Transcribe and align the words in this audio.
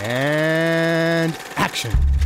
And 0.00 1.36
action. 1.56 2.17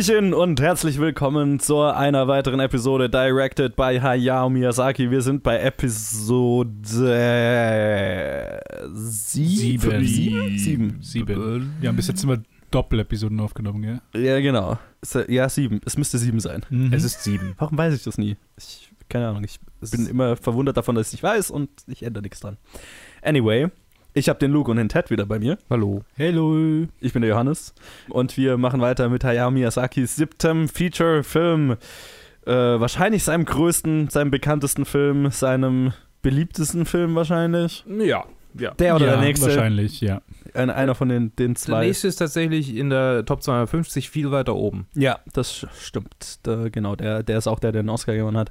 Hallöchen 0.00 0.32
und 0.32 0.62
herzlich 0.62 0.98
willkommen 0.98 1.60
zu 1.60 1.78
einer 1.82 2.26
weiteren 2.26 2.58
Episode 2.58 3.10
Directed 3.10 3.76
by 3.76 3.98
Hayao 4.00 4.48
Miyazaki. 4.48 5.10
Wir 5.10 5.20
sind 5.20 5.42
bei 5.42 5.58
Episode 5.60 6.70
äh, 7.04 8.86
sieben. 8.94 10.06
Sieben. 10.06 10.56
Sieben. 10.56 11.02
Sieben. 11.02 11.74
Wir 11.80 11.90
haben 11.90 11.96
bis 11.96 12.08
jetzt 12.08 12.24
immer 12.24 12.38
Doppelepisoden 12.70 13.38
aufgenommen, 13.40 13.82
gell? 13.82 14.24
Ja, 14.24 14.40
genau. 14.40 14.78
Es- 15.02 15.18
Ja, 15.28 15.50
sieben. 15.50 15.82
Es 15.84 15.98
müsste 15.98 16.16
sieben 16.16 16.40
sein. 16.40 16.64
Mhm. 16.70 16.94
Es 16.94 17.04
ist 17.04 17.22
sieben. 17.22 17.52
Warum 17.58 17.76
weiß 17.76 17.92
ich 17.94 18.02
das 18.02 18.16
nie? 18.16 18.38
Ich, 18.56 18.90
keine 19.10 19.28
Ahnung. 19.28 19.44
Ich 19.44 19.60
bin 19.90 20.06
immer 20.06 20.34
verwundert 20.36 20.78
davon, 20.78 20.94
dass 20.94 21.08
ich 21.08 21.12
nicht 21.12 21.22
weiß 21.24 21.50
und 21.50 21.68
ich 21.88 22.02
ändere 22.04 22.22
nichts 22.22 22.40
dran. 22.40 22.56
Anyway, 23.20 23.68
ich 24.12 24.28
habe 24.28 24.38
den 24.38 24.50
Luke 24.50 24.70
und 24.70 24.76
den 24.76 24.88
Ted 24.88 25.10
wieder 25.10 25.26
bei 25.26 25.38
mir. 25.38 25.58
Hallo. 25.68 26.02
Hello. 26.16 26.86
Ich 27.00 27.12
bin 27.12 27.22
der 27.22 27.30
Johannes 27.30 27.74
und 28.08 28.36
wir 28.36 28.56
machen 28.56 28.80
weiter 28.80 29.08
mit 29.08 29.24
Hayao 29.24 29.50
Miyazakis 29.50 30.16
siebtem 30.16 30.68
Feature-Film. 30.68 31.76
Äh, 32.46 32.50
wahrscheinlich 32.52 33.22
seinem 33.22 33.44
größten, 33.44 34.08
seinem 34.08 34.30
bekanntesten 34.30 34.84
Film, 34.84 35.30
seinem 35.30 35.92
beliebtesten 36.22 36.86
Film 36.86 37.14
wahrscheinlich. 37.14 37.84
Ja, 37.86 38.24
ja. 38.58 38.72
Der 38.72 38.96
oder 38.96 39.06
ja, 39.06 39.12
der 39.12 39.20
nächste? 39.20 39.46
Wahrscheinlich, 39.46 40.00
ja. 40.00 40.22
Ein, 40.54 40.70
einer 40.70 40.94
von 40.94 41.08
den, 41.08 41.34
den 41.36 41.54
Der 41.54 41.60
zwei. 41.60 41.86
nächste 41.86 42.08
ist 42.08 42.16
tatsächlich 42.16 42.74
in 42.74 42.90
der 42.90 43.24
Top 43.24 43.42
250 43.42 44.10
viel 44.10 44.32
weiter 44.32 44.56
oben. 44.56 44.88
Ja, 44.94 45.20
das 45.32 45.66
stimmt. 45.78 46.40
Da, 46.42 46.68
genau, 46.68 46.96
der, 46.96 47.22
der 47.22 47.38
ist 47.38 47.46
auch 47.46 47.60
der, 47.60 47.70
der 47.72 47.82
den 47.82 47.90
Oscar 47.90 48.14
gewonnen 48.16 48.38
hat. 48.38 48.50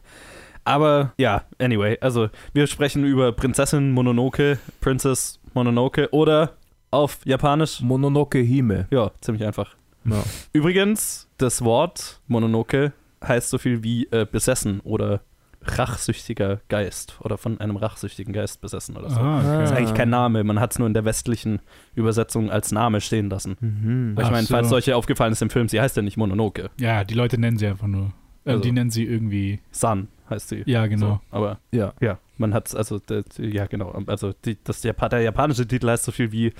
Aber 0.63 1.13
ja, 1.17 1.43
anyway, 1.57 1.97
also 1.99 2.29
wir 2.53 2.67
sprechen 2.67 3.03
über 3.03 3.31
Prinzessin 3.31 3.91
Mononoke, 3.91 4.59
Princess 4.81 5.38
Mononoke 5.53 6.09
oder 6.11 6.53
auf 6.91 7.19
Japanisch. 7.25 7.81
Mononoke 7.81 8.39
Hime. 8.39 8.87
Ja, 8.91 9.11
ziemlich 9.21 9.45
einfach. 9.45 9.75
Ja. 10.05 10.23
Übrigens, 10.53 11.27
das 11.37 11.63
Wort 11.63 12.19
Mononoke 12.27 12.93
heißt 13.23 13.49
so 13.49 13.57
viel 13.57 13.83
wie 13.83 14.05
äh, 14.11 14.25
besessen 14.29 14.79
oder 14.81 15.21
rachsüchtiger 15.61 16.61
Geist 16.69 17.17
oder 17.21 17.37
von 17.37 17.59
einem 17.59 17.75
rachsüchtigen 17.75 18.33
Geist 18.33 18.61
besessen 18.61 18.95
oder 18.97 19.09
so. 19.09 19.19
Ah, 19.19 19.41
Das 19.41 19.45
okay. 19.53 19.63
ist 19.65 19.71
eigentlich 19.73 19.93
kein 19.93 20.09
Name, 20.09 20.43
man 20.43 20.59
hat 20.59 20.71
es 20.71 20.79
nur 20.79 20.87
in 20.87 20.93
der 20.93 21.05
westlichen 21.05 21.59
Übersetzung 21.95 22.49
als 22.49 22.71
Name 22.71 23.01
stehen 23.01 23.29
lassen. 23.29 23.57
Mhm. 23.59 24.15
Ich 24.19 24.31
meine, 24.31 24.47
so. 24.47 24.53
falls 24.53 24.69
solche 24.69 24.95
aufgefallen 24.95 25.33
ist 25.33 25.41
im 25.41 25.49
Film, 25.49 25.67
sie 25.67 25.79
heißt 25.81 25.95
ja 25.97 26.01
nicht 26.01 26.17
Mononoke. 26.17 26.69
Ja, 26.79 27.03
die 27.03 27.13
Leute 27.13 27.37
nennen 27.39 27.57
sie 27.57 27.67
einfach 27.67 27.87
nur. 27.87 28.13
Äh, 28.45 28.51
Also- 28.51 28.63
die 28.63 28.71
nennen 28.71 28.89
sie 28.89 29.03
irgendwie. 29.05 29.59
Sun 29.71 30.07
heißt 30.29 30.49
sie. 30.49 30.63
Ja, 30.65 30.87
genau. 30.87 31.07
So, 31.07 31.19
aber 31.37 31.59
Ja. 31.71 31.93
ja, 31.99 32.17
man 32.39 32.53
hat 32.53 32.67
es, 32.67 32.75
also, 32.75 32.99
der- 32.99 33.23
ja, 33.37 33.65
genau. 33.67 33.91
Also, 34.07 34.33
die, 34.45 34.57
das, 34.63 34.83
Japa 34.83 35.09
der 35.09 35.21
japanische 35.21 35.67
Titel 35.67 35.89
heißt 35.89 36.05
so 36.05 36.11
viel 36.11 36.31
wie 36.31 36.53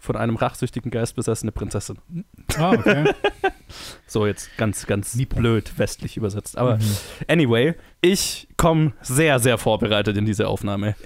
von 0.00 0.16
einem 0.16 0.36
rachsüchtigen 0.36 0.90
Geist 0.90 1.14
besessene 1.14 1.52
Prinzessin. 1.52 1.98
Ah, 2.58 2.72
okay. 2.72 3.12
So, 4.04 4.26
jetzt 4.26 4.56
ganz, 4.56 4.84
ganz 4.88 5.14
Nippon. 5.14 5.38
blöd 5.40 5.78
westlich 5.78 6.16
übersetzt. 6.16 6.58
Aber 6.58 6.78
Mhm. 6.78 6.82
anyway, 7.28 7.74
ich 8.00 8.48
komme 8.56 8.94
sehr, 9.00 9.38
sehr 9.38 9.58
vorbereitet 9.58 10.16
in 10.16 10.24
diese 10.24 10.48
Aufnahme. 10.48 10.96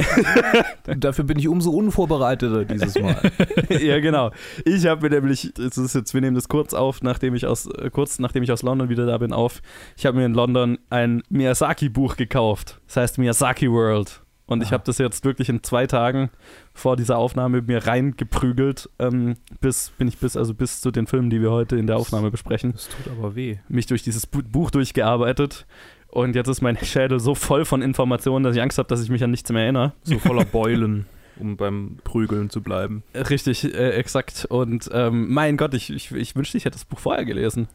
Dafür 0.97 1.25
bin 1.25 1.39
ich 1.39 1.47
umso 1.47 1.73
unvorbereiteter 1.73 2.65
dieses 2.65 2.99
Mal. 2.99 3.21
ja, 3.69 4.01
genau. 4.01 4.31
Ich 4.65 4.87
habe 4.87 5.03
mir 5.11 5.21
nämlich, 5.21 5.53
es 5.59 5.77
ist 5.77 5.95
jetzt, 5.95 6.15
wir 6.15 6.23
nehmen 6.23 6.35
das 6.35 6.49
kurz 6.49 6.73
auf, 6.73 7.03
nachdem 7.03 7.35
ich 7.35 7.45
aus, 7.47 7.67
äh, 7.67 7.91
kurz 7.91 8.19
nachdem 8.19 8.43
ich 8.43 8.51
aus 8.51 8.63
London 8.63 8.89
wieder 8.89 9.05
da 9.05 9.19
bin, 9.19 9.35
auf. 9.35 9.61
Ich 9.99 10.07
habe 10.07 10.17
mir 10.17 10.25
in 10.25 10.33
London 10.33 10.79
ein 10.89 11.23
Miyazaki-Buch 11.29 12.17
gekauft. 12.17 12.81
Das 12.87 12.97
heißt 12.97 13.19
Miyazaki 13.19 13.71
World. 13.71 14.23
Und 14.47 14.63
ich 14.63 14.69
Ah. 14.69 14.73
habe 14.73 14.85
das 14.85 14.99
jetzt 14.99 15.25
wirklich 15.25 15.49
in 15.49 15.63
zwei 15.63 15.87
Tagen 15.87 16.29
vor 16.75 16.97
dieser 16.97 17.17
Aufnahme 17.17 17.63
mir 17.63 17.87
reingeprügelt, 17.87 18.91
ähm, 18.99 19.37
bis 19.61 19.91
bin 19.97 20.07
ich 20.09 20.19
bis 20.19 20.37
also 20.37 20.53
bis 20.55 20.81
zu 20.83 20.91
den 20.91 21.07
Filmen, 21.07 21.31
die 21.31 21.41
wir 21.41 21.51
heute 21.51 21.77
in 21.77 21.87
der 21.87 21.97
Aufnahme 21.97 22.31
besprechen, 22.31 22.73
Das 22.73 22.89
tut 22.89 23.11
aber 23.17 23.35
weh. 23.37 23.57
mich 23.69 23.87
durch 23.87 24.03
dieses 24.03 24.27
Bu 24.27 24.43
Buch 24.43 24.71
durchgearbeitet. 24.71 25.67
Und 26.09 26.37
jetzt 26.37 26.49
ist 26.49 26.61
mein 26.63 26.77
Schädel 26.77 27.19
so 27.21 27.35
voll 27.35 27.65
von 27.65 27.83
Informationen, 27.83 28.45
dass 28.45 28.55
ich 28.55 28.63
Angst 28.63 28.79
habe, 28.79 28.87
dass 28.89 29.03
ich 29.03 29.09
mich 29.11 29.25
an 29.25 29.31
nichts 29.31 29.51
mehr 29.51 29.63
erinnere. 29.63 29.93
So 30.05 30.19
voller 30.19 30.45
Beulen, 30.53 31.07
um 31.41 31.57
beim 31.57 31.97
Prügeln 32.05 32.51
zu 32.51 32.63
bleiben. 32.63 33.03
Richtig, 33.15 33.65
äh, 33.65 33.91
exakt. 33.93 34.45
Und 34.49 34.89
ähm, 34.93 35.33
mein 35.33 35.57
Gott, 35.57 35.75
ich, 35.75 35.91
ich, 35.91 36.13
ich 36.13 36.37
wünschte, 36.37 36.57
ich 36.59 36.67
hätte 36.67 36.75
das 36.77 36.85
Buch 36.85 37.01
vorher 37.01 37.25
gelesen. 37.25 37.67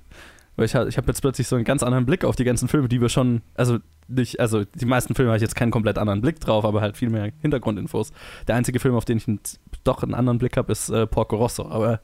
Weil 0.59 0.65
ich, 0.65 0.75
ich 0.75 0.97
habe 0.97 1.07
jetzt 1.07 1.21
plötzlich 1.21 1.47
so 1.47 1.55
einen 1.55 1.63
ganz 1.63 1.83
anderen 1.83 2.05
Blick 2.05 2.25
auf 2.25 2.35
die 2.35 2.43
ganzen 2.43 2.67
Filme, 2.67 2.89
die 2.89 2.99
wir 2.99 3.07
schon, 3.07 3.41
also 3.55 3.77
nicht, 4.09 4.41
also 4.41 4.65
die 4.65 4.85
meisten 4.85 5.15
Filme 5.15 5.31
habe 5.31 5.37
ich 5.37 5.41
jetzt 5.41 5.55
keinen 5.55 5.71
komplett 5.71 5.97
anderen 5.97 6.19
Blick 6.19 6.41
drauf, 6.41 6.65
aber 6.65 6.81
halt 6.81 6.97
viel 6.97 7.09
mehr 7.09 7.31
Hintergrundinfos. 7.41 8.11
Der 8.45 8.55
einzige 8.55 8.81
Film, 8.81 8.93
auf 8.93 9.05
den 9.05 9.19
ich 9.19 9.27
einen, 9.29 9.39
doch 9.85 10.03
einen 10.03 10.13
anderen 10.13 10.37
Blick 10.37 10.57
habe, 10.57 10.69
ist 10.73 10.89
äh, 10.89 11.07
Porco 11.07 11.37
Rosso. 11.37 11.69
Aber 11.69 12.01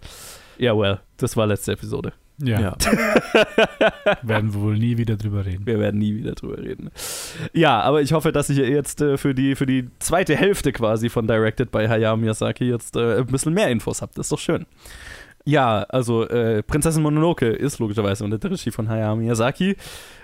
ja, 0.57 0.77
well, 0.77 1.01
das 1.17 1.35
war 1.35 1.47
letzte 1.47 1.73
Episode. 1.73 2.13
Ja, 2.37 2.77
werden 4.21 4.53
wir 4.53 4.61
wohl 4.61 4.77
nie 4.77 4.97
wieder 4.97 5.17
drüber 5.17 5.45
reden. 5.45 5.65
Wir 5.65 5.77
werden 5.77 5.99
nie 5.99 6.15
wieder 6.15 6.31
drüber 6.31 6.57
reden. 6.57 6.91
Ja, 7.51 7.81
aber 7.81 8.01
ich 8.01 8.13
hoffe, 8.13 8.31
dass 8.31 8.49
ich 8.49 8.57
jetzt 8.57 9.01
äh, 9.01 9.17
für, 9.17 9.35
die, 9.35 9.55
für 9.55 9.65
die 9.65 9.89
zweite 9.99 10.37
Hälfte 10.37 10.71
quasi 10.71 11.09
von 11.09 11.27
Directed 11.27 11.71
bei 11.71 11.89
Hayao 11.89 12.15
Miyazaki 12.15 12.69
jetzt 12.69 12.95
äh, 12.95 13.17
ein 13.17 13.25
bisschen 13.25 13.53
mehr 13.53 13.67
Infos 13.67 14.01
habt. 14.01 14.17
Das 14.17 14.27
ist 14.27 14.31
doch 14.31 14.39
schön. 14.39 14.65
Ja, 15.47 15.83
also 15.89 16.27
äh, 16.27 16.63
Prinzessin 16.63 17.03
Mononoke 17.03 17.47
ist 17.47 17.77
logischerweise 17.77 18.23
unter 18.23 18.39
der 18.39 18.49
Regie 18.51 18.71
von 18.71 18.89
Hayao 18.89 19.15
Miyazaki. 19.15 19.75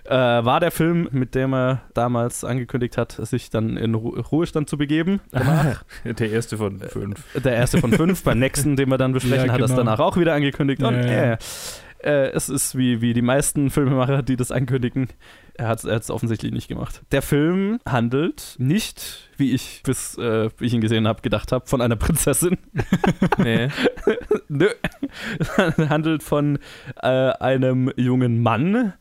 Äh, 0.04 0.16
war 0.16 0.60
der 0.60 0.72
Film, 0.72 1.08
mit 1.12 1.36
dem 1.36 1.54
er 1.54 1.82
damals 1.94 2.44
angekündigt 2.44 2.98
hat, 2.98 3.12
sich 3.12 3.52
dann 3.52 3.78
in 3.78 3.94
Ru 3.94 4.20
Ruhestand 4.20 4.68
zu 4.68 4.80
begeben. 4.80 5.22
Danach. 5.32 5.84
Der 6.04 6.32
erste 6.32 6.58
von 6.58 6.80
fünf. 6.80 7.24
Der 7.40 7.54
erste 7.54 7.78
von 7.80 7.92
fünf. 7.92 8.24
Beim 8.24 8.40
nächsten, 8.40 8.76
den 8.76 8.90
wir 8.90 8.98
dann 8.98 9.14
besprechen, 9.14 9.46
Ja, 9.48 9.54
hat 9.54 9.60
er 9.60 9.66
es 9.66 9.72
genau. 9.72 9.84
danach 9.84 10.00
auch 10.00 10.18
wieder 10.18 10.34
angekündigt. 10.34 10.82
Und 10.82 10.96
Ja, 10.96 11.06
ja. 11.06 11.34
äh, 11.34 11.38
äh, 12.04 12.32
es 12.34 12.50
ist 12.50 12.76
wie, 12.76 13.02
wie 13.02 13.14
die 13.14 13.22
meisten 13.22 13.70
Filmemacher, 13.70 14.24
die 14.24 14.36
das 14.38 14.52
ankündigen. 14.52 15.08
Er 15.62 15.68
hat 15.68 15.84
es 15.84 16.10
offensichtlich 16.10 16.52
nicht 16.52 16.68
gemacht. 16.68 17.04
Der 17.12 17.22
Film 17.22 17.80
handelt 17.88 18.56
nicht, 18.58 19.30
wie 19.38 19.52
ich 19.52 19.84
bis 19.84 20.18
äh, 20.18 20.50
wie 20.58 20.66
ich 20.66 20.74
ihn 20.74 20.82
gesehen 20.82 21.08
habe, 21.08 21.22
gedacht 21.22 21.52
habe, 21.52 21.68
von 21.68 21.82
einer 21.82 21.96
Prinzessin. 21.96 22.58
Nee. 23.38 23.70
Nö. 24.48 24.70
Handelt 25.88 26.24
von 26.24 26.58
äh, 27.02 27.08
einem 27.08 27.92
jungen 27.96 28.42
Mann, 28.42 28.94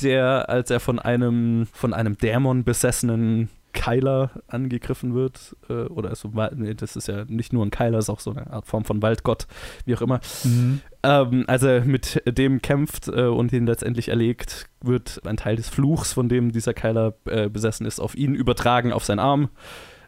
der, 0.00 0.48
als 0.48 0.70
er 0.70 0.80
von 0.80 0.98
einem, 0.98 1.66
von 1.72 1.92
einem 1.92 2.16
Dämon 2.16 2.64
besessenen 2.64 3.50
Keiler 3.74 4.30
angegriffen 4.48 5.14
wird, 5.14 5.54
äh, 5.68 5.84
oder 5.84 6.14
so, 6.14 6.32
nee, 6.54 6.74
das 6.74 6.96
ist 6.96 7.08
ja 7.08 7.24
nicht 7.26 7.52
nur 7.52 7.64
ein 7.64 7.70
Keiler, 7.70 7.98
ist 7.98 8.08
auch 8.08 8.20
so 8.20 8.30
eine 8.30 8.50
Art 8.50 8.66
Form 8.66 8.84
von 8.84 9.02
Waldgott, 9.02 9.46
wie 9.84 9.94
auch 9.94 10.02
immer. 10.02 10.20
Mhm. 10.44 10.80
Ähm, 11.06 11.44
als 11.46 11.62
er 11.62 11.84
mit 11.84 12.20
dem 12.26 12.60
kämpft 12.60 13.06
äh, 13.06 13.26
und 13.26 13.52
ihn 13.52 13.66
letztendlich 13.66 14.08
erlegt, 14.08 14.66
wird 14.82 15.20
ein 15.24 15.36
Teil 15.36 15.54
des 15.54 15.68
Fluchs, 15.68 16.12
von 16.12 16.28
dem 16.28 16.50
dieser 16.50 16.74
Keiler 16.74 17.14
äh, 17.26 17.48
besessen 17.48 17.86
ist, 17.86 18.00
auf 18.00 18.16
ihn 18.16 18.34
übertragen, 18.34 18.92
auf 18.92 19.04
seinen 19.04 19.20
Arm. 19.20 19.50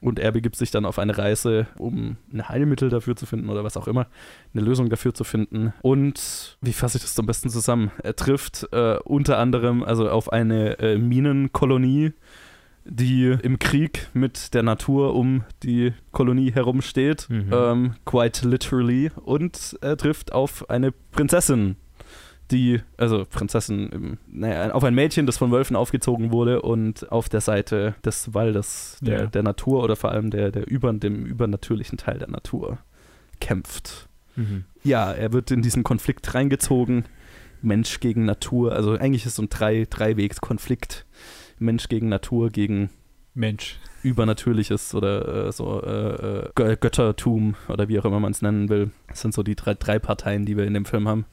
Und 0.01 0.19
er 0.19 0.33
begibt 0.33 0.57
sich 0.57 0.73
dann 0.73 0.85
auf 0.85 0.99
eine 0.99 1.17
Reise, 1.17 1.69
um 1.79 2.17
ein 2.33 2.49
Heilmittel 2.49 2.89
dafür 2.89 3.15
zu 3.15 3.27
finden 3.27 3.49
oder 3.49 3.63
was 3.63 3.77
auch 3.77 3.87
immer, 3.87 4.09
eine 4.55 4.65
Lösung 4.65 4.89
dafür 4.89 5.15
zu 5.15 5.23
finden. 5.23 5.73
Und 5.83 6.57
wie 6.61 6.73
fasse 6.73 6.99
ich 6.99 7.05
das 7.05 7.19
am 7.19 7.27
besten 7.27 7.49
zusammen? 7.49 7.93
Er 8.03 8.17
trifft 8.17 8.67
äh, 8.73 8.99
unter 9.05 9.39
anderem 9.39 9.85
also 9.85 10.11
auf 10.11 10.33
eine 10.33 10.81
äh, 10.81 10.99
Minenkolonie, 10.99 12.13
die 12.91 13.37
im 13.43 13.59
Krieg 13.59 14.09
mit 14.15 14.55
der 14.55 14.63
Natur 14.63 15.15
um 15.15 15.45
die 15.63 15.93
Kolonie 16.13 16.53
herumsteht, 16.53 17.27
Mhm. 17.29 17.51
ähm, 17.53 17.95
quite 18.05 18.49
literally, 18.49 19.11
und 19.25 19.77
er 19.83 19.97
trifft 19.97 20.33
auf 20.33 20.69
eine 20.71 20.93
Prinzessin, 20.93 21.77
die, 22.51 22.81
also 22.97 23.27
Prinzessin, 23.29 24.17
naja, 24.27 24.71
auf 24.73 24.83
ein 24.85 24.95
Mädchen, 24.95 25.27
das 25.27 25.37
von 25.37 25.51
Wölfen 25.53 25.77
aufgezogen 25.77 26.33
wurde 26.33 26.63
und 26.63 27.13
auf 27.13 27.29
der 27.29 27.43
Seite 27.43 27.95
des 28.05 28.33
Waldes, 28.33 28.97
der, 29.03 29.21
Ja. 29.21 29.27
der 29.27 29.43
Natur 29.43 29.85
oder 29.85 29.97
vor 29.97 30.13
allem 30.13 30.31
der, 30.31 30.51
der 30.51 30.67
über, 30.67 30.91
dem 30.95 31.27
übernatürlichen 31.27 31.99
Teil 31.99 32.19
der 32.19 32.31
Natur 32.31 32.79
kämpft. 33.41 34.09
Mhm. 34.37 34.65
Ja, 34.83 35.13
er 35.13 35.33
wird 35.35 35.51
in 35.51 35.61
diesen 35.61 35.83
Konflikt 35.85 36.33
reingezogen. 36.35 37.05
Mensch 37.61 37.99
gegen 38.01 38.25
Natur. 38.25 38.73
Also 38.73 38.93
eigentlich 38.93 39.23
ist 39.27 39.33
es 39.33 39.35
so 39.37 39.43
ein 39.43 39.49
drei, 39.51 39.85
Dreiwegs-Konflikt. 39.91 41.05
Mensch 41.61 41.89
gegen 41.89 42.09
Natur, 42.09 42.51
gegen 42.51 42.91
Mensch. 43.35 43.79
Übernatürliches 44.03 44.95
oder 44.95 45.47
äh, 45.49 45.53
so 45.53 45.83
äh, 45.83 45.89
äh, 45.89 46.49
Gö- 46.55 46.77
Göttertum 46.77 47.57
oder 47.69 47.89
wie 47.89 47.99
auch 47.99 48.05
immer 48.05 48.21
man 48.21 48.33
es 48.33 48.43
nennen 48.43 48.69
will. 48.69 48.91
Das 49.09 49.21
sind 49.21 49.35
so 49.35 49.43
die 49.43 49.57
drei, 49.57 49.75
drei 49.75 49.99
Parteien, 49.99 50.47
die 50.47 50.57
wir 50.57 50.65
in 50.65 50.75
dem 50.75 50.85
Film 50.85 51.09
haben. 51.09 51.25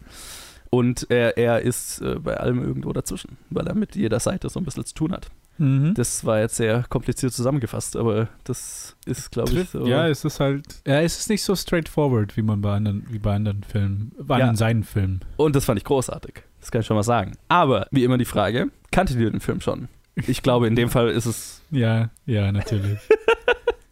Und 0.72 1.08
er, 1.10 1.38
er 1.38 1.62
ist 1.62 2.02
äh, 2.02 2.16
bei 2.20 2.38
allem 2.38 2.62
irgendwo 2.64 2.92
dazwischen, 2.92 3.38
weil 3.50 3.68
er 3.68 3.76
mit 3.76 3.96
jeder 3.96 4.20
Seite 4.20 4.50
so 4.50 4.60
ein 4.60 4.66
bisschen 4.66 4.84
zu 4.86 4.94
tun 4.96 5.12
hat. 5.14 5.28
Mhm. 5.58 5.94
Das 5.94 6.26
war 6.26 6.40
jetzt 6.40 6.56
sehr 6.58 6.84
kompliziert 6.90 7.32
zusammengefasst, 7.32 7.96
aber 7.96 8.28
das 8.44 8.98
ist, 9.06 9.32
glaube 9.32 9.52
ich, 9.54 9.70
so. 9.70 9.86
Ja, 9.88 10.08
es 10.10 10.26
ist 10.26 10.40
halt, 10.42 10.66
ja, 10.86 11.00
es 11.02 11.18
ist 11.20 11.30
nicht 11.30 11.44
so 11.44 11.56
straightforward, 11.56 12.36
wie 12.36 12.42
man 12.42 12.60
bei 12.62 12.76
anderen, 12.76 13.06
wie 13.10 13.20
bei 13.20 13.36
anderen 13.36 13.64
Filmen, 13.64 14.12
bei 14.20 14.40
Ja. 14.40 14.46
anderen 14.46 14.58
seinen 14.58 14.84
Filmen. 14.84 15.22
Und 15.38 15.56
das 15.56 15.64
fand 15.64 15.78
ich 15.80 15.86
großartig. 15.86 16.44
Das 16.60 16.72
kann 16.72 16.82
ich 16.82 16.88
schon 16.88 16.98
mal 16.98 17.04
sagen. 17.04 17.34
Aber 17.48 17.88
wie 17.92 18.04
immer 18.04 18.18
die 18.18 18.26
Frage: 18.26 18.68
Kanntet 18.92 19.18
ihr 19.18 19.30
den 19.32 19.40
Film 19.40 19.62
schon? 19.62 19.88
Ich 20.28 20.42
glaube, 20.42 20.68
in 20.68 20.76
dem 20.76 20.90
Fall 20.90 21.10
ist 21.10 21.26
es. 21.26 21.62
Ja, 21.72 22.10
ja, 22.26 22.52
natürlich. 22.52 23.00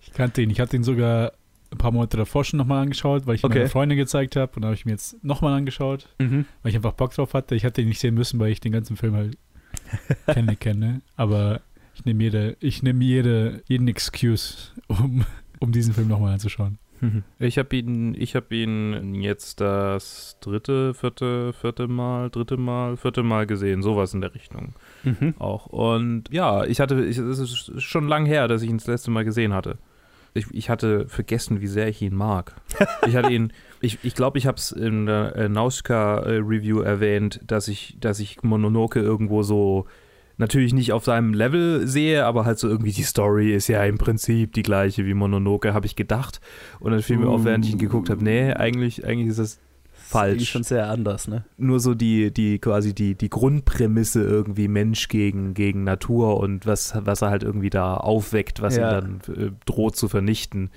ich 0.01 0.13
kannte 0.13 0.41
ihn. 0.41 0.49
Ich 0.49 0.59
hatte 0.59 0.75
ihn 0.75 0.83
sogar 0.83 1.33
ein 1.71 1.77
paar 1.77 1.91
Monate 1.91 2.17
davor 2.17 2.43
schon 2.45 2.57
nochmal 2.57 2.83
angeschaut, 2.83 3.25
weil 3.25 3.35
ich 3.35 3.43
ihn 3.43 3.47
Okay. 3.47 3.59
meiner 3.59 3.69
Freundin 3.69 3.97
gezeigt 3.97 4.35
habe. 4.35 4.51
Und 4.55 4.61
dann 4.61 4.69
habe 4.69 4.75
ich 4.75 4.85
mir 4.85 4.91
jetzt 4.91 5.23
nochmal 5.23 5.57
angeschaut, 5.57 6.07
Mhm. 6.19 6.45
weil 6.61 6.69
ich 6.69 6.75
einfach 6.75 6.93
Bock 6.93 7.13
drauf 7.13 7.33
hatte. 7.33 7.55
Ich 7.55 7.65
hatte 7.65 7.81
ihn 7.81 7.87
nicht 7.87 7.99
sehen 7.99 8.13
müssen, 8.13 8.39
weil 8.39 8.51
ich 8.51 8.59
den 8.61 8.71
ganzen 8.71 8.95
Film 8.95 9.15
halt 9.15 9.37
kenne, 10.27 10.55
kenne. 10.55 11.01
Aber 11.15 11.61
ich 11.95 12.05
nehme 12.05 12.23
jede, 12.23 12.57
ich 12.59 12.83
nehme 12.83 13.03
jede, 13.03 13.63
jeden 13.67 13.87
Excuse, 13.87 14.55
um, 14.87 15.25
um 15.59 15.71
diesen 15.71 15.93
Film 15.93 16.07
nochmal 16.07 16.33
anzuschauen. 16.33 16.77
Ich 17.39 17.57
habe 17.57 17.75
ihn, 17.75 18.15
ich 18.17 18.35
habe 18.35 18.55
ihn 18.55 19.15
jetzt 19.15 19.59
das 19.61 20.37
dritte, 20.41 20.93
vierte, 20.93 21.51
vierte 21.53 21.87
Mal, 21.87 22.29
dritte 22.29 22.57
Mal, 22.57 22.95
vierte 22.97 23.23
Mal 23.23 23.45
gesehen, 23.45 23.81
sowas 23.81 24.13
in 24.13 24.21
der 24.21 24.33
Richtung 24.33 24.73
Mhm. 25.03 25.33
auch. 25.39 25.65
Und 25.67 26.23
ja, 26.31 26.63
ich 26.63 26.79
hatte, 26.79 27.03
ich, 27.03 27.17
es 27.17 27.39
ist 27.39 27.81
schon 27.81 28.07
lang 28.07 28.25
her, 28.25 28.47
dass 28.47 28.61
ich 28.61 28.69
ihn 28.69 28.77
das 28.77 28.87
letzte 28.87 29.11
Mal 29.11 29.25
gesehen 29.25 29.53
hatte. 29.53 29.77
Ich, 30.33 30.47
ich 30.51 30.69
hatte 30.69 31.07
vergessen, 31.09 31.61
wie 31.61 31.67
sehr 31.67 31.87
ich 31.89 32.01
ihn 32.01 32.15
mag. 32.15 32.55
Ich 33.07 33.15
hatte 33.15 33.31
ihn, 33.31 33.51
ich 33.81 33.97
glaube, 33.99 34.07
ich, 34.07 34.15
glaub, 34.15 34.35
ich 34.37 34.47
habe 34.47 34.57
es 34.57 34.71
in 34.71 35.05
der 35.05 35.35
äh, 35.35 35.49
Nauska-Review 35.49 36.79
erwähnt, 36.79 37.41
dass 37.45 37.67
ich, 37.67 37.97
dass 37.99 38.19
ich 38.19 38.43
Mononoke 38.43 38.99
irgendwo 38.99 39.43
so 39.43 39.85
natürlich 40.37 40.73
nicht 40.73 40.91
auf 40.93 41.05
seinem 41.05 41.33
Level 41.33 41.87
sehe, 41.87 42.25
aber 42.25 42.45
halt 42.45 42.59
so 42.59 42.67
irgendwie 42.67 42.91
die 42.91 43.03
Story 43.03 43.53
ist 43.53 43.67
ja 43.67 43.83
im 43.83 43.97
Prinzip 43.97 44.53
die 44.53 44.63
gleiche 44.63 45.05
wie 45.05 45.13
Mononoke, 45.13 45.73
habe 45.73 45.85
ich 45.85 45.95
gedacht. 45.95 46.41
Und 46.79 46.91
dann 46.91 47.01
fiel 47.01 47.17
mir 47.17 47.27
auf, 47.29 47.45
während 47.45 47.65
ich 47.65 47.71
ihn 47.73 47.77
geguckt 47.77 48.09
habe, 48.09 48.23
nee, 48.23 48.51
eigentlich, 48.53 49.05
eigentlich 49.05 49.29
ist 49.29 49.39
das 49.39 49.59
Falsch. 49.95 50.41
Ist 50.43 50.49
schon 50.49 50.63
sehr 50.63 50.89
anders, 50.89 51.27
ne? 51.27 51.45
nur 51.57 51.79
so 51.79 51.95
die, 51.95 52.31
die 52.31 52.59
quasi 52.59 52.93
die, 52.93 53.15
die 53.15 53.29
Grundprämisse 53.29 54.21
irgendwie 54.23 54.67
Mensch 54.67 55.07
gegen, 55.07 55.53
gegen 55.53 55.83
Natur 55.85 56.39
und 56.39 56.65
was, 56.67 56.93
was 57.05 57.21
er 57.21 57.29
halt 57.29 57.41
irgendwie 57.43 57.69
da 57.69 57.95
aufweckt, 57.97 58.61
was 58.61 58.75
Ja. 58.75 58.99
ihn 58.99 59.19
dann 59.25 59.35
äh, 59.35 59.51
droht 59.65 59.95
zu 59.95 60.09
vernichten. 60.09 60.69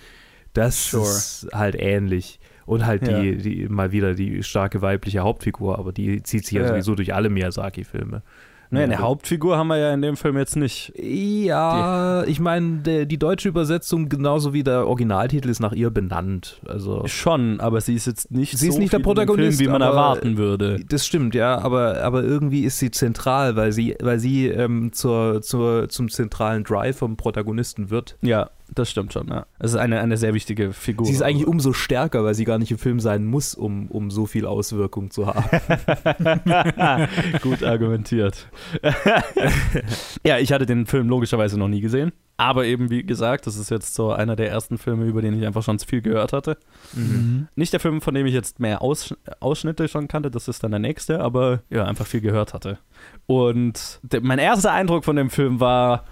Das 0.55 0.91
Sure. 0.91 1.03
ist 1.05 1.49
halt 1.53 1.75
ähnlich. 1.79 2.41
Und 2.67 2.87
halt 2.87 3.07
Ja. 3.07 3.21
die, 3.21 3.37
die 3.37 3.69
mal 3.69 3.93
wieder 3.93 4.15
die 4.15 4.43
starke 4.43 4.81
weibliche 4.81 5.21
Hauptfigur, 5.21 5.79
aber 5.79 5.93
die 5.93 6.23
zieht 6.23 6.47
sich 6.47 6.55
ja, 6.57 6.63
Ja. 6.63 6.69
sowieso 6.69 6.95
durch 6.95 7.13
alle 7.13 7.29
Miyazaki-Filme. 7.29 8.23
Ne, 8.71 8.83
eine 8.83 8.95
Ja. 8.95 8.99
Hauptfigur 9.01 9.57
haben 9.57 9.69
wir 9.69 9.77
ja 9.79 9.93
in 9.95 10.03
dem 10.03 10.17
Film 10.17 10.37
jetzt 10.37 10.57
nicht. 10.57 10.93
Ja, 10.97 12.25
ich 12.25 12.41
meine, 12.41 13.07
die 13.07 13.19
deutsche 13.19 13.49
Übersetzung 13.49 14.09
genauso 14.09 14.53
wie 14.53 14.63
der 14.63 14.87
Originaltitel 14.87 15.49
ist 15.49 15.61
nach 15.61 15.73
ihr 15.73 15.91
benannt. 15.91 16.61
Also 16.67 17.07
Schon, 17.07 17.61
aber 17.61 17.81
sie 17.81 17.95
ist 17.95 18.07
jetzt 18.07 18.31
nicht 18.31 18.57
Sie 18.59 18.69
ist 18.69 18.75
so 18.75 18.81
nicht 18.81 18.93
der 18.93 18.99
Protagonist, 18.99 19.59
Film, 19.59 19.69
wie 19.69 19.73
man 19.73 19.83
erwarten 19.83 20.37
würde. 20.37 20.81
Das 20.89 21.07
stimmt, 21.07 21.35
ja, 21.35 21.59
aber, 21.59 22.03
aber 22.03 22.23
irgendwie 22.23 22.65
ist 22.65 22.79
sie 22.79 22.91
zentral, 22.91 23.57
weil 23.57 23.73
sie, 23.73 23.97
weil 24.01 24.19
sie 24.19 24.49
ähm, 24.49 24.93
zur, 24.93 25.43
zur, 25.43 25.89
zum 25.89 26.09
zentralen 26.09 26.65
Drive 26.65 26.99
vom 26.99 27.17
Protagonisten 27.17 27.91
wird. 27.91 28.17
Ja, 28.23 28.51
das 28.75 28.91
stimmt 28.91 29.13
schon, 29.13 29.29
ja. 29.29 29.47
Es 29.59 29.73
ist 29.73 29.77
eine, 29.77 30.01
eine 30.01 30.17
sehr 30.17 30.35
wichtige 30.35 30.73
Figur. 30.73 31.07
Sie 31.07 31.13
ist 31.13 31.23
eigentlich 31.23 31.47
umso 31.47 31.73
stärker, 31.73 32.25
weil 32.25 32.35
sie 32.35 32.45
gar 32.45 32.59
nicht 32.59 32.71
im 32.71 32.79
Film 32.79 33.01
sein 33.01 33.25
muss, 33.25 33.55
um, 33.55 33.87
um 33.89 34.11
so 34.11 34.27
viel 34.27 34.47
Auswirkung 34.47 35.11
zu 35.11 35.27
haben. 35.27 35.45
Gut 37.43 37.63
argumentiert. 37.63 38.49
ja, 40.25 40.39
ich 40.39 40.53
hatte 40.53 40.67
den 40.67 40.87
Film 40.87 41.09
logischerweise 41.09 41.59
noch 41.59 41.69
nie 41.69 41.81
gesehen. 41.81 42.13
Aber 42.39 42.67
eben, 42.67 42.91
wie 42.91 43.03
gesagt, 43.03 43.47
das 43.47 43.57
ist 43.57 43.71
jetzt 43.71 43.95
so 43.95 44.13
einer 44.13 44.37
der 44.37 44.51
ersten 44.51 44.77
Filme, 44.77 45.07
über 45.07 45.23
den 45.23 45.39
ich 45.39 45.47
einfach 45.47 45.63
schon 45.63 45.79
viel 45.79 46.03
gehört 46.03 46.35
hatte. 46.35 46.59
Mhm. 46.93 47.49
Nicht 47.55 47.73
der 47.73 47.81
Film, 47.81 48.03
von 48.03 48.15
dem 48.15 48.27
ich 48.27 48.35
jetzt 48.35 48.61
mehr 48.61 48.83
Aus 48.83 49.15
Ausschnitte 49.41 49.89
schon 49.89 50.07
kannte, 50.07 50.31
das 50.31 50.47
ist 50.49 50.63
dann 50.63 50.71
der 50.71 50.81
nächste, 50.81 51.21
aber 51.21 51.61
ja, 51.71 51.85
einfach 51.87 52.07
viel 52.07 52.21
gehört 52.21 52.53
hatte. 52.53 52.79
Und 53.27 54.01
mein 54.21 54.39
erster 54.39 54.73
Eindruck 54.73 55.05
von 55.05 55.17
dem 55.17 55.31
Film 55.31 55.61
war, 55.61 56.05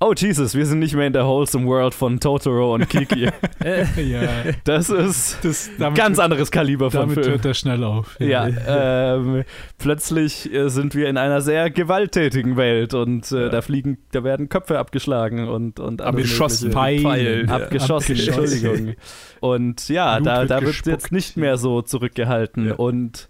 oh 0.00 0.12
Jesus, 0.16 0.54
wir 0.54 0.64
sind 0.66 0.78
nicht 0.78 0.94
mehr 0.94 1.06
in 1.06 1.12
der 1.12 1.26
wholesome 1.26 1.66
world 1.66 1.92
von 1.94 2.18
Totoro 2.20 2.74
und 2.74 2.88
Kiki. 2.88 3.24
ja, 3.64 4.22
Das 4.64 4.88
ist 4.90 5.38
das, 5.44 5.68
ein 5.68 5.74
damit, 5.78 5.98
ganz 5.98 6.18
anderes 6.18 6.50
Kaliber 6.50 6.90
von 6.90 7.00
damit 7.00 7.18
Film. 7.24 7.28
hört 7.28 7.44
er 7.44 7.54
schnell 7.54 7.84
auf. 7.84 8.16
Ja, 8.18 8.48
ähm, 8.48 9.44
plötzlich 9.78 10.52
äh, 10.52 10.68
sind 10.70 10.94
wir 10.94 11.08
in 11.08 11.16
einer 11.18 11.40
sehr 11.42 11.70
gewalttätigen 11.70 12.56
Welt 12.56 12.94
und 12.94 13.30
äh, 13.32 13.42
Ja. 13.42 13.48
da 13.50 13.62
fliegen, 13.62 13.98
da 14.12 14.24
werden 14.24 14.48
Köpfe 14.48 14.78
abgeschlagen 14.78 15.48
und, 15.48 15.80
und 15.80 16.00
Abgeschossen. 16.02 16.72
Pfeilen. 16.72 17.50
Abgeschossen, 17.50 18.12
Abgeschossen. 18.16 18.40
Entschuldigung. 18.66 18.94
Und 19.40 19.88
ja, 19.88 20.16
Blut 20.16 20.26
da, 20.26 20.40
wird 20.40 20.50
da 20.50 20.62
wird 20.62 20.86
jetzt 20.86 21.12
nicht 21.12 21.36
mehr 21.36 21.56
so 21.58 21.82
zurückgehalten. 21.82 22.68
Ja. 22.68 22.74
Und 22.74 23.28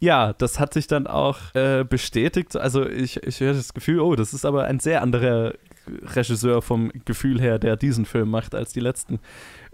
ja, 0.00 0.32
das 0.32 0.58
hat 0.60 0.74
sich 0.74 0.86
dann 0.86 1.06
auch 1.06 1.38
äh, 1.54 1.84
bestätigt. 1.84 2.56
Also 2.56 2.86
ich, 2.88 3.22
ich 3.22 3.36
hatte 3.36 3.54
das 3.54 3.74
Gefühl, 3.74 4.00
oh, 4.00 4.16
das 4.16 4.32
ist 4.34 4.44
aber 4.44 4.64
ein 4.64 4.80
sehr 4.80 5.02
anderer 5.02 5.52
Regisseur 6.14 6.62
vom 6.62 6.90
Gefühl 7.04 7.40
her, 7.40 7.58
der 7.58 7.76
diesen 7.76 8.04
Film 8.04 8.30
macht 8.30 8.54
als 8.54 8.72
die 8.72 8.80
letzten. 8.80 9.20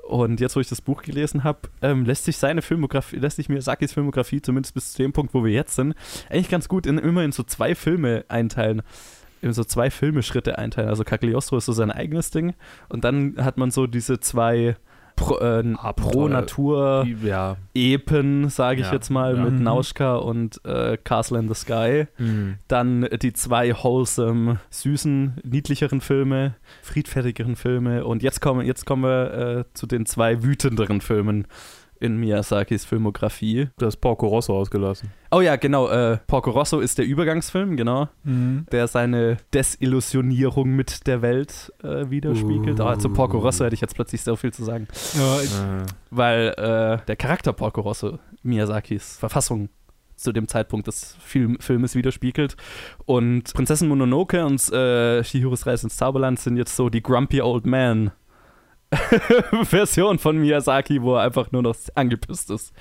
Und 0.03 0.41
jetzt, 0.41 0.56
wo 0.56 0.61
ich 0.61 0.69
das 0.69 0.81
Buch 0.81 1.03
gelesen 1.03 1.44
habe, 1.44 1.61
ähm, 1.81 2.05
lässt 2.05 2.25
sich 2.25 2.37
seine 2.37 2.61
Filmografie, 2.61 3.17
lässt 3.17 3.37
sich 3.37 3.49
Miyazakis 3.49 3.93
Filmografie, 3.93 4.43
zumindest 4.43 4.75
bis 4.75 4.93
zu 4.93 5.03
dem 5.03 5.12
Punkt, 5.12 5.32
wo 5.32 5.44
wir 5.44 5.53
jetzt 5.53 5.76
sind, 5.76 5.94
eigentlich 6.29 6.49
ganz 6.49 6.69
gut 6.69 6.87
in, 6.87 6.99
immer 6.99 7.23
in 7.23 7.32
so 7.32 7.44
zwei 7.44 7.75
Filme 7.75 8.25
einteilen. 8.29 8.82
In 9.43 9.53
so 9.53 9.64
zwei 9.64 9.91
Filmeschritte 9.91 10.59
einteilen. 10.59 10.88
Also 10.88 11.03
Cagliostro 11.03 11.56
ist 11.56 11.67
so 11.67 11.73
sein 11.73 11.91
eigenes 11.91 12.31
Ding. 12.31 12.55
Und 12.88 13.05
dann 13.05 13.35
hat 13.38 13.58
man 13.58 13.70
so 13.70 13.87
diese 13.87 14.20
zwei 14.20 14.76
Pro, 15.23 15.39
äh, 15.39 15.63
pro 15.97 16.29
Natur 16.29 17.07
ja. 17.23 17.57
Epen, 17.75 18.49
sage 18.49 18.81
ich 18.81 18.87
Ja, 18.87 18.93
jetzt 18.93 19.11
mal, 19.11 19.37
ja. 19.37 19.43
mit 19.45 19.55
Mhm. 19.55 19.63
Nauschka 19.63 20.17
und 20.17 20.65
äh, 20.65 20.97
Castle 20.97 21.39
in 21.39 21.49
the 21.49 21.55
Sky. 21.55 22.07
Dann 22.69 23.09
die 23.21 23.33
zwei 23.33 23.73
wholesome, 23.75 24.61
süßen, 24.71 25.41
niedlicheren 25.45 26.01
Filme, 26.01 26.55
friedfertigeren 26.83 27.57
Filme. 27.57 28.05
Und 28.05 28.23
jetzt 28.23 28.41
kommen, 28.41 28.67
jetzt 28.67 28.87
kommen 28.87 29.05
wir 29.05 29.35
äh, 29.35 29.65
zu 29.75 29.87
den 29.87 30.07
zwei 30.07 30.43
wütenderen 30.43 31.01
Filmen 31.01 31.47
in 32.03 32.17
Miyazakis 32.17 32.85
Filmografie. 32.85 33.69
Du 33.79 33.87
hast 33.87 33.97
Porco 33.99 34.27
Rosso 34.27 34.59
ausgelassen. 34.59 35.11
Oh 35.31 35.41
ja, 35.41 35.57
genau. 35.57 35.89
Äh, 35.89 36.19
Porco 36.27 36.51
Rosso 36.51 36.81
ist 36.81 36.99
der 36.99 37.07
Übergangsfilm, 37.07 37.77
genau, 37.77 38.09
Mhm. 38.25 38.67
der 38.73 38.89
seine 38.89 39.37
Desillusionierung 39.55 40.71
mit 40.71 41.07
der 41.07 41.23
Welt 41.23 41.73
äh, 41.83 42.11
widerspiegelt. 42.11 42.81
Uh. 42.81 42.85
Ah, 42.85 42.99
zu 42.99 43.09
Porco 43.09 43.39
Rosso 43.39 43.65
hätte 43.65 43.75
ich 43.75 43.81
jetzt 43.81 43.95
plötzlich 43.95 44.23
so 44.23 44.37
viel 44.37 44.53
zu 44.53 44.65
sagen. 44.65 44.89
Ja, 45.15 45.41
ich, 45.41 45.51
weil 46.11 46.49
äh, 46.57 47.05
der 47.07 47.17
Charakter 47.17 47.53
Porco 47.53 47.81
Rosso 47.81 48.19
Miyazakis 48.43 49.17
Verfassung 49.19 49.69
zu 50.17 50.33
dem 50.33 50.47
Zeitpunkt 50.47 50.87
des 50.87 51.17
Film 51.21 51.56
Filmes 51.61 51.94
widerspiegelt. 51.94 52.56
Und 53.06 53.53
Prinzessin 53.55 53.89
Mononoke 53.89 54.44
und 54.44 54.73
äh, 54.73 55.25
Shihiros 55.25 55.67
Reise 55.67 55.87
ins 55.87 55.97
Zauberland 55.97 56.39
sind 56.39 56.56
jetzt 56.56 56.77
so 56.77 56.89
die 56.91 57.03
Grumpy 57.03 57.41
Old 57.43 57.67
Man 57.67 58.13
Version 59.65 60.19
von 60.19 60.39
Miyazaki, 60.39 61.03
wo 61.03 61.15
er 61.17 61.22
einfach 61.22 61.51
nur 61.53 61.63
noch 61.63 61.77
angepisst 61.94 62.51
ist 62.51 62.72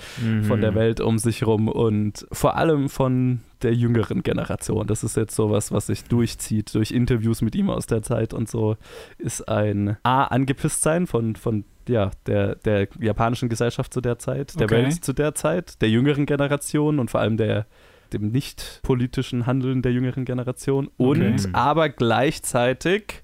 von 0.47 0.57
Mhm. 0.57 0.61
der 0.61 0.75
Welt 0.75 0.99
um 1.01 1.17
sich 1.17 1.45
rum 1.45 1.67
und 1.67 2.25
vor 2.31 2.55
allem 2.57 2.89
von 2.89 3.41
der 3.61 3.73
jüngeren 3.73 4.23
Generation. 4.23 4.87
Das 4.87 5.03
ist 5.03 5.15
jetzt 5.17 5.35
sowas, 5.35 5.71
was 5.71 5.87
sich 5.87 6.03
durchzieht 6.05 6.73
durch 6.75 6.91
Interviews 6.91 7.41
mit 7.41 7.55
ihm 7.55 7.69
aus 7.69 7.85
der 7.85 8.01
Zeit 8.01 8.33
und 8.33 8.49
so, 8.49 8.75
ist 9.17 9.47
ein 9.47 9.97
A, 10.03 10.23
angepisst 10.25 10.81
sein 10.81 11.07
von, 11.07 11.35
von 11.35 11.63
ja, 11.87 12.11
der, 12.25 12.55
der 12.55 12.87
japanischen 12.99 13.49
Gesellschaft 13.49 13.93
zu 13.93 14.01
der 14.01 14.17
Zeit, 14.19 14.55
der 14.59 14.65
Okay. 14.65 14.83
Welt 14.83 15.05
zu 15.05 15.13
der 15.13 15.35
Zeit, 15.35 15.81
der 15.81 15.89
jüngeren 15.89 16.25
Generation 16.25 16.99
und 16.99 17.09
vor 17.11 17.19
allem 17.21 17.37
der 17.37 17.65
dem 18.13 18.29
nicht 18.31 18.81
politischen 18.83 19.45
Handeln 19.45 19.81
der 19.81 19.93
jüngeren 19.93 20.25
Generation 20.25 20.89
und 20.97 21.21
Okay. 21.21 21.49
aber 21.53 21.87
gleichzeitig, 21.87 23.21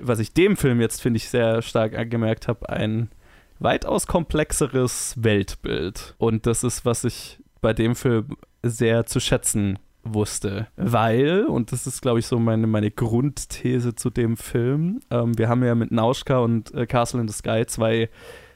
was 0.00 0.18
ich 0.18 0.32
dem 0.32 0.56
Film 0.56 0.80
jetzt 0.80 1.02
finde 1.02 1.18
ich 1.18 1.28
sehr 1.28 1.62
stark 1.62 1.96
angemerkt 1.96 2.48
habe, 2.48 2.68
ein 2.68 3.10
weitaus 3.58 4.06
komplexeres 4.06 5.14
Weltbild. 5.18 6.14
Und 6.18 6.46
das 6.46 6.64
ist, 6.64 6.84
was 6.84 7.04
ich 7.04 7.38
bei 7.60 7.72
dem 7.72 7.94
Film 7.94 8.36
sehr 8.62 9.06
zu 9.06 9.20
schätzen 9.20 9.78
wusste. 10.02 10.66
Weil, 10.76 11.44
und 11.44 11.72
das 11.72 11.86
ist, 11.86 12.00
glaube 12.00 12.20
ich, 12.20 12.26
so 12.26 12.38
meine, 12.38 12.66
meine 12.66 12.90
Grundthese 12.90 13.94
zu 13.94 14.10
dem 14.10 14.36
Film, 14.36 15.00
ähm, 15.10 15.36
wir 15.36 15.48
haben 15.48 15.62
ja 15.62 15.74
mit 15.74 15.90
Nauschka 15.90 16.38
und 16.38 16.74
äh, 16.74 16.86
Castle 16.86 17.20
in 17.20 17.28
the 17.28 17.34
Sky 17.34 17.64
zwei 17.66 18.08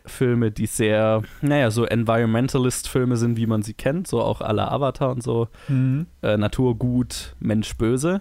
Filme, 0.07 0.51
die 0.51 0.67
sehr, 0.67 1.23
naja, 1.41 1.71
so 1.71 1.85
Environmentalist-Filme 1.85 3.17
sind, 3.17 3.37
wie 3.37 3.47
man 3.47 3.63
sie 3.63 3.75
kennt, 3.75 4.07
so 4.07 4.21
auch 4.21 4.41
aller 4.41 4.71
Avatar 4.71 5.11
und 5.11 5.23
so 5.23 5.49
mhm. 5.69 6.07
äh, 6.23 6.37
Natur 6.37 6.77
gut, 6.77 7.35
Mensch 7.41 7.77
böse. 7.77 8.21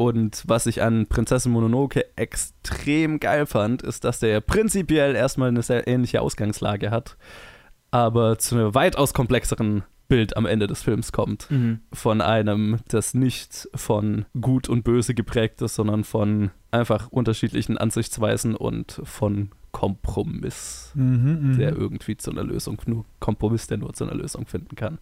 Und 0.00 0.44
was 0.46 0.64
ich 0.64 0.80
an 0.80 1.08
Prinzessin 1.08 1.52
Mononoke 1.52 2.06
extrem 2.16 3.20
geil 3.20 3.44
fand, 3.44 3.82
ist, 3.82 4.02
dass 4.04 4.18
der 4.18 4.40
prinzipiell 4.40 5.14
erstmal 5.14 5.48
eine 5.50 5.60
sehr 5.60 5.86
ähnliche 5.86 6.22
Ausgangslage 6.22 6.90
hat, 6.90 7.18
aber 7.90 8.38
zu 8.38 8.54
einer 8.54 8.74
weitaus 8.74 9.12
komplexeren 9.12 9.82
Bild 10.08 10.38
am 10.38 10.46
Ende 10.46 10.68
des 10.68 10.82
Films 10.82 11.12
kommt. 11.12 11.48
Von 11.92 12.22
einem, 12.22 12.78
das 12.88 13.12
nicht 13.12 13.68
von 13.74 14.24
Gut 14.40 14.70
und 14.70 14.84
Böse 14.84 15.12
geprägt 15.14 15.60
ist, 15.60 15.74
sondern 15.74 16.04
von 16.04 16.50
einfach 16.70 17.08
unterschiedlichen 17.08 17.76
Ansichtsweisen 17.76 18.56
und 18.56 19.02
von 19.04 19.50
Kompromiss, 19.70 20.92
Mhm, 20.94 21.58
der 21.58 21.76
irgendwie 21.76 22.16
zu 22.16 22.30
einer 22.30 22.42
Lösung, 22.42 22.80
nur 22.86 23.04
Kompromiss, 23.18 23.66
der 23.66 23.76
nur 23.76 23.92
zu 23.92 24.04
einer 24.04 24.14
Lösung 24.14 24.46
finden 24.46 24.76
kann. 24.76 24.98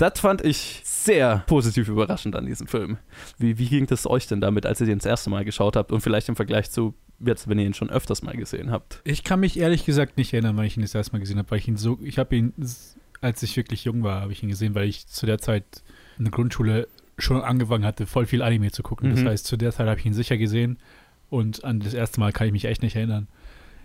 Das 0.00 0.18
fand 0.20 0.42
ich 0.44 0.80
sehr 0.84 1.44
positiv 1.46 1.88
überraschend 1.88 2.34
an 2.36 2.46
diesem 2.46 2.66
Film. 2.66 2.96
Wie, 3.38 3.58
wie 3.58 3.68
ging 3.68 3.86
das 3.86 4.06
euch 4.06 4.26
denn 4.26 4.40
damit, 4.40 4.64
als 4.66 4.80
ihr 4.80 4.86
den 4.86 4.98
das 4.98 5.06
erste 5.06 5.28
Mal 5.30 5.44
geschaut 5.44 5.76
habt 5.76 5.92
und 5.92 6.00
vielleicht 6.00 6.28
im 6.28 6.36
Vergleich 6.36 6.70
zu 6.70 6.94
jetzt, 7.18 7.48
wenn 7.48 7.58
ihr 7.58 7.66
ihn 7.66 7.74
schon 7.74 7.90
öfters 7.90 8.22
mal 8.22 8.36
gesehen 8.36 8.70
habt? 8.70 9.00
Ich 9.04 9.24
kann 9.24 9.40
mich 9.40 9.58
ehrlich 9.58 9.84
gesagt 9.84 10.16
nicht 10.16 10.32
erinnern, 10.32 10.56
wann 10.56 10.64
ich 10.64 10.76
ihn 10.76 10.82
das 10.82 10.94
erste 10.94 11.12
Mal 11.12 11.18
gesehen 11.18 11.38
habe, 11.38 11.50
weil 11.50 11.58
ich 11.58 11.68
ihn 11.68 11.76
so, 11.76 11.98
ich 12.02 12.18
habe 12.18 12.34
ihn, 12.34 12.54
als 13.20 13.42
ich 13.42 13.56
wirklich 13.56 13.84
jung 13.84 14.02
war, 14.02 14.22
habe 14.22 14.32
ich 14.32 14.42
ihn 14.42 14.48
gesehen, 14.48 14.74
weil 14.74 14.88
ich 14.88 15.06
zu 15.06 15.26
der 15.26 15.38
Zeit 15.38 15.64
in 16.18 16.24
der 16.24 16.32
Grundschule 16.32 16.88
schon 17.18 17.42
angefangen 17.42 17.84
hatte, 17.84 18.06
voll 18.06 18.24
viel 18.24 18.40
Anime 18.40 18.70
zu 18.72 18.82
gucken. 18.82 19.10
Das 19.10 19.20
Mhm. 19.20 19.28
heißt, 19.28 19.46
zu 19.46 19.58
der 19.58 19.72
Zeit 19.72 19.86
habe 19.86 20.00
ich 20.00 20.06
ihn 20.06 20.14
sicher 20.14 20.38
gesehen 20.38 20.78
und 21.28 21.62
an 21.64 21.80
das 21.80 21.92
erste 21.92 22.20
Mal 22.20 22.32
kann 22.32 22.46
ich 22.46 22.52
mich 22.54 22.64
echt 22.64 22.82
nicht 22.82 22.96
erinnern. 22.96 23.28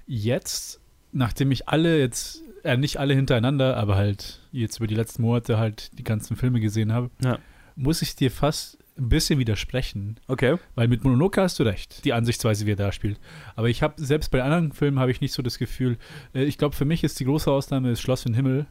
Jetzt, 0.08 0.80
nachdem 1.12 1.52
ich 1.52 1.68
alle 1.68 2.00
jetzt, 2.00 2.42
äh, 2.66 2.78
nicht 2.78 2.98
alle 2.98 3.14
hintereinander, 3.14 3.78
aber 3.78 3.96
halt 3.96 4.40
jetzt 4.52 4.78
über 4.78 4.88
die 4.88 4.96
letzten 4.96 5.22
Monate 5.22 5.58
halt 5.58 5.98
die 5.98 6.04
ganzen 6.04 6.36
Filme 6.36 6.60
gesehen 6.60 6.92
habe, 6.92 7.10
Ja. 7.24 7.40
muss 7.76 8.02
ich 8.02 8.16
dir 8.16 8.32
fast 8.32 8.78
ein 8.98 9.10
bisschen 9.10 9.40
widersprechen. 9.40 10.18
Okay. 10.28 10.56
Weil 10.76 10.88
mit 10.88 11.04
Mononoke 11.04 11.42
hast 11.42 11.60
du 11.60 11.64
recht, 11.64 12.06
die 12.06 12.14
Ansichtsweise, 12.14 12.66
wie 12.66 12.72
er 12.72 12.76
da 12.78 12.92
spielt. 12.94 13.20
Aber 13.58 13.68
ich 13.70 13.84
habe, 13.84 13.96
selbst 14.02 14.32
bei 14.32 14.42
anderen 14.42 14.72
Filmen 14.72 15.00
habe 15.00 15.12
ich 15.12 15.20
nicht 15.20 15.34
so 15.34 15.42
das 15.44 15.58
Gefühl, 15.58 15.98
äh, 16.34 16.44
ich 16.46 16.58
glaube, 16.58 16.76
für 16.76 16.86
mich 16.86 17.04
ist 17.04 17.20
die 17.20 17.26
große 17.26 17.52
Ausnahme 17.52 17.90
das 17.90 18.00
Schloss 18.02 18.26
im 18.26 18.34
Himmel, 18.34 18.66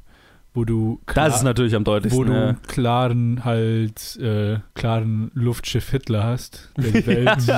wo 0.55 0.65
du 0.65 1.01
klar, 1.07 1.27
Das 1.27 1.39
ist 1.39 1.43
natürlich 1.43 1.75
am 1.75 1.85
deutlichsten. 1.85 2.19
wo 2.19 2.25
du 2.25 2.33
ja. 2.33 2.57
klaren 2.69 3.45
halt, 3.45 4.17
äh, 4.17 4.59
klaren 4.75 5.31
Luftschiff 5.35 5.91
Hitler 5.91 6.23
hast, 6.25 6.71
der 6.77 6.93
die 6.93 7.07
Welt 7.07 7.49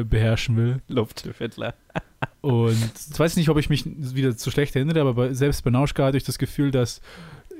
äh, 0.00 0.04
beherrschen 0.04 0.56
will. 0.56 0.82
Luftschiff 0.88 1.38
Hitler. 1.38 1.74
Und 2.42 2.92
ich 3.12 3.18
weiß 3.18 3.36
nicht, 3.36 3.48
ob 3.48 3.58
ich 3.58 3.70
mich 3.70 3.84
wieder 3.86 4.36
zu 4.36 4.50
schlecht 4.50 4.76
erinnere, 4.76 5.00
aber 5.00 5.14
bei, 5.14 5.32
selbst 5.34 5.64
bei 5.64 5.70
Nauschka 5.70 6.04
hatte 6.04 6.16
ich 6.18 6.24
das 6.24 6.38
Gefühl, 6.38 6.70
dass 6.70 7.00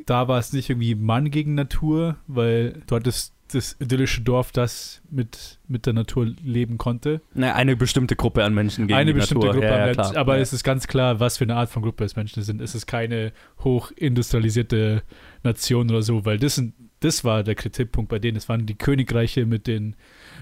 da 0.04 0.28
war 0.28 0.38
es 0.38 0.52
nicht 0.52 0.70
irgendwie 0.70 0.94
Mann 0.94 1.30
gegen 1.30 1.54
Natur, 1.54 2.16
weil 2.28 2.82
du 2.86 2.94
hattest 2.94 3.32
das 3.52 3.76
idyllische 3.80 4.22
Dorf, 4.22 4.52
das 4.52 5.02
mit, 5.10 5.58
mit 5.68 5.86
der 5.86 5.92
Natur 5.92 6.26
leben 6.42 6.78
konnte. 6.78 7.20
Na, 7.34 7.54
eine 7.54 7.76
bestimmte 7.76 8.16
Gruppe 8.16 8.44
an 8.44 8.54
Menschen 8.54 8.86
gegen 8.86 8.98
eine 8.98 9.14
bestimmte 9.14 9.46
Natur. 9.46 9.60
Gruppe, 9.60 9.66
ja, 9.66 9.74
an 9.74 9.80
ja, 9.80 9.86
Menschen, 9.86 10.12
klar. 10.12 10.16
aber 10.16 10.36
ja. 10.36 10.42
es 10.42 10.52
ist 10.52 10.64
ganz 10.64 10.86
klar, 10.86 11.20
was 11.20 11.38
für 11.38 11.44
eine 11.44 11.56
Art 11.56 11.70
von 11.70 11.82
Gruppe 11.82 12.04
es 12.04 12.16
Menschen 12.16 12.42
sind. 12.42 12.60
Es 12.60 12.74
ist 12.74 12.86
keine 12.86 13.32
hochindustrialisierte 13.62 15.02
Nation 15.42 15.90
oder 15.90 16.02
so, 16.02 16.24
weil 16.24 16.38
das, 16.38 16.56
sind, 16.56 16.74
das 17.00 17.24
war 17.24 17.42
der 17.42 17.54
Kritikpunkt 17.54 18.08
bei 18.10 18.18
denen. 18.18 18.36
Es 18.36 18.48
waren 18.48 18.66
die 18.66 18.76
Königreiche 18.76 19.46
mit 19.46 19.66
den, 19.66 19.96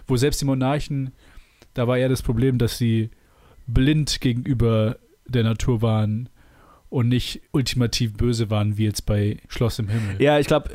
wo 0.06 0.16
selbst 0.16 0.40
die 0.40 0.46
Monarchen, 0.46 1.12
da 1.74 1.86
war 1.86 1.98
eher 1.98 2.08
das 2.08 2.22
Problem, 2.22 2.58
dass 2.58 2.78
sie 2.78 3.10
blind 3.66 4.20
gegenüber 4.20 4.98
der 5.26 5.44
Natur 5.44 5.82
waren 5.82 6.28
und 6.94 7.08
nicht 7.08 7.42
ultimativ 7.50 8.12
böse 8.14 8.50
waren, 8.50 8.78
wie 8.78 8.84
jetzt 8.84 9.04
bei 9.04 9.38
Schloss 9.48 9.80
im 9.80 9.88
Himmel. 9.88 10.14
Ja, 10.22 10.38
ich 10.38 10.46
glaube, 10.46 10.70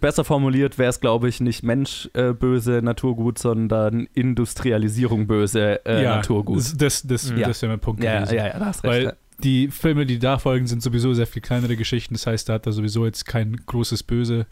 besser 0.00 0.24
formuliert 0.24 0.76
wäre 0.76 0.90
es, 0.90 0.98
glaube 1.00 1.28
ich, 1.28 1.40
nicht 1.40 1.62
Mensch 1.62 2.10
äh, 2.14 2.32
böse, 2.32 2.80
Naturgut, 2.82 3.38
sondern 3.38 4.08
Industrialisierung 4.14 5.28
böse, 5.28 5.84
äh, 5.86 6.02
Naturgut. 6.02 6.58
Das, 6.58 6.76
das, 6.76 7.02
das, 7.06 7.30
Mhm. 7.30 7.40
das 7.42 7.62
wäre 7.62 7.72
mein 7.72 7.80
Punkt 7.80 8.02
Ja, 8.02 8.16
gewesen. 8.20 8.34
ja, 8.36 8.46
ja, 8.48 8.58
da 8.58 8.66
hast 8.66 8.82
recht. 8.82 8.92
Weil 8.92 9.04
ja. 9.04 9.12
die 9.44 9.68
Filme, 9.68 10.04
die 10.04 10.18
da 10.18 10.38
folgen, 10.38 10.66
sind 10.66 10.82
sowieso 10.82 11.14
sehr 11.14 11.26
viel 11.28 11.42
kleinere 11.42 11.76
Geschichten. 11.76 12.14
Das 12.14 12.26
heißt, 12.26 12.48
da 12.48 12.54
hat 12.54 12.66
er 12.66 12.72
sowieso 12.72 13.06
jetzt 13.06 13.24
kein 13.24 13.56
großes 13.66 14.02
Böse. 14.02 14.46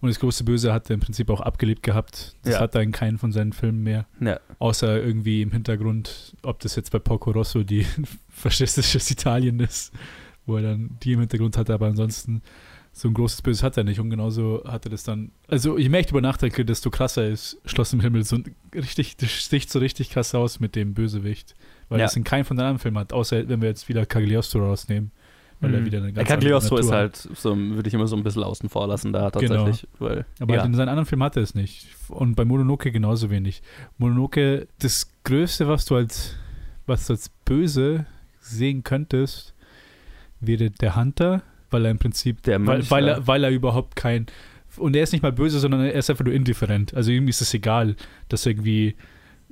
Und 0.00 0.08
das 0.08 0.18
große 0.18 0.44
Böse 0.44 0.72
hat 0.72 0.88
er 0.88 0.94
im 0.94 1.00
Prinzip 1.00 1.28
auch 1.28 1.42
abgelebt 1.42 1.82
gehabt. 1.82 2.34
Das 2.44 2.54
Ja. 2.54 2.60
hat 2.60 2.74
er 2.74 2.80
in 2.80 2.92
keinen 2.92 3.18
von 3.18 3.32
seinen 3.32 3.52
Filmen 3.52 3.82
mehr. 3.82 4.06
Ja. 4.20 4.40
Außer 4.58 5.02
irgendwie 5.02 5.42
im 5.42 5.50
Hintergrund, 5.52 6.34
ob 6.42 6.60
das 6.60 6.76
jetzt 6.76 6.90
bei 6.92 6.98
Porco 6.98 7.30
Rosso 7.32 7.62
die 7.62 7.84
faschistisches 8.30 9.10
Italien 9.10 9.60
ist, 9.60 9.92
wo 10.50 10.56
er 10.56 10.62
dann 10.62 10.90
die 11.02 11.12
im 11.12 11.20
Hintergrund 11.20 11.56
hatte. 11.56 11.72
Aber 11.72 11.86
ansonsten 11.86 12.42
so 12.92 13.08
ein 13.08 13.14
großes 13.14 13.42
Böse 13.42 13.64
hat 13.64 13.76
er 13.76 13.84
nicht. 13.84 14.00
Und 14.00 14.10
genauso 14.10 14.62
hat 14.66 14.84
er 14.84 14.90
das 14.90 15.04
dann. 15.04 15.30
Also, 15.48 15.78
je 15.78 15.88
mehr 15.88 16.00
ich 16.00 16.06
darüber 16.06 16.20
nachdenke, 16.22 16.64
desto 16.64 16.90
krasser 16.90 17.26
ist 17.26 17.58
Schloss 17.64 17.92
im 17.92 18.00
Himmel. 18.00 18.24
So 18.24 18.36
ein 18.36 18.54
richtig, 18.74 19.16
das 19.16 19.30
sticht 19.30 19.70
so 19.70 19.78
richtig 19.78 20.10
krass 20.10 20.34
aus 20.34 20.60
mit 20.60 20.74
dem 20.74 20.92
Bösewicht. 20.94 21.54
Weil 21.88 22.00
Ja. 22.00 22.06
das 22.06 22.16
in 22.16 22.24
keinem 22.24 22.44
von 22.44 22.56
den 22.56 22.62
anderen 22.62 22.78
Filmen 22.80 22.98
hat, 22.98 23.12
außer 23.12 23.48
wenn 23.48 23.60
wir 23.62 23.68
jetzt 23.68 23.88
wieder 23.88 24.04
Cagliostro 24.06 24.60
rausnehmen. 24.66 25.12
Weil 25.62 25.74
er 25.74 25.80
Mhm. 25.80 25.84
wieder 25.86 25.98
eine 25.98 26.12
ganz 26.12 26.26
Cagliostro 26.26 26.78
ist 26.78 26.90
halt, 26.90 27.16
so, 27.16 27.54
würde 27.54 27.86
ich 27.86 27.92
immer 27.92 28.06
so 28.06 28.16
ein 28.16 28.22
bisschen 28.22 28.42
außen 28.42 28.68
vor 28.70 28.86
lassen 28.88 29.12
da 29.12 29.30
tatsächlich. 29.30 29.86
Weil, 29.98 30.20
hat. 30.20 30.26
Aber 30.40 30.54
ja. 30.54 30.64
in 30.64 30.72
seinen 30.74 30.88
anderen 30.88 31.04
Filmen 31.04 31.22
hat 31.22 31.36
er 31.36 31.42
es 31.42 31.54
nicht. 31.54 31.86
Und 32.08 32.34
bei 32.34 32.44
Mononoke 32.46 32.90
genauso 32.90 33.28
wenig. 33.30 33.60
Mononoke, 33.98 34.68
das 34.78 35.10
Größte, 35.24 35.68
was 35.68 35.84
du 35.84 35.96
als, 35.96 36.34
was 36.86 37.06
du 37.06 37.12
als 37.12 37.28
böse 37.44 38.06
sehen 38.40 38.82
könntest, 38.84 39.52
wäre 40.40 40.70
der 40.70 40.96
Hunter, 40.96 41.42
weil 41.70 41.84
er 41.84 41.90
im 41.90 41.98
Prinzip, 41.98 42.42
Der 42.42 42.58
weil, 42.66 42.76
Mönch, 42.78 42.90
weil, 42.90 43.06
ja. 43.06 43.12
er, 43.14 43.26
weil 43.26 43.44
er 43.44 43.50
überhaupt 43.50 43.96
kein, 43.96 44.26
und 44.76 44.96
er 44.96 45.02
ist 45.02 45.12
nicht 45.12 45.22
mal 45.22 45.32
böse, 45.32 45.58
sondern 45.60 45.80
er 45.82 45.92
ist 45.94 46.10
einfach 46.10 46.24
nur 46.24 46.34
indifferent. 46.34 46.94
Also 46.94 47.10
irgendwie 47.10 47.30
ist 47.30 47.40
es 47.40 47.52
egal, 47.54 47.96
dass 48.28 48.46
er 48.46 48.52
irgendwie 48.52 48.94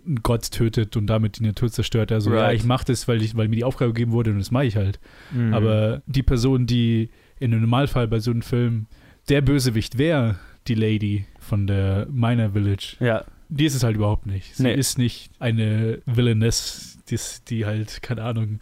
einen 0.07 0.23
Gott 0.23 0.51
tötet 0.51 0.97
und 0.97 1.07
damit 1.07 1.39
die 1.39 1.45
Natur 1.45 1.71
zerstört. 1.71 2.13
Also 2.13 2.33
ja, 2.33 2.43
Right. 2.43 2.57
ich 2.57 2.65
mache 2.65 2.85
das, 2.87 3.09
weil, 3.09 3.21
ich, 3.23 3.37
weil 3.37 3.49
mir 3.49 3.57
die 3.57 3.65
Aufgabe 3.65 3.93
gegeben 3.93 4.13
wurde 4.13 4.31
und 4.31 4.39
das 4.39 4.51
mache 4.51 4.65
ich 4.67 4.77
halt. 4.77 5.01
Mhm. 5.33 5.53
Aber 5.55 6.03
die 6.07 6.23
Person, 6.23 6.67
die 6.67 7.11
in 7.41 7.53
einem 7.53 7.63
Normalfall 7.63 8.09
bei 8.09 8.19
so 8.21 8.31
einem 8.31 8.43
Film 8.43 8.87
der 9.29 9.43
Bösewicht 9.43 9.99
wäre, 9.99 10.37
die 10.67 10.75
Lady 10.75 11.27
von 11.39 11.67
der 11.67 12.07
Miner 12.11 12.51
Village, 12.53 12.97
ja, 13.01 13.25
die 13.51 13.65
ist 13.67 13.75
es 13.75 13.83
halt 13.83 13.97
überhaupt 13.97 14.27
nicht. 14.27 14.55
Sie 14.57 14.63
Nee. 14.63 14.75
ist 14.75 14.99
nicht 14.99 15.31
eine 15.39 16.01
Villainess, 16.07 16.99
die, 17.11 17.19
die 17.49 17.67
halt, 17.67 18.03
keine 18.03 18.23
Ahnung, 18.23 18.61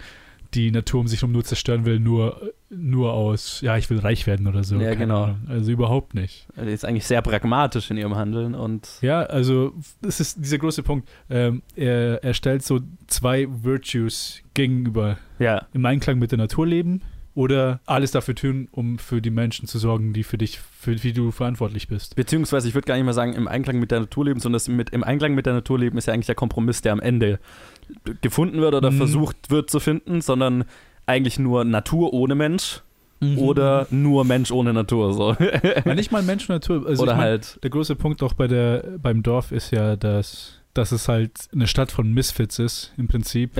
die 0.54 0.70
Natur 0.70 1.00
um 1.00 1.08
sich 1.08 1.20
herum 1.20 1.32
nur 1.32 1.44
zerstören 1.44 1.84
will, 1.84 2.00
nur, 2.00 2.52
nur 2.70 3.12
aus, 3.12 3.60
ja, 3.60 3.76
ich 3.76 3.88
will 3.90 3.98
reich 3.98 4.26
werden 4.26 4.46
oder 4.46 4.64
so. 4.64 4.76
Ja, 4.76 4.88
keine 4.90 4.98
genau. 4.98 5.24
Ahnung. 5.24 5.40
Also 5.48 5.70
überhaupt 5.70 6.14
nicht. 6.14 6.46
die 6.56 6.70
ist 6.70 6.84
eigentlich 6.84 7.06
sehr 7.06 7.22
pragmatisch 7.22 7.90
in 7.90 7.96
ihrem 7.96 8.16
Handeln 8.16 8.54
und 8.54 8.88
Ja, 9.02 9.22
also 9.22 9.74
das 10.02 10.20
ist 10.20 10.38
dieser 10.38 10.58
große 10.58 10.82
Punkt. 10.82 11.08
Ähm, 11.30 11.62
er, 11.74 12.22
er 12.22 12.34
stellt 12.34 12.62
so 12.62 12.80
zwei 13.06 13.46
Virtues 13.50 14.42
gegenüber 14.54 15.18
ja, 15.38 15.66
im 15.72 15.84
Einklang 15.86 16.18
mit 16.18 16.30
der 16.30 16.38
Natur 16.38 16.66
leben 16.66 17.02
oder 17.36 17.80
alles 17.84 18.12
dafür 18.12 18.34
tun, 18.34 18.66
um 18.72 18.98
für 18.98 19.20
die 19.20 19.30
Menschen 19.30 19.68
zu 19.68 19.78
sorgen, 19.78 20.14
die 20.14 20.24
für 20.24 20.38
dich, 20.38 20.58
für 20.58 20.96
die 20.96 21.12
du 21.12 21.30
verantwortlich 21.30 21.86
bist. 21.86 22.16
beziehungsweise 22.16 22.66
ich 22.66 22.74
würde 22.74 22.86
gar 22.86 22.94
nicht 22.94 23.04
mal 23.04 23.12
sagen 23.12 23.34
im 23.34 23.46
Einklang 23.46 23.78
mit 23.78 23.90
der 23.90 24.00
Natur 24.00 24.24
leben, 24.24 24.40
sondern 24.40 24.54
das 24.54 24.68
mit, 24.68 24.88
im 24.90 25.04
Einklang 25.04 25.34
mit 25.34 25.44
der 25.44 25.52
Natur 25.52 25.78
leben 25.78 25.98
ist 25.98 26.06
ja 26.06 26.14
eigentlich 26.14 26.26
der 26.26 26.34
Kompromiss, 26.34 26.80
der 26.80 26.92
am 26.92 27.00
Ende 27.00 27.38
gefunden 28.20 28.60
wird 28.60 28.74
oder 28.74 28.90
Mhm. 28.90 28.96
versucht 28.98 29.50
wird 29.50 29.70
zu 29.70 29.80
finden, 29.80 30.20
sondern 30.20 30.64
eigentlich 31.06 31.38
nur 31.38 31.64
Natur 31.64 32.12
ohne 32.12 32.34
Mensch 32.34 32.82
oder 33.36 33.86
nur 33.90 34.24
Mensch 34.24 34.50
ohne 34.50 34.72
Natur. 34.74 35.14
So. 35.14 35.34
Ja, 35.84 35.94
nicht 35.94 36.12
mal 36.12 36.22
Mensch 36.22 36.48
und 36.50 36.56
Natur. 36.56 36.86
Also 36.86 37.02
oder 37.04 37.12
ich 37.12 37.16
mein, 37.16 37.26
halt, 37.26 37.58
der 37.62 37.70
große 37.70 37.96
Punkt 37.96 38.22
auch 38.22 38.34
bei 38.34 38.46
der, 38.46 38.84
beim 39.00 39.22
Dorf 39.22 39.52
ist 39.52 39.70
ja, 39.70 39.96
dass, 39.96 40.60
dass 40.74 40.92
es 40.92 41.08
halt 41.08 41.32
eine 41.52 41.66
Stadt 41.66 41.90
von 41.90 42.12
Misfits 42.12 42.58
ist, 42.58 42.92
im 42.96 43.08
Prinzip. 43.08 43.56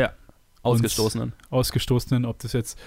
Ausgestoßenen. 0.63 1.33
Ausgestoßenen, 1.51 2.25
ob 2.25 2.41
das 2.41 2.53
jetzt 2.53 2.79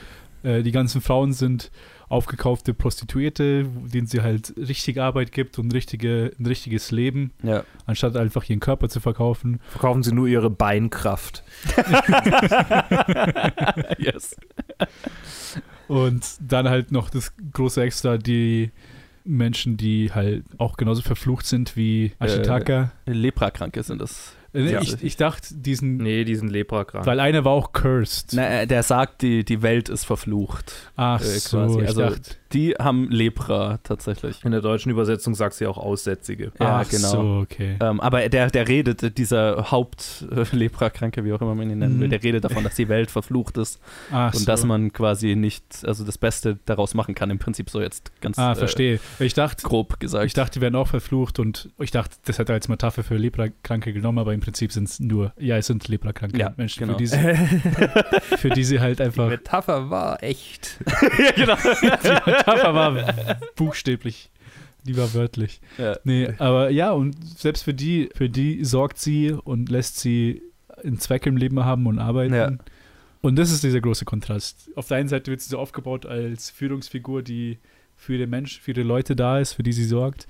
äh, 0.43 0.63
die 0.63 0.71
ganzen 0.71 1.01
Frauen 1.01 1.33
sind, 1.33 1.71
aufgekaufte 2.09 2.73
Prostituierte, 2.73 3.65
denen 3.65 4.07
sie 4.07 4.21
halt 4.21 4.53
richtig 4.57 4.99
Arbeit 4.99 5.31
gibt 5.31 5.59
und 5.59 5.73
richtige, 5.73 6.31
ein 6.39 6.45
richtiges 6.45 6.91
Leben, 6.91 7.31
Ja. 7.43 7.63
anstatt 7.85 8.17
einfach 8.17 8.43
ihren 8.49 8.59
Körper 8.59 8.89
zu 8.89 8.99
verkaufen. 8.99 9.59
Verkaufen 9.69 10.03
sie 10.03 10.13
nur 10.13 10.27
ihre 10.27 10.49
Beinkraft. 10.49 11.43
yes. 13.97 14.35
Und 15.87 16.25
dann 16.39 16.69
halt 16.69 16.91
noch 16.91 17.09
das 17.09 17.33
große 17.53 17.81
Extra, 17.81 18.17
die 18.17 18.71
Menschen, 19.23 19.77
die 19.77 20.11
halt 20.11 20.43
auch 20.57 20.77
genauso 20.77 21.01
verflucht 21.01 21.45
sind 21.45 21.75
wie 21.75 22.13
Ashitaka. 22.19 22.91
Leprakranke 23.05 23.83
sind 23.83 24.01
das. 24.01 24.33
Äh, 24.53 24.61
nee, 24.63 24.71
ja. 24.71 24.81
ich, 24.81 25.03
ich 25.03 25.15
dachte, 25.17 25.53
diesen, 25.55 25.97
Nee, 25.97 26.23
die 26.23 26.35
sind 26.35 26.49
leprakrank. 26.49 27.05
weil 27.05 27.19
einer 27.19 27.45
war 27.45 27.51
auch 27.51 27.71
cursed. 27.71 28.31
Na, 28.33 28.61
äh, 28.61 28.67
der 28.67 28.83
sagt, 28.83 29.21
die, 29.21 29.43
die 29.45 29.61
Welt 29.61 29.89
ist 29.89 30.05
verflucht. 30.05 30.73
Ach 30.95 31.21
äh, 31.21 31.25
so, 31.25 31.79
ich 31.79 31.87
Also- 31.87 32.01
dachte, 32.01 32.35
Die 32.53 32.73
haben 32.73 33.09
Lepra 33.11 33.79
tatsächlich. 33.83 34.43
In 34.43 34.51
der 34.51 34.61
deutschen 34.61 34.89
Übersetzung 34.91 35.35
sagt 35.35 35.53
sie 35.55 35.67
auch 35.67 35.77
Aussätzige. 35.77 36.51
Ja, 36.59 36.79
ach 36.79 36.89
genau. 36.89 37.07
so, 37.09 37.19
okay. 37.43 37.77
Ähm, 37.79 37.99
aber 37.99 38.27
der, 38.29 38.49
der 38.49 38.67
redet, 38.67 39.17
dieser 39.17 39.69
Haupt-Leprakranke, 39.71 41.23
wie 41.25 41.33
auch 41.33 41.41
immer 41.41 41.55
man 41.55 41.69
ihn 41.69 41.79
nennen 41.79 41.99
will, 41.99 42.07
Mhm. 42.07 42.11
der 42.11 42.23
redet 42.23 42.43
davon, 42.43 42.63
dass 42.63 42.75
die 42.75 42.89
Welt 42.89 43.11
verflucht 43.11 43.57
ist 43.57 43.79
Ach 44.11 44.33
und 44.33 44.39
so. 44.39 44.45
dass 44.45 44.63
man 44.65 44.91
quasi 44.93 45.35
nicht, 45.35 45.63
also 45.85 46.03
das 46.03 46.17
Beste 46.17 46.57
daraus 46.65 46.93
machen 46.93 47.13
kann, 47.15 47.29
im 47.29 47.39
Prinzip 47.39 47.69
so 47.69 47.81
jetzt 47.81 48.11
ganz 48.21 48.37
Ah, 48.39 48.53
äh, 48.53 48.55
verstehe. 48.55 48.99
Ich 49.19 49.33
dachte, 49.33 49.63
grob 49.63 49.99
gesagt. 49.99 50.25
ich 50.25 50.33
dachte, 50.33 50.53
die 50.59 50.61
werden 50.61 50.75
auch 50.75 50.87
verflucht 50.87 51.39
und 51.39 51.69
ich 51.79 51.91
dachte, 51.91 52.17
das 52.25 52.39
hat 52.39 52.49
er 52.49 52.55
als 52.55 52.67
Metapher 52.67 53.03
für 53.03 53.15
Leprakranke 53.17 53.93
genommen, 53.93 54.19
aber 54.19 54.33
im 54.33 54.39
Prinzip 54.39 54.71
sind 54.71 54.85
es 54.89 54.99
nur, 54.99 55.33
ja, 55.37 55.57
es 55.57 55.67
sind 55.67 55.87
Leprakranke 55.87 56.37
Ja, 56.39 56.53
Menschen, 56.57 56.79
genau. 56.87 56.93
für, 56.93 56.97
die 56.97 57.07
sie, 57.07 57.17
für 58.37 58.49
die 58.49 58.63
sie 58.63 58.79
halt 58.79 58.99
Die 58.99 59.03
einfach 59.03 59.27
Metapher 59.29 59.89
war 59.89 60.23
echt. 60.23 60.77
ja, 61.19 61.31
genau. 61.35 61.55
Metapher 62.47 62.73
war 62.73 63.37
buchstäblich, 63.55 64.29
die 64.85 64.97
war 64.97 65.13
wörtlich. 65.13 65.61
Ja. 65.77 65.97
Nee, 66.03 66.29
aber 66.37 66.69
ja, 66.69 66.91
und 66.91 67.15
selbst 67.37 67.63
für 67.63 67.73
die, 67.73 68.09
für 68.15 68.29
die 68.29 68.63
sorgt 68.65 68.97
sie 68.99 69.31
und 69.31 69.69
lässt 69.69 69.99
sie 69.99 70.41
einen 70.83 70.99
Zweck 70.99 71.25
im 71.25 71.37
Leben 71.37 71.63
haben 71.65 71.85
und 71.87 71.99
arbeiten. 71.99 72.33
Ja. 72.33 72.51
Und 73.21 73.35
das 73.35 73.51
ist 73.51 73.63
dieser 73.63 73.81
große 73.81 74.05
Kontrast. 74.05 74.69
Auf 74.75 74.87
der 74.87 74.97
einen 74.97 75.09
Seite 75.09 75.29
wird 75.31 75.41
sie 75.41 75.49
so 75.49 75.59
aufgebaut 75.59 76.05
als 76.05 76.49
Führungsfigur, 76.49 77.21
die 77.21 77.57
für 77.97 78.17
den 78.17 78.29
Mensch, 78.29 78.61
für 78.61 78.71
die 78.73 78.81
Leute 78.83 79.15
da 79.15 79.39
ist, 79.39 79.53
für 79.53 79.63
die 79.63 79.73
sie 79.73 79.83
sorgt. 79.83 80.27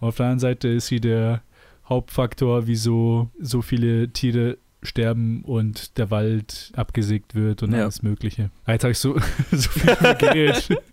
Und 0.00 0.08
auf 0.08 0.16
der 0.16 0.26
anderen 0.26 0.40
Seite 0.40 0.66
ist 0.68 0.88
sie 0.88 1.00
der 1.00 1.42
Hauptfaktor, 1.88 2.66
wieso 2.66 3.30
so 3.40 3.62
viele 3.62 4.08
Tiere 4.12 4.58
sterben 4.82 5.42
und 5.44 5.96
der 5.98 6.10
Wald 6.10 6.72
abgesägt 6.74 7.36
wird 7.36 7.62
und 7.62 7.72
Ja. 7.72 7.82
alles 7.82 8.02
Mögliche. 8.02 8.50
Ah, 8.64 8.72
Jetzt 8.72 8.82
habe 8.82 8.90
ich 8.92 8.98
so, 8.98 9.16
so 9.52 9.68
viel 9.70 9.94
geredet. 10.16 10.68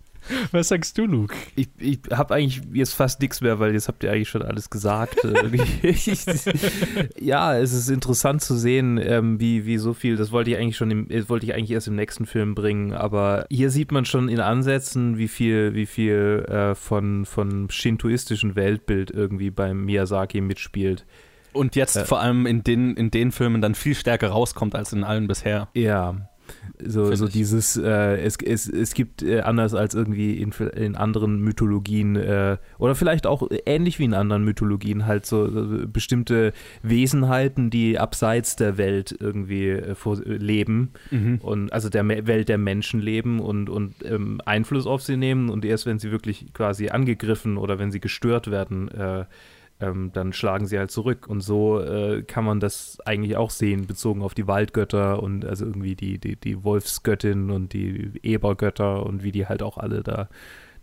Was 0.52 0.68
sagst 0.68 0.96
du, 0.98 1.06
Luke? 1.06 1.34
Ich, 1.56 1.68
ich 1.78 2.00
habe 2.12 2.34
eigentlich 2.34 2.62
jetzt 2.72 2.94
fast 2.94 3.20
nichts 3.20 3.40
mehr, 3.40 3.58
weil 3.58 3.72
jetzt 3.72 3.88
habt 3.88 4.02
ihr 4.04 4.12
eigentlich 4.12 4.28
schon 4.28 4.42
alles 4.42 4.70
gesagt. 4.70 5.24
Äh, 5.24 5.58
ja, 7.20 7.56
es 7.56 7.72
ist 7.72 7.88
interessant 7.88 8.42
zu 8.42 8.56
sehen, 8.56 8.98
ähm, 9.02 9.40
wie, 9.40 9.66
wie 9.66 9.78
so 9.78 9.94
viel, 9.94 10.16
das 10.16 10.32
wollte 10.32 10.50
ich 10.50 10.56
eigentlich 10.56 10.76
schon, 10.76 10.90
im, 10.90 11.10
äh, 11.10 11.28
wollte 11.28 11.46
ich 11.46 11.54
eigentlich 11.54 11.70
erst 11.72 11.88
im 11.88 11.96
nächsten 11.96 12.26
Film 12.26 12.54
bringen, 12.54 12.92
aber 12.92 13.46
hier 13.50 13.70
sieht 13.70 13.92
man 13.92 14.04
schon 14.04 14.28
in 14.28 14.40
Ansätzen, 14.40 15.18
wie 15.18 15.28
viel, 15.28 15.74
wie 15.74 15.86
viel 15.86 16.44
äh, 16.48 16.74
von, 16.74 17.24
von 17.26 17.68
shintoistischen 17.70 18.56
Weltbild 18.56 19.10
irgendwie 19.10 19.50
beim 19.50 19.84
Miyazaki 19.84 20.40
mitspielt. 20.40 21.04
Und 21.52 21.74
jetzt 21.74 21.96
Ja. 21.96 22.04
vor 22.04 22.20
allem 22.20 22.46
in 22.46 22.62
den, 22.62 22.94
in 22.94 23.10
den 23.10 23.32
Filmen 23.32 23.60
dann 23.60 23.74
viel 23.74 23.94
stärker 23.96 24.28
rauskommt 24.28 24.76
als 24.76 24.92
in 24.92 25.02
allen 25.02 25.26
bisher. 25.26 25.68
Ja. 25.74 26.29
So, 26.82 27.06
Find 27.06 27.18
so 27.18 27.26
ich. 27.26 27.32
dieses, 27.32 27.76
äh, 27.76 28.16
es, 28.22 28.36
es, 28.36 28.68
es 28.68 28.94
gibt 28.94 29.22
äh, 29.22 29.40
anders 29.40 29.74
als 29.74 29.94
irgendwie 29.94 30.40
in, 30.40 30.52
in 30.74 30.96
anderen 30.96 31.40
Mythologien 31.40 32.16
äh, 32.16 32.56
oder 32.78 32.94
vielleicht 32.94 33.26
auch 33.26 33.48
ähnlich 33.66 33.98
wie 33.98 34.04
in 34.04 34.14
anderen 34.14 34.44
Mythologien 34.44 35.06
halt 35.06 35.26
so, 35.26 35.48
bestimmte 35.92 36.52
Wesenheiten, 36.82 37.70
die 37.70 37.98
abseits 37.98 38.56
der 38.56 38.78
Welt 38.78 39.14
irgendwie 39.18 39.68
äh, 39.68 39.94
vor, 39.94 40.18
äh, 40.18 40.36
leben 40.36 40.90
und 41.42 41.72
also 41.72 41.88
der 41.88 42.02
Me 42.02 42.26
Welt 42.26 42.48
der 42.48 42.58
Menschen 42.58 43.00
leben 43.00 43.40
und, 43.40 43.68
und 43.68 43.94
ähm, 44.04 44.40
Einfluss 44.44 44.86
auf 44.86 45.02
sie 45.02 45.16
nehmen 45.16 45.50
und 45.50 45.64
erst 45.64 45.86
wenn 45.86 45.98
sie 45.98 46.10
wirklich 46.10 46.52
quasi 46.54 46.88
angegriffen 46.88 47.56
oder 47.56 47.78
wenn 47.78 47.90
sie 47.90 48.00
gestört 48.00 48.50
werden, 48.50 48.88
äh, 48.88 49.24
ähm, 49.80 50.10
dann 50.12 50.32
schlagen 50.32 50.66
sie 50.66 50.78
halt 50.78 50.90
zurück. 50.90 51.26
Und 51.28 51.40
so 51.40 51.80
äh, 51.80 52.22
kann 52.22 52.44
man 52.44 52.60
das 52.60 52.98
eigentlich 53.04 53.36
auch 53.36 53.50
sehen, 53.50 53.86
bezogen 53.86 54.22
auf 54.22 54.34
die 54.34 54.46
Waldgötter 54.46 55.22
und 55.22 55.44
also 55.44 55.64
irgendwie 55.64 55.96
die, 55.96 56.18
die, 56.18 56.36
die 56.36 56.62
Wolfsgöttin 56.64 57.50
und 57.50 57.72
die 57.72 58.12
Ebergötter 58.22 59.04
und 59.06 59.22
wie 59.22 59.32
die 59.32 59.46
halt 59.46 59.62
auch 59.62 59.78
alle 59.78 60.02
da 60.02 60.28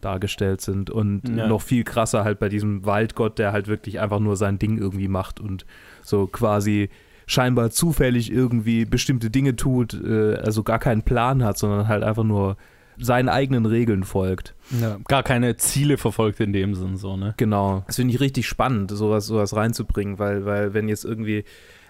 dargestellt 0.01 0.62
sind. 0.62 0.89
Und 0.89 1.27
Ja. 1.30 1.48
noch 1.48 1.62
viel 1.62 1.84
krasser 1.84 2.24
halt 2.24 2.39
bei 2.39 2.50
diesem 2.50 2.86
Waldgott, 2.86 3.39
der 3.39 3.51
halt 3.51 3.68
wirklich 3.68 4.00
einfach 4.00 4.20
nur 4.20 4.36
sein 4.36 4.60
Ding 4.60 4.77
irgendwie 4.77 5.08
macht 5.08 5.39
und 5.39 5.66
so 6.04 6.27
quasi 6.27 6.89
scheinbar 7.25 7.72
zufällig 7.72 8.32
irgendwie 8.32 8.86
bestimmte 8.86 9.30
Dinge 9.30 9.56
tut, 9.56 9.94
äh, 9.94 10.36
also 10.36 10.63
gar 10.63 10.80
keinen 10.80 11.01
Plan 11.01 11.44
hat, 11.44 11.58
sondern 11.58 11.88
halt 11.88 12.04
einfach 12.04 12.24
nur 12.24 12.58
seinen 13.00 13.30
eigenen 13.30 13.66
Regeln 13.66 14.04
folgt. 14.04 14.56
Ja. 14.82 14.98
Gar 15.08 15.24
keine 15.24 15.58
Ziele 15.58 15.98
verfolgt 15.98 16.39
in 16.39 16.54
dem 16.54 16.75
Sinn 16.75 16.98
so, 16.98 17.18
ne? 17.18 17.34
Genau. 17.38 17.84
Das 17.88 17.98
finde 17.98 18.13
ich 18.13 18.20
richtig 18.20 18.48
spannend, 18.48 18.92
sowas, 18.92 19.27
sowas 19.27 19.56
reinzubringen, 19.56 20.20
weil, 20.20 20.46
weil 20.46 20.74
wenn 20.74 20.89
jetzt 20.89 21.06
irgendwie 21.06 21.44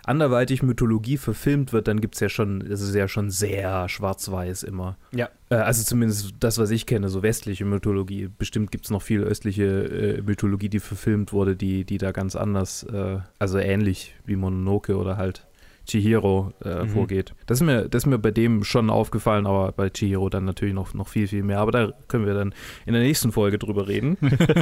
anderweitig 0.08 0.64
Mythologie 0.64 1.18
verfilmt 1.18 1.74
wird, 1.74 1.88
dann 1.88 2.00
gibt 2.00 2.16
es 2.16 2.22
ja 2.22 2.30
schon, 2.30 2.62
es 2.62 2.82
ist 2.82 2.96
ja 2.96 3.08
schon 3.08 3.30
sehr 3.30 3.90
schwarz-weiß 3.90 4.64
immer. 4.64 4.98
Ja. 5.12 5.30
Äh, 5.50 5.56
also 5.56 5.84
zumindest 5.84 6.36
das, 6.40 6.58
was 6.58 6.72
ich 6.72 6.86
kenne, 6.86 7.10
so 7.10 7.24
westliche 7.24 7.66
Mythologie. 7.66 8.30
Bestimmt 8.38 8.72
gibt 8.72 8.86
es 8.86 8.92
noch 8.92 9.02
viel 9.02 9.22
östliche 9.22 9.66
äh, 9.66 10.22
Mythologie, 10.22 10.70
die 10.70 10.80
verfilmt 10.80 11.34
wurde, 11.34 11.56
die, 11.56 11.84
die 11.84 11.98
da 11.98 12.12
ganz 12.12 12.36
anders, 12.36 12.84
äh, 12.84 13.20
also 13.38 13.58
ähnlich 13.58 14.16
wie 14.26 14.38
Mononoke 14.38 14.96
oder 14.96 15.18
halt 15.18 15.47
Chihiro 15.88 16.54
äh, 16.64 16.84
Mhm. 16.84 16.90
vorgeht. 16.90 17.34
Das 17.48 17.60
ist, 17.60 17.66
mir, 17.66 17.90
das 17.90 18.04
ist 18.04 18.08
mir 18.08 18.20
bei 18.20 18.32
dem 18.32 18.64
schon 18.64 18.90
aufgefallen, 18.90 19.48
aber 19.48 19.72
bei 19.72 19.90
Chihiro 19.90 20.30
dann 20.30 20.46
natürlich 20.46 20.74
noch, 20.76 20.94
noch 20.94 21.08
viel, 21.08 21.28
viel 21.28 21.44
mehr. 21.44 21.60
Aber 21.60 21.72
da 21.72 21.92
können 22.08 22.26
wir 22.26 22.34
dann 22.34 22.54
in 22.86 22.94
der 22.94 23.02
nächsten 23.02 23.32
Folge 23.32 23.58
drüber 23.58 23.88
reden. 23.88 24.18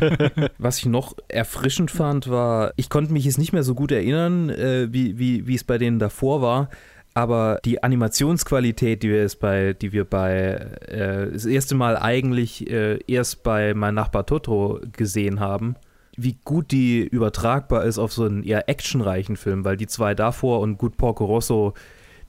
Was 0.57 0.77
ich 0.79 0.85
noch 0.85 1.15
erfrischend 1.27 1.91
fand, 1.91 2.29
war, 2.29 2.71
ich 2.75 2.89
konnte 2.89 3.11
mich 3.11 3.25
jetzt 3.25 3.37
nicht 3.37 3.53
mehr 3.53 3.63
so 3.63 3.75
gut 3.75 3.91
erinnern, 3.91 4.49
äh, 4.49 4.87
wie, 4.91 5.17
wie, 5.19 5.47
wie 5.47 5.55
es 5.55 5.63
bei 5.63 5.77
denen 5.77 5.99
davor 5.99 6.41
war. 6.41 6.69
Aber 7.17 7.59
die 7.63 7.81
Animationsqualität, 7.81 9.01
die 9.01 9.09
wir 9.09 9.21
jetzt 9.21 9.39
bei, 9.39 9.73
die 9.73 9.93
wir 9.93 10.03
bei 10.03 10.55
äh, 10.87 11.31
das 11.31 11.45
erste 11.45 11.73
Mal 11.73 11.97
eigentlich 11.97 12.69
äh, 12.69 12.99
erst 13.07 13.41
bei 13.43 13.73
Mein 13.73 13.95
Nachbar 13.95 14.25
Totoro 14.25 14.81
gesehen 14.91 15.39
haben, 15.39 15.75
wie 16.17 16.37
gut 16.43 16.71
die 16.71 17.01
übertragbar 17.01 17.83
ist 17.85 17.97
auf 17.97 18.13
so 18.13 18.23
einen 18.23 18.43
eher 18.43 18.69
actionreichen 18.69 19.35
Film, 19.35 19.65
weil 19.65 19.77
die 19.77 19.87
zwei 19.87 20.13
davor 20.15 20.59
und 20.61 20.77
gut 20.77 20.97
Porco 20.97 21.25
Rosso, 21.25 21.73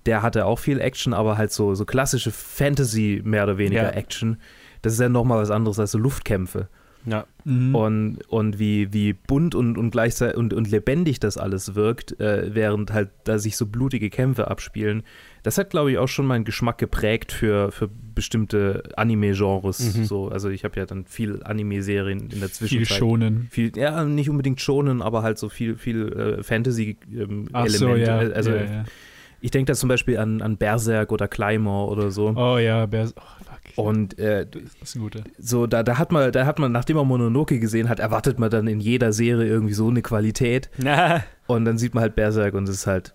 der 0.06 0.22
hatte 0.22 0.46
auch 0.46 0.58
viel 0.58 0.80
Action, 0.80 1.12
aber 1.12 1.36
halt 1.36 1.52
so, 1.52 1.74
so 1.74 1.84
klassische 1.84 2.30
Fantasy 2.30 3.20
mehr 3.24 3.44
oder 3.44 3.58
weniger 3.58 3.84
Ja. 3.84 3.90
Action. 3.90 4.38
Das 4.82 4.92
ist 4.92 5.00
ja 5.00 5.08
nochmal 5.08 5.40
was 5.40 5.50
anderes 5.50 5.78
als 5.78 5.90
so 5.92 5.98
Luftkämpfe. 5.98 6.68
Ja. 7.06 7.24
Mhm. 7.44 7.74
Und, 7.74 8.18
und 8.28 8.58
wie, 8.58 8.92
wie 8.92 9.12
bunt 9.12 9.54
und, 9.54 9.78
und 9.78 9.90
gleichzeitig 9.90 10.36
und, 10.36 10.52
und 10.52 10.70
lebendig 10.70 11.20
das 11.20 11.38
alles 11.38 11.74
wirkt, 11.74 12.20
äh, 12.20 12.54
während 12.54 12.92
halt 12.92 13.10
da 13.24 13.38
sich 13.38 13.56
so 13.56 13.66
blutige 13.66 14.10
Kämpfe 14.10 14.48
abspielen. 14.48 15.04
Das 15.46 15.58
hat, 15.58 15.70
glaube 15.70 15.92
ich, 15.92 15.98
auch 15.98 16.08
schon 16.08 16.26
meinen 16.26 16.44
Geschmack 16.44 16.76
geprägt 16.76 17.30
für, 17.30 17.70
für 17.70 17.88
bestimmte 18.16 18.82
Anime-Genres. 18.96 19.94
Mhm. 19.94 20.04
So, 20.04 20.28
also 20.28 20.48
ich 20.48 20.64
habe 20.64 20.76
ja 20.76 20.86
dann 20.86 21.04
viel 21.04 21.40
Anime-Serien 21.44 22.18
in 22.32 22.40
der 22.40 22.48
viel 22.48 22.66
Zwischenzeit. 22.66 22.98
schonen. 22.98 23.46
Viel, 23.52 23.70
ja, 23.76 24.04
nicht 24.04 24.28
unbedingt 24.28 24.60
schonen, 24.60 25.02
aber 25.02 25.22
halt 25.22 25.38
so 25.38 25.48
viel, 25.48 25.76
viel 25.76 26.12
äh, 26.12 26.42
Fantasy-Elemente. 26.42 27.50
Ach 27.52 27.68
so, 27.68 27.94
ja. 27.94 28.18
Also 28.18 28.50
ja, 28.50 28.64
ja. 28.64 28.84
ich 29.40 29.52
denke 29.52 29.70
da 29.70 29.76
zum 29.76 29.88
Beispiel 29.88 30.18
an, 30.18 30.42
an 30.42 30.56
Berserk 30.56 31.12
oder 31.12 31.28
Claymore 31.28 31.92
oder 31.92 32.10
so. 32.10 32.34
Oh 32.34 32.58
ja, 32.58 32.84
Bärs 32.86 33.14
oh. 33.16 33.45
Und 33.74 34.18
äh, 34.18 34.46
das 34.48 34.62
ist 34.82 34.94
ein 34.96 35.00
guter. 35.02 35.20
so, 35.38 35.66
da, 35.66 35.82
da 35.82 35.98
hat 35.98 36.12
man, 36.12 36.30
da 36.32 36.46
hat 36.46 36.58
man, 36.58 36.72
nachdem 36.72 36.96
man 36.96 37.06
Mononoke 37.06 37.58
gesehen 37.58 37.88
hat, 37.88 38.00
erwartet 38.00 38.38
man 38.38 38.48
dann 38.50 38.66
in 38.68 38.80
jeder 38.80 39.12
Serie 39.12 39.46
irgendwie 39.48 39.74
so 39.74 39.88
eine 39.88 40.02
Qualität. 40.02 40.70
Und 41.46 41.64
dann 41.64 41.78
sieht 41.78 41.94
man 41.94 42.02
halt 42.02 42.16
Berserk 42.16 42.54
und 42.54 42.68
es 42.68 42.74
ist 42.74 42.86
halt, 42.88 43.14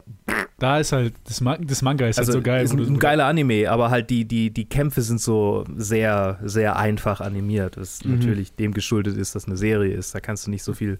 Da 0.58 0.80
ist 0.80 0.94
halt, 0.94 1.14
das, 1.26 1.42
Ma 1.42 1.58
das 1.58 1.82
Manga 1.82 2.08
ist 2.08 2.18
also 2.18 2.32
halt 2.32 2.40
so 2.40 2.42
geil. 2.44 2.64
ist 2.64 2.72
ein, 2.72 2.80
ein 2.80 2.98
geiler 3.00 3.26
Anime, 3.26 3.70
aber 3.70 3.90
halt 3.90 4.10
die, 4.10 4.24
die, 4.24 4.52
die 4.52 4.70
Kämpfe 4.70 5.02
sind 5.02 5.20
so 5.20 5.66
sehr, 5.76 6.40
sehr 6.44 6.78
einfach 6.78 7.20
animiert, 7.20 7.76
was 7.78 8.06
Mhm. 8.06 8.16
natürlich 8.16 8.54
dem 8.56 8.74
geschuldet 8.74 9.18
ist, 9.18 9.36
dass 9.36 9.48
eine 9.48 9.58
Serie 9.58 9.94
ist. 9.96 10.16
Da 10.16 10.22
kannst 10.22 10.48
du 10.48 10.50
nicht 10.52 10.64
so 10.64 10.74
viel 10.74 10.98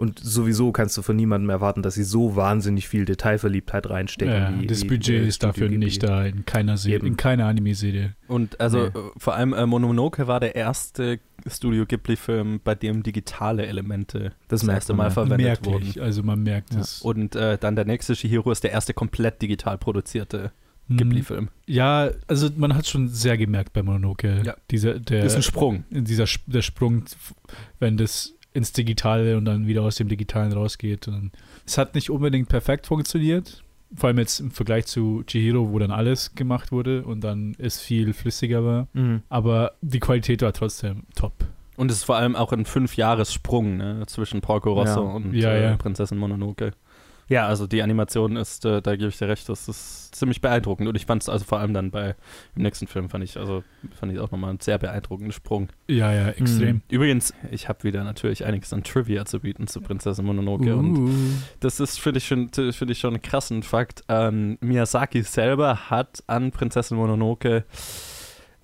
und 0.00 0.18
sowieso 0.18 0.72
kannst 0.72 0.96
du 0.96 1.02
von 1.02 1.14
niemandem 1.14 1.50
erwarten, 1.50 1.82
dass 1.82 1.94
sie 1.94 2.04
so 2.04 2.34
wahnsinnig 2.34 2.88
viel 2.88 3.04
Detailverliebtheit 3.04 3.88
reinstecken. 3.90 4.32
ja, 4.34 4.60
wie, 4.60 4.66
das 4.66 4.82
wie, 4.84 4.88
Budget 4.88 5.22
äh, 5.22 5.26
ist 5.26 5.42
dafür 5.42 5.68
nicht 5.68 6.02
da, 6.02 6.24
in 6.24 6.44
keiner 6.46 6.76
Serie, 6.78 6.96
Eben. 6.96 7.06
in 7.06 7.16
keiner 7.16 7.46
Anime-Serie. 7.46 8.14
Und 8.26 8.58
also 8.60 8.78
Nee. 8.78 8.86
äh, 8.86 9.10
vor 9.18 9.34
allem 9.34 9.52
äh, 9.52 9.66
Mononoke 9.66 10.26
war 10.26 10.40
der 10.40 10.56
erste 10.56 11.20
Studio 11.46 11.84
Ghibli-Film, 11.86 12.60
bei 12.64 12.74
dem 12.74 13.02
digitale 13.02 13.66
Elemente 13.66 14.32
das, 14.48 14.62
merkt 14.62 14.78
erste 14.78 14.94
Mal 14.94 15.10
verwendet 15.10 15.64
wurden. 15.66 15.84
Merklich, 15.84 16.02
also 16.02 16.22
man 16.22 16.42
merkt 16.42 16.72
Ja. 16.74 16.80
es. 16.80 17.02
Und 17.02 17.36
äh, 17.36 17.58
dann 17.58 17.76
der 17.76 17.84
nächste 17.84 18.16
Shihiro 18.16 18.50
ist 18.50 18.64
der 18.64 18.72
erste 18.72 18.94
komplett 18.94 19.40
digital 19.42 19.78
produzierte 19.78 20.52
Mhm. 20.88 20.96
Ghibli-Film. 20.96 21.48
Ja, 21.66 22.10
also 22.26 22.48
man 22.56 22.74
hat 22.74 22.86
schon 22.88 23.06
sehr 23.08 23.38
gemerkt 23.38 23.72
bei 23.72 23.82
Mononoke. 23.82 24.42
Ja. 24.44 24.56
Dieser, 24.72 24.98
der, 24.98 25.24
ist 25.24 25.36
ein 25.36 25.42
Sprung. 25.42 25.84
dieser 25.90 26.24
der 26.46 26.62
Sprung, 26.62 27.04
wenn 27.78 27.96
das 27.96 28.34
ins 28.52 28.72
Digitale 28.72 29.36
und 29.36 29.44
dann 29.44 29.66
wieder 29.66 29.82
aus 29.82 29.96
dem 29.96 30.08
Digitalen 30.08 30.52
rausgeht. 30.52 31.08
Und 31.08 31.30
es 31.66 31.78
hat 31.78 31.94
nicht 31.94 32.10
unbedingt 32.10 32.48
perfekt 32.48 32.86
funktioniert. 32.86 33.62
Vor 33.96 34.08
allem 34.08 34.18
jetzt 34.18 34.38
im 34.40 34.50
Vergleich 34.50 34.86
zu 34.86 35.24
Chihiro, 35.26 35.72
wo 35.72 35.78
dann 35.78 35.90
alles 35.90 36.34
gemacht 36.34 36.70
wurde 36.70 37.02
und 37.02 37.22
dann 37.22 37.54
es 37.58 37.80
viel 37.80 38.12
flüssiger 38.12 38.64
war. 38.64 38.86
Mhm. 38.92 39.22
Aber 39.28 39.72
die 39.80 39.98
Qualität 40.00 40.42
war 40.42 40.52
trotzdem 40.52 41.02
top. 41.16 41.32
Und 41.76 41.90
es 41.90 41.98
ist 41.98 42.04
vor 42.04 42.16
allem 42.16 42.36
auch 42.36 42.52
ein 42.52 42.66
Fünf-Jahres-Sprung 42.66 43.76
ne, 43.78 44.02
zwischen 44.06 44.40
Porco 44.42 44.72
Rosso 44.74 45.02
Ja. 45.02 45.12
und 45.14 45.32
Ja, 45.34 45.50
äh, 45.52 45.62
ja. 45.62 45.76
Prinzessin 45.76 46.18
Mononoke. 46.18 46.72
Ja, 47.30 47.46
also 47.46 47.68
die 47.68 47.80
Animation 47.80 48.34
ist, 48.34 48.64
äh, 48.64 48.82
da 48.82 48.96
gebe 48.96 49.08
ich 49.08 49.16
dir 49.16 49.28
recht, 49.28 49.48
das 49.48 49.68
ist 49.68 50.12
ziemlich 50.16 50.40
beeindruckend. 50.40 50.88
Und 50.88 50.96
ich 50.96 51.06
fand 51.06 51.22
es 51.22 51.28
also 51.28 51.44
vor 51.44 51.60
allem 51.60 51.72
dann 51.72 51.92
bei 51.92 52.16
im 52.56 52.62
nächsten 52.62 52.88
Film 52.88 53.08
fand 53.08 53.22
ich, 53.22 53.36
also 53.36 53.62
fand 53.98 54.12
ich 54.12 54.18
auch 54.18 54.32
nochmal 54.32 54.50
einen 54.50 54.58
sehr 54.58 54.78
beeindruckenden 54.78 55.30
Sprung. 55.30 55.68
Ja, 55.86 56.12
ja, 56.12 56.30
extrem. 56.30 56.76
Mhm. 56.76 56.82
Übrigens, 56.90 57.32
ich 57.52 57.68
habe 57.68 57.84
wieder 57.84 58.02
natürlich 58.02 58.44
einiges 58.44 58.72
an 58.72 58.82
Trivia 58.82 59.24
zu 59.26 59.38
bieten 59.38 59.68
zu 59.68 59.80
Prinzessin 59.80 60.24
Mononoke 60.24 60.74
und 60.74 60.90
Uh. 60.90 61.10
das 61.60 61.78
ist, 61.78 62.00
finde 62.00 62.18
ich, 62.18 62.26
schon, 62.26 62.48
finde 62.50 62.92
ich 62.92 62.98
schon 62.98 63.14
einen 63.14 63.22
krassen 63.22 63.62
Fakt. 63.62 64.02
Ähm, 64.08 64.58
Miyazaki 64.60 65.22
selber 65.22 65.88
hat 65.88 66.24
an 66.26 66.50
Prinzessin 66.50 66.96
Mononoke 66.96 67.64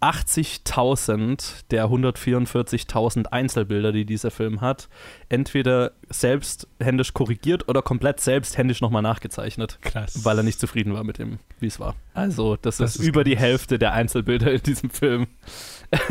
80.000 0.01 1.65
der 1.71 1.87
144.000 1.87 3.27
Einzelbilder, 3.27 3.93
die 3.93 4.05
dieser 4.05 4.31
Film 4.31 4.61
hat, 4.61 4.89
entweder 5.29 5.93
selbst 6.09 6.69
händisch 6.81 7.13
korrigiert 7.15 7.69
oder 7.69 7.83
komplett 7.83 8.21
selbst 8.21 8.57
händisch 8.59 8.81
nochmal 8.81 9.03
nachgezeichnet, 9.03 9.79
Krass. 9.83 10.25
weil 10.25 10.39
er 10.39 10.43
nicht 10.43 10.61
zufrieden 10.61 10.93
war 10.95 11.05
mit 11.05 11.19
dem, 11.19 11.39
wie 11.61 11.67
es 11.67 11.81
war. 11.81 11.95
Also, 12.15 12.57
das, 12.57 12.77
Das 12.79 12.95
ist, 12.97 13.01
ist 13.03 13.09
über 13.09 13.25
die 13.25 13.33
krass. 13.33 13.43
Hälfte 13.43 13.79
der 13.79 13.93
Einzelbilder 13.93 14.53
in 14.53 14.63
diesem 14.63 14.91
Film. 14.91 15.27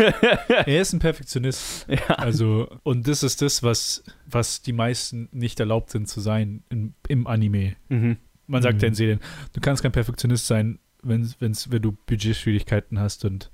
Er 0.48 0.82
ist 0.82 0.94
ein 0.94 1.00
Perfektionist. 1.00 1.86
ja. 1.90 2.16
Also, 2.16 2.70
und 2.84 3.08
das 3.10 3.24
ist 3.24 3.42
das, 3.42 3.62
was, 3.62 4.04
was 4.26 4.62
die 4.62 4.72
meisten 4.74 5.28
nicht 5.34 5.60
erlaubt 5.60 5.90
sind 5.92 6.08
zu 6.08 6.22
sein 6.22 6.64
im, 6.70 6.94
im 7.10 7.28
Anime. 7.28 7.76
Mhm. 7.90 8.18
Man 8.48 8.62
sagt 8.62 8.76
Mhm. 8.78 8.82
ja 8.82 8.88
in 8.88 8.94
Serien, 8.96 9.20
du 9.54 9.60
kannst 9.60 9.82
kein 9.84 9.92
Perfektionist 9.92 10.48
sein, 10.48 10.80
wenn, 11.08 11.34
wenn's, 11.40 11.72
wenn 11.72 11.82
du 11.82 11.92
Budgetschwierigkeiten 12.08 13.00
hast 13.00 13.26
und 13.26 13.52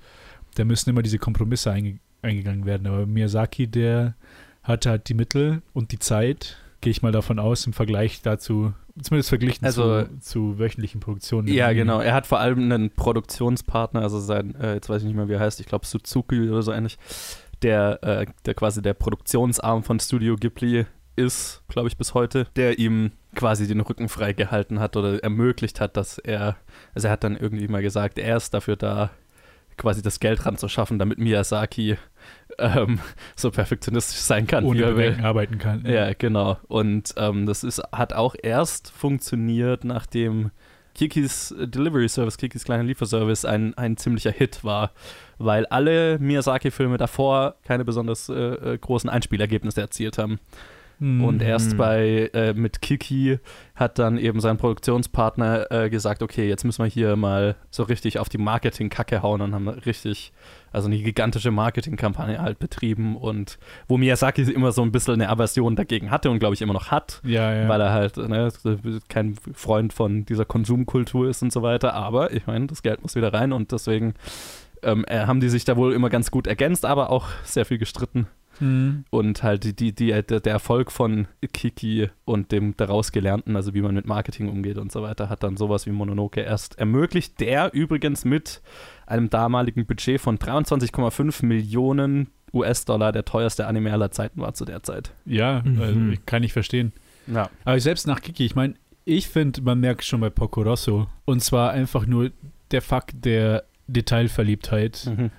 da 0.55 0.65
müssen 0.65 0.89
immer 0.89 1.01
diese 1.01 1.19
Kompromisse 1.19 1.71
einge, 1.71 1.99
eingegangen 2.21 2.65
werden. 2.65 2.87
Aber 2.87 3.05
Miyazaki, 3.05 3.67
der 3.67 4.15
hatte 4.63 4.89
halt 4.89 5.09
die 5.09 5.13
Mittel 5.13 5.61
und 5.73 5.91
die 5.91 5.99
Zeit, 5.99 6.57
gehe 6.81 6.91
ich 6.91 7.01
mal 7.01 7.11
davon 7.11 7.39
aus, 7.39 7.65
im 7.65 7.73
Vergleich 7.73 8.21
dazu, 8.21 8.73
zumindest 9.01 9.29
verglichen 9.29 9.65
Also- 9.65 10.03
zu, 10.03 10.19
zu 10.19 10.59
wöchentlichen 10.59 10.99
Produktionen. 10.99 11.47
Ja, 11.47 11.71
genau. 11.73 11.99
Er 11.99 12.13
hat 12.13 12.27
vor 12.27 12.39
allem 12.39 12.59
einen 12.59 12.89
Produktionspartner, 12.91 14.01
also 14.01 14.19
sein, 14.19 14.55
äh, 14.55 14.73
jetzt 14.75 14.89
weiß 14.89 15.01
ich 15.01 15.07
nicht 15.07 15.15
mehr, 15.15 15.29
wie 15.29 15.33
er 15.33 15.39
heißt, 15.39 15.59
ich 15.59 15.67
glaube 15.67 15.85
Suzuki 15.85 16.49
oder 16.49 16.61
so 16.61 16.71
ähnlich, 16.71 16.97
der, 17.61 18.03
äh, 18.03 18.25
der 18.45 18.53
quasi 18.55 18.81
der 18.81 18.93
Produktionsarm 18.93 19.83
von 19.83 19.99
Studio 19.99 20.35
Ghibli 20.35 20.85
ist, 21.15 21.63
glaube 21.67 21.87
ich, 21.87 21.97
bis 21.97 22.13
heute, 22.13 22.47
der 22.55 22.79
ihm 22.79 23.11
quasi 23.35 23.67
den 23.67 23.79
Rücken 23.79 24.09
freigehalten 24.09 24.79
hat 24.79 24.97
oder 24.97 25.23
ermöglicht 25.23 25.79
hat, 25.79 25.97
dass 25.97 26.17
er, 26.17 26.57
also 26.93 27.07
er 27.07 27.11
hat 27.13 27.23
dann 27.23 27.37
irgendwie 27.37 27.67
mal 27.67 27.81
gesagt, 27.81 28.19
er 28.19 28.37
ist 28.37 28.53
dafür 28.53 28.75
da, 28.75 29.11
quasi 29.77 30.01
das 30.01 30.19
Geld 30.19 30.45
ranzuschaffen, 30.45 30.99
damit 30.99 31.17
Miyazaki 31.17 31.97
ähm, 32.59 32.99
so 33.35 33.51
perfektionistisch 33.51 34.19
sein 34.19 34.47
kann, 34.47 34.63
wie 34.65 34.67
Ohne 34.67 34.83
er 34.83 34.97
will. 34.97 35.17
Arbeiten 35.23 35.57
kann. 35.57 35.85
Ja, 35.85 36.13
genau. 36.13 36.57
Und 36.67 37.13
ähm, 37.17 37.45
das 37.45 37.63
ist, 37.63 37.81
hat 37.91 38.13
auch 38.13 38.35
erst 38.41 38.91
funktioniert, 38.91 39.83
nachdem 39.83 40.51
Kikis 40.93 41.55
Delivery 41.57 42.09
Service, 42.09 42.37
Kikis 42.37 42.63
kleiner 42.63 42.83
Lieferservice 42.83 43.45
ein, 43.45 43.75
ein 43.77 43.97
ziemlicher 43.97 44.31
Hit 44.31 44.63
war, 44.63 44.91
weil 45.37 45.65
alle 45.67 46.19
Miyazaki-Filme 46.19 46.97
davor 46.97 47.55
keine 47.63 47.85
besonders 47.85 48.29
äh, 48.29 48.33
äh, 48.33 48.77
großen 48.77 49.09
Einspielergebnisse 49.09 49.81
erzielt 49.81 50.17
haben. 50.17 50.39
Mhm. 51.01 51.23
Und 51.23 51.41
erst 51.41 51.77
bei 51.77 52.29
äh, 52.33 52.53
mit 52.53 52.79
Kiki 52.79 53.39
hat 53.73 53.97
dann 53.97 54.19
eben 54.19 54.39
sein 54.39 54.57
Produktionspartner 54.57 55.71
äh, 55.71 55.89
gesagt, 55.89 56.21
okay, 56.21 56.47
jetzt 56.47 56.63
müssen 56.63 56.83
wir 56.83 56.89
hier 56.89 57.15
mal 57.15 57.55
so 57.71 57.81
richtig 57.81 58.19
auf 58.19 58.29
die 58.29 58.37
Marketing-Kacke 58.37 59.23
hauen 59.23 59.41
und 59.41 59.55
haben 59.55 59.67
richtig, 59.67 60.31
also 60.71 60.87
eine 60.87 60.99
gigantische 60.99 61.49
Marketingkampagne 61.49 62.39
halt 62.39 62.59
betrieben 62.59 63.17
und 63.17 63.57
wo 63.87 63.97
Miyazaki 63.97 64.43
immer 64.43 64.71
so 64.71 64.83
ein 64.83 64.91
bisschen 64.91 65.15
eine 65.15 65.29
Aversion 65.29 65.75
dagegen 65.75 66.11
hatte 66.11 66.29
und 66.29 66.37
glaube 66.37 66.53
ich 66.53 66.61
immer 66.61 66.73
noch 66.73 66.91
hat, 66.91 67.19
ja, 67.23 67.51
ja. 67.51 67.67
weil 67.67 67.81
er 67.81 67.93
halt 67.93 68.17
ne, 68.17 68.53
kein 69.09 69.33
Freund 69.55 69.93
von 69.93 70.23
dieser 70.25 70.45
Konsumkultur 70.45 71.27
ist 71.27 71.41
und 71.41 71.51
so 71.51 71.63
weiter. 71.63 71.95
Aber 71.95 72.31
ich 72.31 72.45
meine, 72.45 72.67
das 72.67 72.83
Geld 72.83 73.01
muss 73.01 73.15
wieder 73.15 73.33
rein 73.33 73.53
und 73.53 73.71
deswegen 73.71 74.13
ähm, 74.83 75.03
äh, 75.07 75.25
haben 75.25 75.39
die 75.39 75.49
sich 75.49 75.65
da 75.65 75.77
wohl 75.77 75.93
immer 75.93 76.09
ganz 76.09 76.29
gut 76.29 76.45
ergänzt, 76.45 76.85
aber 76.85 77.09
auch 77.09 77.27
sehr 77.43 77.65
viel 77.65 77.79
gestritten. 77.79 78.27
Mhm. 78.61 79.03
Und 79.09 79.43
halt 79.43 79.63
die, 79.63 79.75
die, 79.75 79.93
die, 79.93 80.11
der, 80.23 80.45
Erfolg 80.45 80.91
von 80.91 81.27
Kiki 81.53 82.09
und 82.25 82.51
dem 82.51 82.77
daraus 82.77 83.11
gelernten, 83.11 83.55
also 83.55 83.73
wie 83.73 83.81
man 83.81 83.95
mit 83.95 84.05
Marketing 84.05 84.47
umgeht 84.49 84.77
und 84.77 84.91
so 84.91 85.01
weiter, 85.01 85.29
hat 85.29 85.43
dann 85.43 85.57
sowas 85.57 85.85
wie 85.85 85.91
Mononoke 85.91 86.41
erst 86.41 86.77
ermöglicht, 86.79 87.39
der 87.39 87.73
übrigens 87.73 88.23
mit 88.25 88.61
einem 89.05 89.29
damaligen 89.29 89.85
Budget 89.85 90.21
von 90.21 90.37
23,5 90.37 91.45
Millionen 91.45 92.27
US-Dollar 92.53 93.11
der 93.11 93.25
teuerste 93.25 93.65
Anime 93.67 93.91
aller 93.93 94.11
Zeiten 94.11 94.41
war 94.41 94.53
zu 94.53 94.65
der 94.65 94.83
Zeit. 94.83 95.11
Ja, 95.25 95.61
Mhm. 95.65 95.81
also, 95.81 95.99
kann 96.25 96.43
ich 96.43 96.53
verstehen. 96.53 96.91
Ja. 97.27 97.49
Aber 97.65 97.79
selbst 97.79 98.07
nach 98.07 98.21
Kiki, 98.21 98.45
ich 98.45 98.55
meine, 98.55 98.75
ich 99.05 99.27
finde, 99.27 99.61
man 99.61 99.79
merkt 99.79 100.03
schon 100.03 100.19
bei 100.21 100.29
Porco 100.29 100.61
Rosso. 100.61 101.07
Und 101.25 101.41
zwar 101.41 101.71
einfach 101.71 102.05
nur 102.05 102.31
der 102.71 102.81
Fakt 102.81 103.25
der 103.25 103.63
Detailverliebtheit. 103.87 105.09
Mhm. 105.17 105.31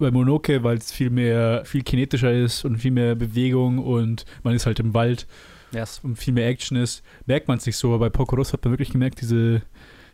Bei 0.00 0.10
Monoke, 0.10 0.62
weil 0.64 0.78
es 0.78 0.90
viel 0.92 1.10
mehr, 1.10 1.62
viel 1.64 1.82
kinetischer 1.82 2.32
ist 2.32 2.64
und 2.64 2.78
viel 2.78 2.90
mehr 2.90 3.14
Bewegung 3.14 3.78
und 3.78 4.24
man 4.42 4.54
ist 4.54 4.66
halt 4.66 4.80
im 4.80 4.94
Wald 4.94 5.26
Yes. 5.72 6.00
und 6.02 6.16
viel 6.16 6.34
mehr 6.34 6.48
Action 6.48 6.76
ist, 6.76 7.02
merkt 7.26 7.46
man 7.46 7.58
es 7.58 7.66
nicht 7.66 7.76
so. 7.76 7.88
Aber 7.94 8.06
bei 8.06 8.10
Porco 8.10 8.34
Rosso 8.34 8.54
hat 8.54 8.64
man 8.64 8.72
wirklich 8.72 8.90
gemerkt, 8.90 9.20
diese, 9.20 9.62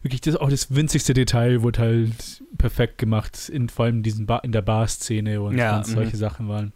wirklich 0.03 0.21
das, 0.21 0.37
auch 0.37 0.51
das 0.51 0.75
winzigste 0.75 1.15
Detail 1.15 1.63
wurde 1.63 1.81
halt 1.81 2.43
perfekt 2.59 2.99
gemacht, 2.99 3.49
in, 3.49 3.69
vor 3.69 3.87
allem 3.87 3.99
in, 3.99 4.03
diesen 4.03 4.27
in 4.43 4.53
der 4.53 4.63
Bar-Szene 4.63 5.41
und 5.41 5.57
Ja, 5.57 5.77
wenn's 5.77 5.93
solche 5.93 6.17
mhm. 6.17 6.21
Sachen 6.21 6.49
waren. 6.49 6.73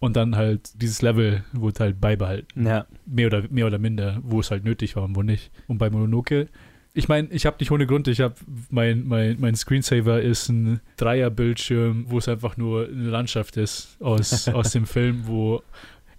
Und 0.00 0.16
dann 0.16 0.36
halt 0.36 0.82
dieses 0.82 1.00
Level 1.00 1.44
wurde 1.54 1.80
halt 1.80 2.00
beibehalten 2.00 2.66
Ja. 2.66 2.84
mehr 3.06 3.28
oder, 3.28 3.44
mehr 3.48 3.66
oder 3.66 3.78
minder, 3.78 4.18
wo 4.22 4.40
es 4.40 4.50
halt 4.50 4.64
nötig 4.64 4.96
war 4.96 5.04
und 5.04 5.16
wo 5.16 5.22
nicht. 5.22 5.50
Und 5.66 5.78
bei 5.78 5.88
Mononoke, 5.88 6.48
ich 6.96 7.08
meine, 7.08 7.28
ich 7.30 7.44
habe 7.44 7.56
nicht 7.58 7.70
ohne 7.72 7.86
Grund, 7.86 8.06
ich 8.08 8.20
habe 8.20 8.34
mein, 8.70 9.06
mein, 9.06 9.36
mein 9.40 9.54
Screensaver 9.56 10.22
ist 10.22 10.48
ein 10.48 10.80
Dreierbildschirm, 10.96 12.04
wo 12.08 12.18
es 12.18 12.28
einfach 12.28 12.56
nur 12.56 12.86
eine 12.88 13.08
Landschaft 13.10 13.56
ist 13.56 13.96
aus, 14.00 14.48
aus 14.54 14.70
dem 14.72 14.86
Film, 14.86 15.26
wo 15.26 15.62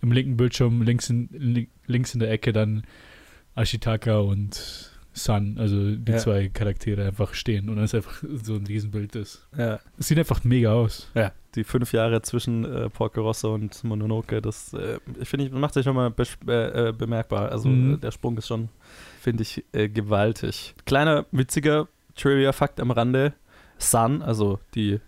im 0.01 0.11
linken 0.11 0.35
Bildschirm 0.37 0.81
links 0.81 1.09
in, 1.09 1.29
li- 1.31 1.69
links 1.87 2.13
in 2.13 2.19
der 2.19 2.29
Ecke 2.31 2.51
dann 2.51 2.83
Ashitaka 3.55 4.19
und 4.19 4.91
Sun, 5.17 5.57
also 5.57 5.95
die 5.95 6.11
Ja. 6.11 6.17
zwei 6.17 6.49
Charaktere 6.49 7.07
einfach 7.07 7.33
stehen 7.33 7.69
und 7.69 7.77
dann 7.77 7.85
ist 7.85 7.95
einfach 7.95 8.21
so 8.43 8.55
ein 8.55 8.65
Riesenbild 8.67 9.15
ist. 9.15 9.47
Ja. 9.57 9.79
Es 9.97 10.09
sieht 10.09 10.19
einfach 10.19 10.43
mega 10.43 10.73
aus. 10.73 11.09
Ja, 11.15 11.31
die 11.55 11.63
fünf 11.63 11.93
Jahre 11.93 12.21
zwischen 12.21 12.65
äh, 12.65 12.89
Porco 12.89 13.21
Rosso 13.21 13.53
und 13.53 13.81
Mononoke, 13.85 14.41
das 14.41 14.73
äh, 14.73 14.99
finde 15.23 15.45
ich, 15.45 15.51
macht 15.53 15.73
sich 15.73 15.85
nochmal 15.85 16.09
bes- 16.09 16.37
äh, 16.49 16.89
äh, 16.89 16.91
bemerkbar. 16.91 17.49
Also 17.49 17.69
Mhm. 17.69 17.93
äh, 17.93 17.97
der 17.97 18.11
Sprung 18.11 18.37
ist 18.37 18.47
schon, 18.47 18.67
finde 19.21 19.43
ich, 19.43 19.63
äh, 19.71 19.87
gewaltig. 19.87 20.75
Kleiner, 20.85 21.25
witziger 21.31 21.87
Trivia-Fakt 22.15 22.79
am 22.81 22.91
Rande. 22.91 23.33
Sun, 23.77 24.21
also 24.21 24.59
die 24.73 24.99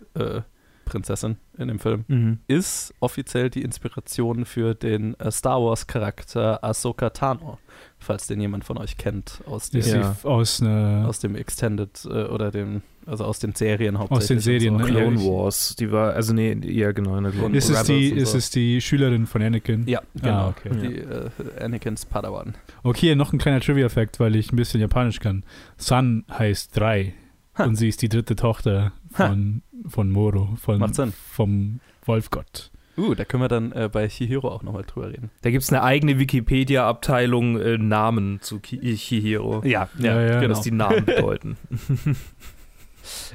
Prinzessin 0.85 1.37
in 1.57 1.67
dem 1.67 1.79
Film, 1.79 2.05
Mhm. 2.07 2.39
ist 2.47 2.93
offiziell 3.01 3.49
die 3.49 3.61
Inspiration 3.61 4.45
für 4.45 4.73
den 4.73 5.15
Star 5.29 5.61
Wars-Charakter 5.61 6.63
Ahsoka 6.63 7.09
Tano, 7.09 7.59
falls 7.99 8.27
den 8.27 8.39
jemand 8.39 8.63
von 8.63 8.77
euch 8.77 8.97
kennt 8.97 9.41
aus 9.45 9.69
dem, 9.69 9.81
Ja. 9.86 10.15
aus 10.23 10.62
einer 10.62 11.05
aus 11.07 11.19
dem 11.19 11.36
Extended 11.36 12.05
äh, 12.05 12.25
oder 12.25 12.51
dem, 12.51 12.81
also 13.05 13.25
aus 13.25 13.39
den 13.39 13.53
Serien 13.53 13.97
hauptsächlich. 13.97 14.21
Aus 14.23 14.27
den 14.27 14.39
Serien, 14.39 14.77
so. 14.79 14.86
ne? 14.86 14.91
Clone 14.91 15.17
Wars, 15.21 15.75
die 15.77 15.91
war, 15.91 16.13
also 16.13 16.33
nee, 16.33 16.53
ja 16.63 16.91
genau. 16.91 17.19
Ne, 17.19 17.31
Und 17.31 17.55
ist 17.55 17.69
es, 17.69 17.83
die, 17.83 18.12
und 18.12 18.17
ist 18.17 18.31
so. 18.31 18.38
es 18.38 18.49
die 18.49 18.81
Schülerin 18.81 19.25
von 19.27 19.41
Anakin? 19.41 19.88
Ja, 19.88 20.01
genau. 20.15 20.33
Ah, 20.33 20.47
okay. 20.49 20.69
Die 20.81 20.95
äh, 20.99 21.63
Anakins 21.63 22.05
Padawan. 22.05 22.55
Okay, 22.83 23.15
noch 23.15 23.33
ein 23.33 23.39
kleiner 23.39 23.60
Trivia-Fact, 23.62 24.19
weil 24.19 24.36
ich 24.36 24.51
ein 24.51 24.55
bisschen 24.57 24.79
Japanisch 24.81 25.19
kann. 25.19 25.43
Sun 25.77 26.23
heißt 26.31 26.77
drei. 26.77 27.13
Ha. 27.57 27.63
Und 27.65 27.75
sie 27.75 27.88
ist 27.89 28.01
die 28.03 28.10
dritte 28.10 28.36
Tochter 28.36 28.91
von, 29.12 29.63
von 29.88 30.12
Moro, 30.12 30.55
von, 30.62 30.77
Macht 30.79 30.93
Sinn. 30.95 31.12
vom 31.31 31.79
Wolfgott. 32.05 32.71
Uh, 32.97 33.13
da 33.13 33.25
können 33.25 33.43
wir 33.43 33.47
dann 33.47 33.71
äh, 33.73 33.89
bei 33.91 34.07
Chihiro 34.07 34.49
auch 34.49 34.63
nochmal 34.63 34.83
drüber 34.83 35.10
reden. 35.10 35.29
Da 35.41 35.51
gibt 35.51 35.63
es 35.63 35.69
eine 35.71 35.83
eigene 35.83 36.17
Wikipedia-Abteilung 36.17 37.60
äh, 37.60 37.77
Namen 37.77 38.39
zu 38.41 38.60
Chihiro. 38.60 39.62
Ja, 39.63 39.88
Ja, 39.99 40.19
ja. 40.21 40.39
genau. 40.39 40.55
Was 40.55 40.62
die 40.62 40.71
Namen 40.71 41.05
bedeuten. 41.05 41.57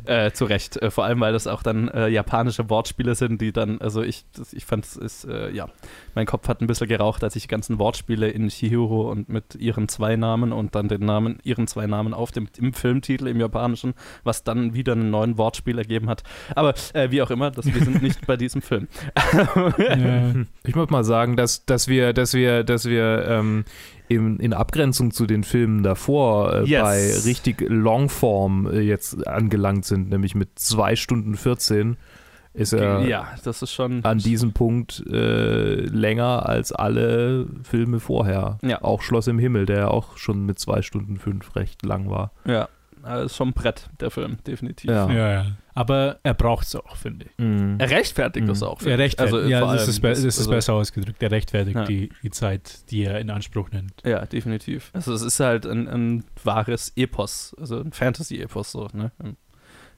Äh, 0.04 0.32
zu 0.32 0.44
Recht. 0.44 0.76
Äh, 0.76 0.90
vor 0.90 1.04
allem, 1.04 1.20
weil 1.20 1.32
das 1.32 1.46
auch 1.46 1.62
dann 1.62 1.88
äh, 1.88 2.08
japanische 2.08 2.68
Wortspiele 2.70 3.14
sind, 3.14 3.40
die 3.40 3.52
dann, 3.52 3.80
also 3.80 4.02
ich, 4.02 4.24
das, 4.36 4.52
ich 4.52 4.64
fand 4.64 4.84
es 4.84 4.96
ist, 4.96 5.24
äh, 5.24 5.50
ja, 5.50 5.68
mein 6.14 6.26
Kopf 6.26 6.48
hat 6.48 6.60
ein 6.60 6.66
bisschen 6.66 6.88
geraucht, 6.88 7.24
als 7.24 7.36
ich 7.36 7.42
die 7.42 7.48
ganzen 7.48 7.78
Wortspiele 7.78 8.28
in 8.28 8.48
Chihiro 8.48 9.10
und 9.10 9.28
mit 9.28 9.54
ihren 9.54 9.88
zwei 9.88 10.16
Namen 10.16 10.52
und 10.52 10.74
dann 10.74 10.88
den 10.88 11.04
Namen, 11.04 11.38
ihren 11.44 11.66
zwei 11.66 11.86
Namen 11.86 12.14
auf 12.14 12.32
dem 12.32 12.48
im 12.58 12.72
Filmtitel 12.72 13.26
im 13.26 13.40
Japanischen, 13.40 13.94
was 14.24 14.44
dann 14.44 14.74
wieder 14.74 14.92
einen 14.92 15.10
neuen 15.10 15.38
Wortspiel 15.38 15.78
ergeben 15.78 16.08
hat. 16.08 16.22
Aber 16.54 16.74
äh, 16.92 17.10
wie 17.10 17.22
auch 17.22 17.30
immer, 17.30 17.50
das, 17.50 17.66
wir 17.66 17.84
sind 17.84 18.02
nicht 18.02 18.26
bei 18.26 18.36
diesem 18.36 18.62
Film. 18.62 18.88
Ich 20.64 20.74
muss 20.74 20.90
mal 20.90 21.04
sagen, 21.04 21.36
dass, 21.36 21.64
dass 21.64 21.88
wir, 21.88 22.12
dass 22.12 22.34
wir, 22.34 22.64
dass 22.64 22.84
wir 22.84 23.26
ähm, 23.28 23.64
in, 24.14 24.38
in 24.40 24.52
Abgrenzung 24.52 25.10
zu 25.10 25.26
den 25.26 25.44
Filmen 25.44 25.82
davor 25.82 26.54
äh, 26.54 26.64
Yes. 26.64 26.82
bei 26.82 27.28
richtig 27.28 27.64
Longform 27.68 28.66
äh, 28.68 28.80
jetzt 28.80 29.26
angelangt 29.26 29.84
sind, 29.84 30.10
nämlich 30.10 30.34
mit 30.34 30.58
2 30.58 30.96
Stunden 30.96 31.36
14, 31.36 31.96
ist 32.54 32.74
er 32.74 33.06
ja, 33.06 33.28
das 33.44 33.62
ist 33.62 33.72
schon. 33.72 34.04
an 34.04 34.18
diesem 34.18 34.52
Punkt 34.52 35.02
äh, 35.10 35.74
länger 35.86 36.46
als 36.46 36.70
alle 36.72 37.46
Filme 37.62 37.98
vorher. 37.98 38.58
Ja. 38.62 38.82
Auch 38.82 39.00
Schloss 39.02 39.26
im 39.26 39.38
Himmel, 39.38 39.64
der 39.66 39.90
auch 39.90 40.16
schon 40.18 40.44
mit 40.44 40.58
2 40.58 40.82
Stunden 40.82 41.16
5 41.16 41.56
recht 41.56 41.82
lang 41.84 42.10
war. 42.10 42.32
Ja, 42.44 42.68
das 43.02 43.26
ist 43.32 43.36
schon 43.36 43.48
ein 43.48 43.52
Brett, 43.54 43.88
der 44.00 44.10
Film, 44.10 44.36
definitiv. 44.46 44.90
Ja. 44.90 45.10
ja, 45.10 45.32
ja. 45.32 45.46
Aber 45.74 46.20
er 46.22 46.34
braucht 46.34 46.66
es 46.66 46.74
auch, 46.74 46.96
finde 46.96 47.26
ich. 47.26 47.38
Mhm. 47.38 47.76
Er 47.78 47.88
rechtfertigt 47.90 48.46
das 48.48 48.60
Mhm. 48.60 48.66
auch. 48.66 48.82
Er 48.82 48.98
rechtfertigt, 48.98 49.34
Also, 49.36 49.48
ja, 49.48 49.60
das 49.72 49.88
ist, 49.88 50.00
be- 50.00 50.08
das 50.10 50.18
das- 50.22 50.34
ist 50.34 50.38
also- 50.40 50.50
besser 50.50 50.74
ausgedrückt. 50.74 51.22
Er 51.22 51.30
rechtfertigt 51.30 51.76
Ja. 51.76 51.84
die, 51.84 52.10
die 52.22 52.30
Zeit, 52.30 52.90
die 52.90 53.04
er 53.04 53.18
in 53.20 53.30
Anspruch 53.30 53.70
nimmt. 53.70 53.94
Ja, 54.04 54.24
definitiv. 54.26 54.90
Also 54.92 55.14
es 55.14 55.22
ist 55.22 55.40
halt 55.40 55.64
ein, 55.66 55.88
ein 55.88 56.24
wahres 56.44 56.92
Epos, 56.96 57.54
also 57.58 57.80
ein 57.80 57.92
Fantasy-Epos, 57.92 58.72
so, 58.72 58.88
ne? 58.92 59.12
Im 59.22 59.36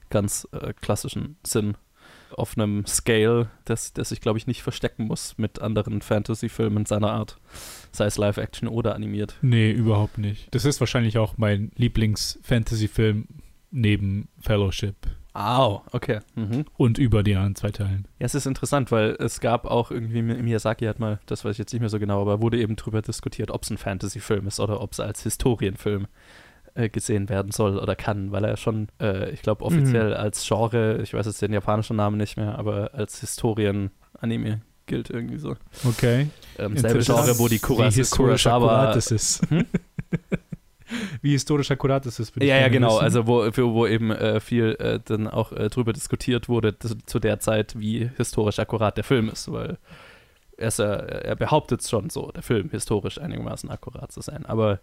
ganz 0.09 0.47
äh, 0.53 0.73
klassischen 0.73 1.37
Sinn. 1.45 1.75
auf 2.37 2.57
einem 2.57 2.85
Scale, 2.85 3.49
das, 3.65 3.93
das 3.93 4.11
ich 4.11 4.19
glaube 4.19 4.37
ich 4.37 4.45
nicht 4.47 4.61
verstecken 4.61 5.05
muss 5.05 5.37
mit 5.37 5.61
anderen 5.61 6.01
Fantasy-Filmen 6.01 6.85
seiner 6.85 7.11
Art, 7.11 7.37
sei 7.93 8.05
es 8.07 8.17
Live-Action 8.17 8.67
oder 8.67 8.93
animiert. 8.95 9.35
Nee, 9.41 9.71
überhaupt 9.71 10.17
nicht. 10.17 10.53
Das 10.53 10.65
ist 10.65 10.79
wahrscheinlich 10.81 11.17
auch 11.17 11.37
mein 11.37 11.71
Lieblings-Fantasy-Film 11.75 13.27
neben 13.71 14.27
Fellowship 14.39 14.95
Au, 15.37 15.81
okay. 15.91 16.19
Mhm. 16.35 16.63
und 16.77 16.97
über 16.97 17.21
die 17.21 17.35
anderen 17.35 17.55
zwei 17.55 17.69
Teilen. 17.69 18.07
Ja, 18.19 18.25
es 18.25 18.35
ist 18.35 18.45
interessant, 18.45 18.89
weil 18.91 19.17
es 19.19 19.41
gab 19.41 19.65
auch 19.65 19.91
irgendwie, 19.91 20.19
Mi- 20.21 20.41
Miyazaki 20.41 20.85
hat 20.85 20.99
mal, 20.99 21.19
das 21.25 21.43
weiß 21.43 21.51
ich 21.51 21.57
jetzt 21.57 21.73
nicht 21.73 21.81
mehr 21.81 21.89
so 21.89 21.99
genau, 21.99 22.21
aber 22.21 22.41
wurde 22.41 22.57
eben 22.57 22.77
drüber 22.77 23.01
diskutiert, 23.01 23.51
ob 23.51 23.63
es 23.63 23.69
ein 23.69 23.77
Fantasy-Film 23.77 24.47
ist 24.47 24.61
oder 24.61 24.79
ob 24.79 24.93
es 24.93 25.01
als 25.01 25.23
Historienfilm 25.23 26.07
äh, 26.75 26.87
gesehen 26.87 27.27
werden 27.27 27.51
soll 27.51 27.77
oder 27.77 27.97
kann, 27.97 28.31
weil 28.31 28.45
er 28.45 28.55
schon, 28.55 28.87
äh, 29.01 29.29
ich 29.31 29.41
glaube, 29.41 29.65
offiziell 29.65 30.13
als 30.13 30.47
Genre, 30.47 31.01
ich 31.03 31.13
weiß 31.13 31.25
jetzt 31.25 31.41
den 31.41 31.51
japanischen 31.51 31.97
Namen 31.97 32.15
nicht 32.15 32.37
mehr, 32.37 32.57
aber 32.57 32.91
als 32.93 33.19
Historien-Anime 33.19 34.61
gilt 34.85 35.09
irgendwie 35.09 35.37
so. 35.39 35.57
Okay. 35.83 36.27
Ähm, 36.59 36.77
selbe 36.77 36.99
Genre, 37.03 37.37
wo 37.39 37.47
die 37.49 37.59
Kuras 37.59 38.09
Kurosawa 38.09 38.67
akkurat 38.77 38.95
das 38.95 39.11
ist. 39.11 39.41
Hm? 39.49 39.65
Wie 41.21 41.31
historisch 41.31 41.71
akkurat 41.71 42.05
das 42.05 42.19
ist. 42.19 42.35
ich 42.35 42.43
Ja, 42.43 42.57
ja, 42.57 42.67
genau. 42.67 42.95
wissen. 42.95 43.03
Also 43.03 43.27
wo, 43.27 43.45
wo 43.73 43.87
eben 43.87 44.11
äh, 44.11 44.39
viel 44.39 44.75
äh, 44.79 44.99
dann 45.03 45.27
auch 45.27 45.51
äh, 45.51 45.69
drüber 45.69 45.93
diskutiert 45.93 46.49
wurde 46.49 46.77
zu, 46.77 46.97
zu 47.05 47.19
der 47.19 47.39
Zeit, 47.39 47.79
wie 47.79 48.09
historisch 48.17 48.59
akkurat 48.59 48.97
der 48.97 49.03
Film 49.03 49.29
ist, 49.29 49.51
weil 49.51 49.77
er, 50.57 50.67
ist, 50.67 50.79
er 50.79 51.35
behauptet 51.35 51.81
es 51.81 51.89
schon 51.89 52.09
so, 52.09 52.31
der 52.31 52.43
Film 52.43 52.69
historisch 52.69 53.19
einigermaßen 53.19 53.69
akkurat 53.69 54.11
zu 54.11 54.21
sein. 54.21 54.45
Aber 54.45 54.79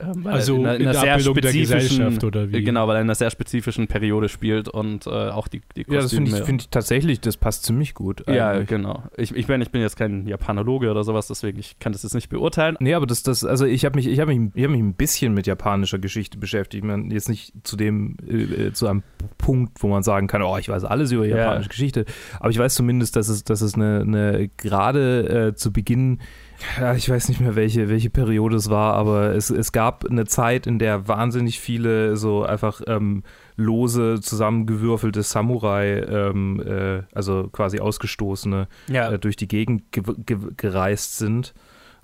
ähm, 0.00 0.24
weil 0.24 0.32
also 0.34 0.56
in 0.56 0.66
einer, 0.66 0.74
in 0.76 0.82
einer 0.82 0.92
der 0.92 1.00
sehr 1.00 1.12
Abbildung 1.14 1.34
der 1.34 1.48
spezifischen, 1.50 1.88
Gesellschaft 1.98 2.24
oder 2.24 2.50
wie? 2.52 2.56
äh, 2.56 2.62
genau, 2.62 2.88
weil 2.88 2.96
er 2.96 3.00
in 3.00 3.06
einer 3.06 3.14
sehr 3.14 3.30
spezifischen 3.30 3.86
Periode 3.86 4.28
spielt 4.28 4.68
und 4.68 5.06
äh, 5.06 5.10
auch 5.10 5.48
die, 5.48 5.62
die 5.76 5.84
Ja, 5.88 6.00
das 6.00 6.10
finde 6.12 6.30
Kostüme. 6.30 6.38
ich, 6.40 6.44
find 6.46 6.62
ich 6.62 6.68
tatsächlich, 6.70 7.20
das 7.20 7.36
passt 7.36 7.64
ziemlich 7.64 7.94
gut. 7.94 8.24
ja, 8.28 8.50
eigentlich. 8.50 8.68
genau. 8.68 9.04
Ich, 9.16 9.34
ich, 9.34 9.46
bin, 9.46 9.60
ich 9.60 9.70
bin 9.70 9.80
jetzt 9.80 9.96
kein 9.96 10.26
Japanologe 10.26 10.90
oder 10.90 11.04
sowas, 11.04 11.26
deswegen 11.28 11.58
ich 11.58 11.78
kann 11.78 11.92
das 11.92 12.02
jetzt 12.02 12.14
nicht 12.14 12.28
beurteilen. 12.28 12.76
Nee, 12.80 12.94
aber 12.94 13.06
das, 13.06 13.22
das, 13.22 13.44
also 13.44 13.64
ich 13.66 13.84
habe 13.84 13.96
mich, 13.96 14.06
ich 14.06 14.20
habe 14.20 14.34
mich, 14.34 14.50
ich 14.54 14.62
habe 14.64 14.72
mich 14.72 14.82
ein 14.82 14.94
bisschen 14.94 15.34
mit 15.34 15.46
japanischer 15.46 15.98
Geschichte 15.98 16.38
beschäftigt. 16.38 16.84
Ich 16.84 16.88
meine, 16.88 17.12
jetzt 17.12 17.28
nicht 17.28 17.52
zu 17.64 17.76
dem, 17.76 18.16
äh, 18.28 18.72
zu 18.72 18.86
einem 18.86 19.02
Punkt, 19.38 19.82
wo 19.82 19.88
man 19.88 20.02
sagen 20.02 20.26
kann, 20.26 20.42
oh, 20.42 20.56
ich 20.58 20.68
weiß 20.68 20.84
alles 20.84 21.12
über 21.12 21.26
Ja. 21.26 21.36
japanische 21.38 21.68
Geschichte. 21.68 22.04
Aber 22.40 22.50
ich 22.50 22.58
weiß 22.58 22.74
zumindest, 22.74 23.16
dass 23.16 23.28
es, 23.28 23.44
dass 23.44 23.60
es 23.60 23.74
eine, 23.74 24.00
eine 24.00 24.50
gerade 24.56 25.48
äh, 25.48 25.54
zu 25.54 25.72
Beginn, 25.72 26.20
ja, 26.80 26.94
ich 26.94 27.08
weiß 27.08 27.28
nicht 27.28 27.40
mehr, 27.40 27.54
welche, 27.56 27.88
welche 27.88 28.10
Periode 28.10 28.56
es 28.56 28.70
war, 28.70 28.94
aber 28.94 29.34
es, 29.34 29.50
es 29.50 29.72
gab 29.72 30.04
eine 30.04 30.24
Zeit, 30.26 30.66
in 30.66 30.78
der 30.78 31.08
wahnsinnig 31.08 31.60
viele 31.60 32.16
so 32.16 32.44
einfach 32.44 32.80
ähm, 32.86 33.22
lose 33.56 34.20
zusammengewürfelte 34.20 35.22
Samurai, 35.22 36.00
ähm, 36.00 36.60
äh, 36.66 37.02
also 37.14 37.48
quasi 37.52 37.80
ausgestoßene, 37.80 38.68
Ja, 38.88 39.10
äh, 39.12 39.18
durch 39.18 39.36
die 39.36 39.48
Gegend 39.48 39.92
ge 39.92 40.02
ge 40.24 40.38
gereist 40.56 41.18
sind. 41.18 41.54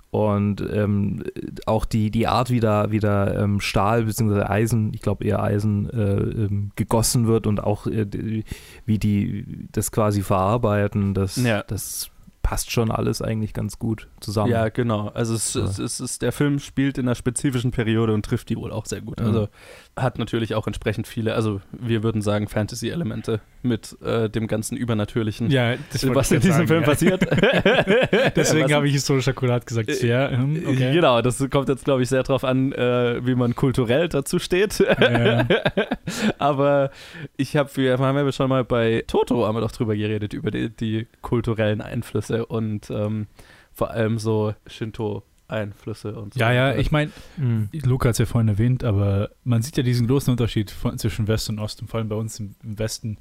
Und 0.09 0.59
ähm, 0.73 1.23
auch 1.65 1.85
die, 1.85 2.11
die 2.11 2.27
Art, 2.27 2.49
wie 2.49 2.59
da, 2.59 2.91
wie 2.91 2.99
da 2.99 3.33
ähm, 3.43 3.61
Stahl 3.61 4.03
bzw. 4.03 4.41
Eisen, 4.41 4.93
ich 4.93 5.01
glaube 5.01 5.23
eher 5.23 5.41
Eisen, 5.41 5.89
äh, 5.89 6.15
ähm, 6.17 6.71
gegossen 6.75 7.27
wird 7.27 7.47
und 7.47 7.63
auch 7.63 7.87
äh, 7.87 8.43
wie 8.85 8.99
die 8.99 9.45
das 9.71 9.89
quasi 9.93 10.21
verarbeiten, 10.21 11.13
das, 11.13 11.37
Ja. 11.37 11.63
das 11.63 12.09
passt 12.51 12.69
schon 12.69 12.91
alles 12.91 13.21
eigentlich 13.21 13.53
ganz 13.53 13.79
gut 13.79 14.09
zusammen. 14.19 14.51
Ja, 14.51 14.67
genau. 14.67 15.07
Also 15.13 15.35
es, 15.35 15.53
Ja. 15.53 15.63
es, 15.63 15.79
es 15.79 16.01
ist, 16.01 16.21
der 16.21 16.33
Film 16.33 16.59
spielt 16.59 16.97
in 16.97 17.05
einer 17.07 17.15
spezifischen 17.15 17.71
Periode 17.71 18.13
und 18.13 18.25
trifft 18.25 18.49
die 18.49 18.57
wohl 18.57 18.73
auch 18.73 18.85
sehr 18.85 18.99
gut. 18.99 19.21
Ja. 19.21 19.25
Also 19.27 19.47
hat 19.95 20.19
natürlich 20.19 20.53
auch 20.53 20.67
entsprechend 20.67 21.07
viele, 21.07 21.33
also 21.33 21.61
wir 21.71 22.03
würden 22.03 22.21
sagen 22.21 22.49
Fantasy-Elemente 22.49 23.39
mit 23.61 23.95
äh, 24.01 24.29
dem 24.29 24.47
ganzen 24.47 24.75
Übernatürlichen, 24.75 25.49
Ja, 25.49 25.75
was 26.07 26.31
in 26.33 26.41
diesem 26.41 26.55
sagen, 26.55 26.67
Film 26.67 26.81
ja. 26.81 26.89
passiert. 26.89 27.21
Deswegen 28.35 28.73
habe 28.73 28.85
ich 28.87 28.93
historisch 28.93 29.29
akkurat 29.29 29.65
gesagt. 29.65 29.89
Äh, 29.89 30.05
Ja, 30.07 30.29
hm, 30.31 30.61
okay. 30.67 30.91
Genau, 30.93 31.21
das 31.21 31.41
kommt 31.49 31.69
jetzt, 31.69 31.85
glaube 31.85 32.03
ich, 32.03 32.09
sehr 32.09 32.23
drauf 32.23 32.43
an, 32.43 32.73
äh, 32.73 33.25
wie 33.25 33.35
man 33.35 33.55
kulturell 33.55 34.09
dazu 34.09 34.39
steht. 34.39 34.77
Ja. 34.79 35.47
Aber 36.37 36.91
ich 37.37 37.55
habe, 37.55 37.69
wir 37.75 37.97
haben 37.97 38.17
ja 38.17 38.31
schon 38.33 38.49
mal 38.49 38.65
bei 38.65 39.05
Toto 39.07 39.47
haben 39.47 39.55
wir 39.55 39.61
doch 39.61 39.71
drüber 39.71 39.95
geredet, 39.95 40.33
über 40.33 40.51
die, 40.51 40.69
die 40.69 41.07
kulturellen 41.21 41.79
Einflüsse 41.81 42.40
und 42.45 42.89
ähm, 42.89 43.27
vor 43.73 43.91
allem 43.91 44.17
so 44.19 44.53
Shinto-Einflüsse 44.67 46.13
und 46.19 46.33
so. 46.33 46.39
Ja, 46.39 46.51
ja, 46.51 46.75
ich 46.75 46.91
meine, 46.91 47.11
Mhm. 47.37 47.69
Luca 47.83 48.09
hat 48.09 48.13
es 48.13 48.19
ja 48.19 48.25
vorhin 48.25 48.47
erwähnt, 48.47 48.83
aber 48.83 49.29
man 49.43 49.61
sieht 49.61 49.77
ja 49.77 49.83
diesen 49.83 50.07
großen 50.07 50.31
Unterschied 50.31 50.71
von, 50.71 50.97
zwischen 50.97 51.27
West 51.27 51.49
und 51.49 51.59
Ost 51.59 51.81
und 51.81 51.87
vor 51.89 51.99
allem 51.99 52.09
bei 52.09 52.15
uns 52.15 52.39
im, 52.39 52.55
im 52.63 52.77
Westen, 52.79 53.17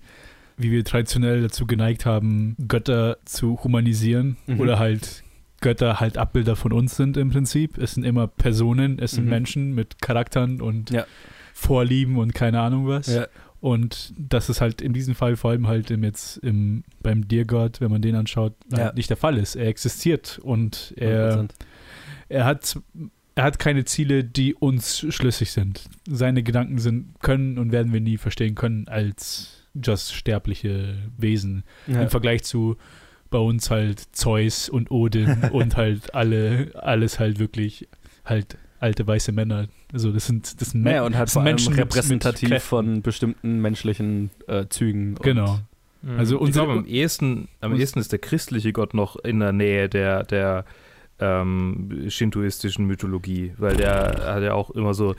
wie 0.56 0.70
wir 0.70 0.84
traditionell 0.84 1.42
dazu 1.42 1.66
geneigt 1.66 2.04
haben, 2.06 2.56
Götter 2.68 3.18
zu 3.24 3.58
humanisieren 3.64 4.36
Mhm. 4.46 4.60
oder 4.60 4.78
halt 4.78 5.22
Götter 5.62 6.00
halt 6.00 6.16
Abbilder 6.16 6.56
von 6.56 6.72
uns 6.72 6.96
sind 6.96 7.16
im 7.18 7.30
Prinzip. 7.30 7.76
Es 7.78 7.92
sind 7.92 8.04
immer 8.04 8.26
Personen, 8.26 8.98
es 8.98 9.12
sind 9.12 9.24
Mhm. 9.24 9.30
Menschen 9.30 9.74
mit 9.74 10.00
Charakteren 10.00 10.60
und 10.62 10.90
Ja. 10.90 11.04
Vorlieben 11.52 12.16
und 12.16 12.32
keine 12.34 12.60
Ahnung 12.60 12.86
was. 12.88 13.08
Ja. 13.08 13.26
Und 13.60 14.14
das 14.16 14.48
ist 14.48 14.60
halt 14.62 14.80
in 14.80 14.92
diesem 14.94 15.14
Fall 15.14 15.36
vor 15.36 15.50
allem 15.50 15.66
halt 15.66 15.90
im 15.90 16.02
jetzt 16.02 16.38
im, 16.38 16.82
beim 17.02 17.28
Dear 17.28 17.44
God, 17.44 17.80
wenn 17.80 17.90
man 17.90 18.00
den 18.02 18.14
anschaut, 18.14 18.54
Ja. 18.72 18.84
halt 18.86 18.96
nicht 18.96 19.10
der 19.10 19.16
Fall 19.18 19.36
ist. 19.36 19.54
Er 19.56 19.66
existiert 19.68 20.38
und 20.42 20.94
er, 20.96 21.42
100%. 21.42 21.50
er 22.30 22.44
hat 22.46 22.78
er 23.36 23.44
hat 23.44 23.58
keine 23.58 23.84
Ziele, 23.84 24.24
die 24.24 24.54
uns 24.54 25.06
schlüssig 25.08 25.52
sind. 25.52 25.88
Seine 26.08 26.42
Gedanken 26.42 26.78
sind 26.78 27.14
können 27.20 27.58
und 27.58 27.70
werden 27.72 27.92
wir 27.92 28.00
nie 28.00 28.16
verstehen 28.16 28.54
können 28.54 28.88
als 28.88 29.62
just 29.74 30.12
sterbliche 30.14 30.96
Wesen 31.16 31.62
Ja. 31.86 32.02
im 32.02 32.08
Vergleich 32.10 32.42
zu 32.42 32.76
bei 33.30 33.38
uns 33.38 33.70
halt 33.70 34.00
Zeus 34.12 34.68
und 34.68 34.90
Odin 34.90 35.44
und 35.52 35.76
halt 35.76 36.14
alle 36.14 36.72
alles 36.74 37.18
halt 37.20 37.38
wirklich 37.38 37.88
halt 38.24 38.56
alte 38.80 39.06
weiße 39.06 39.30
Männer. 39.32 39.68
Also 39.92 40.10
das 40.10 40.26
sind 40.26 40.60
das 40.60 40.70
sind 40.70 40.84
Ja, 40.86 40.92
Men- 40.94 41.02
und 41.04 41.14
halt 41.16 41.26
das 41.28 41.34
vor 41.34 41.42
allem 41.42 41.50
Menschen 41.52 41.70
mit- 41.74 41.78
mit 41.84 41.94
repräsentativ 41.94 42.62
von 42.62 43.02
bestimmten 43.02 43.60
menschlichen 43.60 44.30
äh, 44.48 44.66
Zügen. 44.68 45.10
und- 45.10 45.22
Genau. 45.22 45.60
Also 46.16 46.36
ich 46.36 46.40
unsere- 46.40 46.64
glaube, 46.66 46.80
am 46.80 46.86
ehesten, 46.86 47.48
am 47.60 47.76
ehesten 47.76 47.98
ist 47.98 48.10
der 48.10 48.18
christliche 48.18 48.72
Gott 48.72 48.94
noch 48.94 49.16
in 49.16 49.38
der 49.40 49.52
Nähe 49.52 49.88
der, 49.90 50.24
der 50.24 50.64
ähm, 51.18 52.06
shintoistischen 52.08 52.86
Mythologie, 52.86 53.52
weil 53.58 53.76
der 53.76 54.22
hat 54.34 54.42
ja 54.42 54.54
auch 54.54 54.70
immer 54.70 54.94
so, 54.94 55.14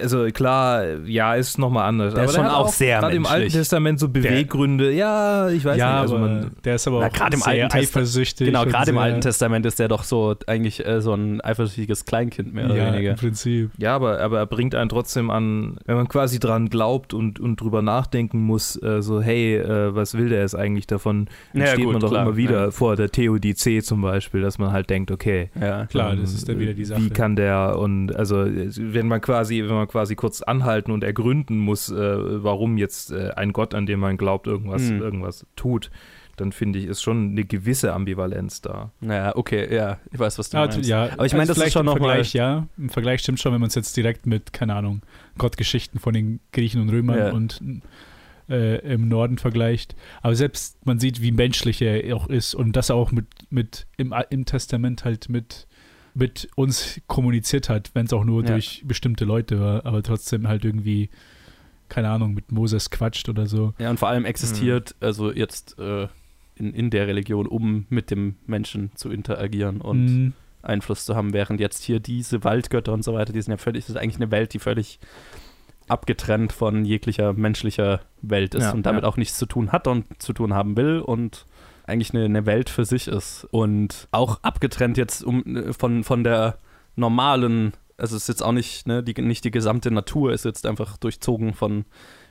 also 0.00 0.26
klar, 0.32 0.84
ja, 1.06 1.34
ist 1.34 1.58
nochmal 1.58 1.88
anders. 1.88 2.14
Der 2.14 2.24
ist 2.24 2.34
der 2.34 2.42
schon 2.42 2.50
hat 2.50 2.56
auch 2.56 2.68
sehr 2.68 3.00
Gerade 3.00 3.16
im 3.16 3.26
Alten. 3.26 3.52
Testament 3.52 4.00
so 4.00 4.08
Beweggründe, 4.08 4.92
ja, 4.92 5.48
ich 5.48 5.64
weiß 5.64 5.76
ja, 5.76 5.92
nicht, 5.92 6.00
also 6.00 6.16
aber 6.16 6.28
man, 6.28 6.50
der 6.64 6.74
ist 6.76 6.86
aber 6.86 7.00
Na, 7.00 7.06
auch 7.08 7.12
gerade 7.12 7.34
im 7.36 7.42
sehr 7.42 7.74
eifersüchtig. 7.74 8.46
Genau, 8.46 8.64
gerade 8.64 8.90
im 8.90 8.98
Alten 8.98 9.20
Testament 9.20 9.66
ist 9.66 9.78
der 9.78 9.88
doch 9.88 10.04
so 10.04 10.34
eigentlich 10.46 10.84
äh, 10.86 11.00
so 11.00 11.14
ein 11.14 11.40
eifersüchtiges 11.40 12.04
Kleinkind 12.04 12.54
mehr 12.54 12.66
oder 12.66 12.76
ja, 12.76 12.92
weniger. 12.92 13.10
im 13.10 13.16
Prinzip. 13.16 13.70
ja, 13.78 13.94
aber, 13.94 14.20
aber 14.20 14.38
er 14.38 14.46
bringt 14.46 14.74
einen 14.74 14.88
trotzdem 14.88 15.30
an, 15.30 15.76
wenn 15.86 15.96
man 15.96 16.08
quasi 16.08 16.38
dran 16.38 16.68
glaubt 16.68 17.14
und, 17.14 17.40
und 17.40 17.60
drüber 17.60 17.82
nachdenken 17.82 18.40
muss, 18.40 18.80
äh, 18.82 19.02
so, 19.02 19.20
hey, 19.20 19.56
äh, 19.56 19.94
was 19.94 20.16
will 20.16 20.28
der 20.28 20.40
jetzt 20.40 20.56
eigentlich 20.56 20.86
davon, 20.86 21.26
dann 21.52 21.62
Ja, 21.62 21.68
steht 21.68 21.84
gut, 21.84 21.92
man 21.94 22.00
doch 22.00 22.10
klar, 22.10 22.22
immer 22.26 22.36
wieder 22.36 22.64
ja. 22.66 22.70
vor 22.70 22.96
der 22.96 23.10
Theodizee 23.10 23.82
zum 23.82 24.02
Beispiel, 24.02 24.40
dass 24.40 24.58
man 24.58 24.72
halt 24.72 24.90
denkt, 24.90 25.10
okay, 25.10 25.50
Ja, 25.60 25.86
Klar, 25.86 26.12
Ähm, 26.12 26.20
das 26.20 26.34
ist 26.34 26.48
dann 26.48 26.58
wieder 26.58 26.74
die 26.74 26.84
Sache. 26.84 27.02
Wie 27.02 27.10
kann 27.10 27.36
der 27.36 27.78
und 27.78 28.14
also 28.14 28.44
wenn 28.46 29.06
man 29.08 29.20
quasi, 29.20 29.62
wenn 29.62 29.74
man 29.74 29.85
quasi 29.86 30.14
kurz 30.16 30.42
anhalten 30.42 30.90
und 30.92 31.02
ergründen 31.04 31.58
muss, 31.58 31.90
äh, 31.90 31.94
warum 32.44 32.76
jetzt 32.78 33.10
äh, 33.12 33.30
ein 33.36 33.52
Gott, 33.52 33.74
an 33.74 33.86
dem 33.86 34.00
man 34.00 34.16
glaubt, 34.16 34.46
irgendwas, 34.46 34.88
Hm. 34.88 35.00
irgendwas 35.00 35.46
tut, 35.56 35.90
dann 36.36 36.52
finde 36.52 36.78
ich, 36.78 36.84
ist 36.84 37.00
schon 37.02 37.30
eine 37.30 37.44
gewisse 37.44 37.94
Ambivalenz 37.94 38.60
da. 38.60 38.90
Naja, 39.00 39.34
okay, 39.36 39.74
ja, 39.74 39.98
ich 40.12 40.18
weiß, 40.18 40.38
was 40.38 40.50
du 40.50 40.58
Ja, 40.58 40.66
meinst. 40.66 40.86
ja, 40.88 41.04
Aber 41.14 41.24
ich 41.24 41.32
meine, 41.32 41.42
also 41.48 41.54
das 41.54 41.66
ist 41.66 41.72
schon 41.72 41.80
im 41.80 41.86
noch 41.86 41.98
mal- 41.98 42.08
Vergleich, 42.08 42.34
ja. 42.34 42.66
Im 42.76 42.90
Vergleich 42.90 43.20
stimmt 43.22 43.40
schon, 43.40 43.52
wenn 43.54 43.60
man 43.60 43.68
es 43.68 43.74
jetzt 43.74 43.96
direkt 43.96 44.26
mit, 44.26 44.52
keine 44.52 44.74
Ahnung, 44.74 45.00
Gottgeschichten 45.38 45.98
von 45.98 46.12
den 46.12 46.40
Griechen 46.52 46.82
und 46.82 46.90
Römern 46.90 47.18
Ja. 47.18 47.32
und 47.32 47.60
äh, 48.50 48.76
im 48.92 49.08
Norden 49.08 49.38
vergleicht. 49.38 49.96
Aber 50.22 50.34
selbst 50.36 50.84
man 50.86 50.98
sieht, 51.00 51.20
wie 51.22 51.32
menschlich 51.32 51.80
er 51.82 52.14
auch 52.14 52.28
ist 52.28 52.54
und 52.54 52.76
dass 52.76 52.90
er 52.90 52.96
auch 52.96 53.10
mit, 53.12 53.26
mit 53.50 53.86
im, 53.96 54.14
im 54.30 54.44
Testament 54.44 55.04
halt 55.04 55.28
mit, 55.28 55.66
mit 56.16 56.48
uns 56.56 57.00
kommuniziert 57.06 57.68
hat, 57.68 57.90
wenn 57.94 58.06
es 58.06 58.12
auch 58.12 58.24
nur 58.24 58.42
Ja. 58.42 58.52
durch 58.52 58.82
bestimmte 58.86 59.24
Leute 59.24 59.60
war, 59.60 59.84
aber 59.84 60.02
trotzdem 60.02 60.48
halt 60.48 60.64
irgendwie, 60.64 61.10
keine 61.88 62.08
Ahnung, 62.08 62.32
mit 62.34 62.50
Moses 62.50 62.90
quatscht 62.90 63.28
oder 63.28 63.46
so. 63.46 63.74
Ja, 63.78 63.90
und 63.90 63.98
vor 63.98 64.08
allem 64.08 64.24
existiert, 64.24 64.94
also 65.00 65.30
jetzt 65.30 65.78
äh, 65.78 66.08
in, 66.56 66.72
in 66.72 66.88
der 66.90 67.06
Religion, 67.06 67.46
um 67.46 67.84
mit 67.90 68.10
dem 68.10 68.36
Menschen 68.46 68.90
zu 68.94 69.10
interagieren 69.10 69.80
und 69.82 70.06
Mm, 70.06 70.32
Einfluss 70.62 71.04
zu 71.04 71.14
haben, 71.14 71.32
während 71.34 71.60
jetzt 71.60 71.84
hier 71.84 72.00
diese 72.00 72.42
Waldgötter 72.44 72.92
und 72.94 73.04
so 73.04 73.12
weiter, 73.14 73.32
die 73.32 73.40
sind 73.42 73.52
ja 73.52 73.58
völlig, 73.58 73.84
das 73.84 73.90
ist 73.90 73.96
eigentlich 74.00 74.16
eine 74.16 74.30
Welt, 74.30 74.54
die 74.54 74.58
völlig 74.58 74.98
abgetrennt 75.88 76.52
von 76.52 76.84
jeglicher 76.84 77.32
menschlicher 77.34 78.00
Welt 78.22 78.54
ist 78.54 78.64
Ja, 78.64 78.72
und 78.72 78.84
damit 78.86 79.02
ja. 79.04 79.08
auch 79.08 79.16
nichts 79.16 79.38
zu 79.38 79.46
tun 79.46 79.70
hat 79.70 79.86
und 79.86 80.06
zu 80.20 80.32
tun 80.32 80.52
haben 80.54 80.76
will 80.76 80.98
und 80.98 81.46
eigentlich 81.86 82.12
eine, 82.14 82.24
eine 82.24 82.46
Welt 82.46 82.68
für 82.70 82.84
sich 82.84 83.08
ist. 83.08 83.46
Und 83.50 84.08
auch 84.10 84.42
abgetrennt 84.42 84.96
jetzt 84.96 85.22
um, 85.24 85.44
von, 85.78 86.04
von 86.04 86.24
der 86.24 86.58
normalen, 86.96 87.72
also 87.96 88.16
es 88.16 88.22
ist 88.22 88.28
jetzt 88.28 88.42
auch 88.42 88.52
nicht, 88.52 88.86
ne, 88.86 89.02
die, 89.02 89.20
nicht 89.22 89.44
die 89.44 89.50
gesamte 89.50 89.90
Natur 89.90 90.32
ist 90.32 90.44
jetzt 90.44 90.66
einfach 90.66 90.96
durchzogen 90.96 91.54
von 91.54 91.84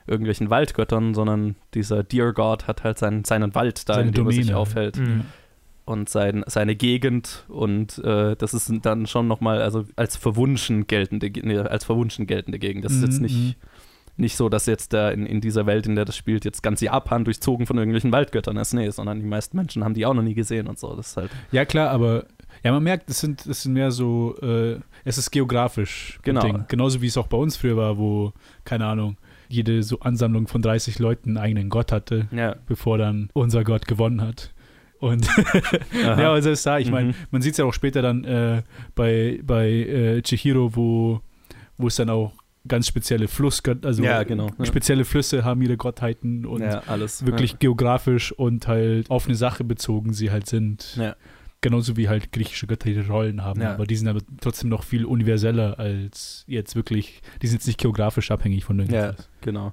irgendwelchen 0.06 0.50
Waldgöttern, 0.50 1.14
sondern 1.14 1.56
dieser 1.74 2.04
Deer 2.04 2.32
God 2.32 2.66
hat 2.68 2.84
halt 2.84 2.98
seinen, 2.98 3.24
seinen 3.24 3.54
Wald 3.54 3.88
da, 3.88 3.94
Seine 3.94 4.08
in 4.08 4.14
dem 4.14 4.26
er 4.26 4.32
sich 4.32 4.54
aufhält 4.54 4.96
Mhm. 4.98 5.22
und 5.84 6.08
sein, 6.08 6.44
seine 6.46 6.76
Gegend 6.76 7.44
und 7.48 7.98
äh, 7.98 8.36
das 8.36 8.54
ist 8.54 8.70
dann 8.82 9.06
schon 9.06 9.26
nochmal 9.26 9.60
also 9.62 9.84
als 9.96 10.16
verwunschen 10.16 10.86
geltende 10.86 11.30
Ge- 11.30 11.42
nee, 11.44 11.58
als 11.58 11.84
verwunschen 11.84 12.26
geltende 12.28 12.58
Gegend. 12.60 12.84
Das 12.84 12.92
ist 12.92 13.02
jetzt 13.02 13.16
Mhm, 13.16 13.22
nicht, 13.22 13.56
nicht 14.16 14.36
so, 14.36 14.48
dass 14.48 14.66
jetzt 14.66 14.92
da 14.92 15.10
in, 15.10 15.26
in 15.26 15.40
dieser 15.40 15.66
Welt, 15.66 15.86
in 15.86 15.94
der 15.94 16.04
das 16.04 16.16
spielt, 16.16 16.44
jetzt 16.44 16.62
ganz 16.62 16.80
Japan 16.80 17.24
durchzogen 17.24 17.66
von 17.66 17.76
irgendwelchen 17.76 18.12
Waldgöttern 18.12 18.56
ist. 18.56 18.72
Nee, 18.72 18.90
sondern 18.90 19.20
die 19.20 19.26
meisten 19.26 19.56
Menschen 19.56 19.84
haben 19.84 19.94
die 19.94 20.06
auch 20.06 20.14
noch 20.14 20.22
nie 20.22 20.34
gesehen 20.34 20.66
und 20.68 20.78
so. 20.78 20.94
Das 20.96 21.08
ist 21.08 21.16
halt 21.16 21.30
Ja, 21.52 21.64
klar, 21.64 21.90
aber 21.90 22.24
ja, 22.64 22.72
man 22.72 22.82
merkt, 22.82 23.10
es 23.10 23.20
sind, 23.20 23.44
es 23.46 23.62
sind 23.62 23.74
mehr 23.74 23.90
so, 23.90 24.36
äh, 24.40 24.78
es 25.04 25.18
ist 25.18 25.30
geografisch. 25.30 26.18
Genau. 26.22 26.40
Ding. 26.40 26.64
Genauso 26.68 27.02
wie 27.02 27.06
es 27.06 27.16
auch 27.18 27.26
bei 27.26 27.36
uns 27.36 27.56
früher 27.56 27.76
war, 27.76 27.98
wo, 27.98 28.32
keine 28.64 28.86
Ahnung, 28.86 29.16
jede 29.48 29.82
so 29.82 30.00
Ansammlung 30.00 30.48
von 30.48 30.62
30 30.62 30.98
Leuten 30.98 31.30
einen 31.30 31.38
eigenen 31.38 31.68
Gott 31.68 31.92
hatte, 31.92 32.26
ja. 32.32 32.56
bevor 32.66 32.98
dann 32.98 33.28
unser 33.34 33.62
Gott 33.64 33.86
gewonnen 33.86 34.22
hat. 34.22 34.52
Und 34.98 35.26
ja, 36.02 36.14
aber 36.30 36.40
selbst 36.40 36.64
da, 36.66 36.78
ich 36.78 36.90
meine, 36.90 37.08
Mhm. 37.10 37.14
man 37.30 37.42
sieht 37.42 37.52
es 37.52 37.58
ja 37.58 37.66
auch 37.66 37.74
später 37.74 38.00
dann 38.00 38.24
äh, 38.24 38.62
bei, 38.94 39.38
bei 39.44 39.68
äh, 39.68 40.22
Chihiro, 40.22 40.74
wo, 40.74 41.20
wo 41.76 41.86
es 41.88 41.96
dann 41.96 42.08
auch 42.10 42.32
ganz 42.68 42.86
spezielle 42.86 43.28
Flussgötter, 43.28 43.86
also 43.88 44.02
Ja, 44.02 44.22
genau, 44.22 44.48
ja. 44.58 44.64
spezielle 44.64 45.04
Flüsse 45.04 45.44
haben 45.44 45.60
ihre 45.62 45.76
Gottheiten 45.76 46.44
und 46.46 46.62
ja, 46.62 46.82
alles. 46.86 47.24
wirklich 47.26 47.58
geografisch 47.58 48.32
und 48.32 48.66
halt 48.68 49.10
auf 49.10 49.26
eine 49.26 49.34
Sache 49.36 49.64
bezogen 49.64 50.12
sie 50.12 50.30
halt 50.30 50.46
sind. 50.46 50.96
Ja. 50.96 51.16
Genauso 51.62 51.96
wie 51.96 52.08
halt 52.08 52.32
griechische 52.32 52.66
Götter 52.66 52.88
ihre 52.88 53.06
Rollen 53.08 53.42
haben. 53.42 53.62
Ja. 53.62 53.72
Aber 53.74 53.86
die 53.86 53.96
sind 53.96 54.08
aber 54.08 54.20
trotzdem 54.40 54.68
noch 54.68 54.84
viel 54.84 55.04
universeller 55.04 55.78
als 55.78 56.44
jetzt 56.46 56.76
wirklich, 56.76 57.22
die 57.42 57.46
sind 57.46 57.58
jetzt 57.60 57.66
nicht 57.66 57.80
geografisch 57.80 58.30
abhängig 58.30 58.64
von 58.64 58.78
Ja, 58.78 58.84
irgendwas. 58.84 59.28
genau. 59.40 59.72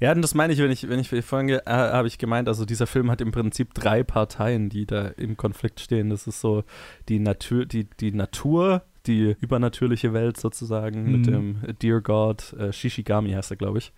Ja, 0.00 0.12
und 0.12 0.22
das 0.22 0.34
meine 0.34 0.52
ich, 0.52 0.58
wenn 0.58 0.70
ich, 0.70 0.88
wenn 0.88 0.98
ich 0.98 1.08
vorhin 1.24 1.48
äh, 1.48 1.60
habe 1.66 2.08
ich 2.08 2.18
gemeint, 2.18 2.48
also 2.48 2.64
dieser 2.64 2.86
Film 2.86 3.10
hat 3.10 3.20
im 3.20 3.32
Prinzip 3.32 3.74
drei 3.74 4.02
Parteien, 4.02 4.68
die 4.68 4.86
da 4.86 5.06
im 5.08 5.36
Konflikt 5.36 5.80
stehen. 5.80 6.10
Das 6.10 6.26
ist 6.26 6.40
so 6.40 6.64
die 7.08 7.18
Natur, 7.18 7.64
die, 7.66 7.84
die 8.00 8.12
Natur, 8.12 8.82
die 9.06 9.36
übernatürliche 9.40 10.12
Welt 10.12 10.38
sozusagen 10.38 11.10
mit 11.10 11.26
Mhm. 11.26 11.60
dem 11.62 11.76
Dear 11.82 12.00
God, 12.00 12.52
äh, 12.54 12.72
Shishigami 12.72 13.32
heißt 13.32 13.50
er, 13.50 13.56
glaube 13.56 13.78
ich. 13.78 13.92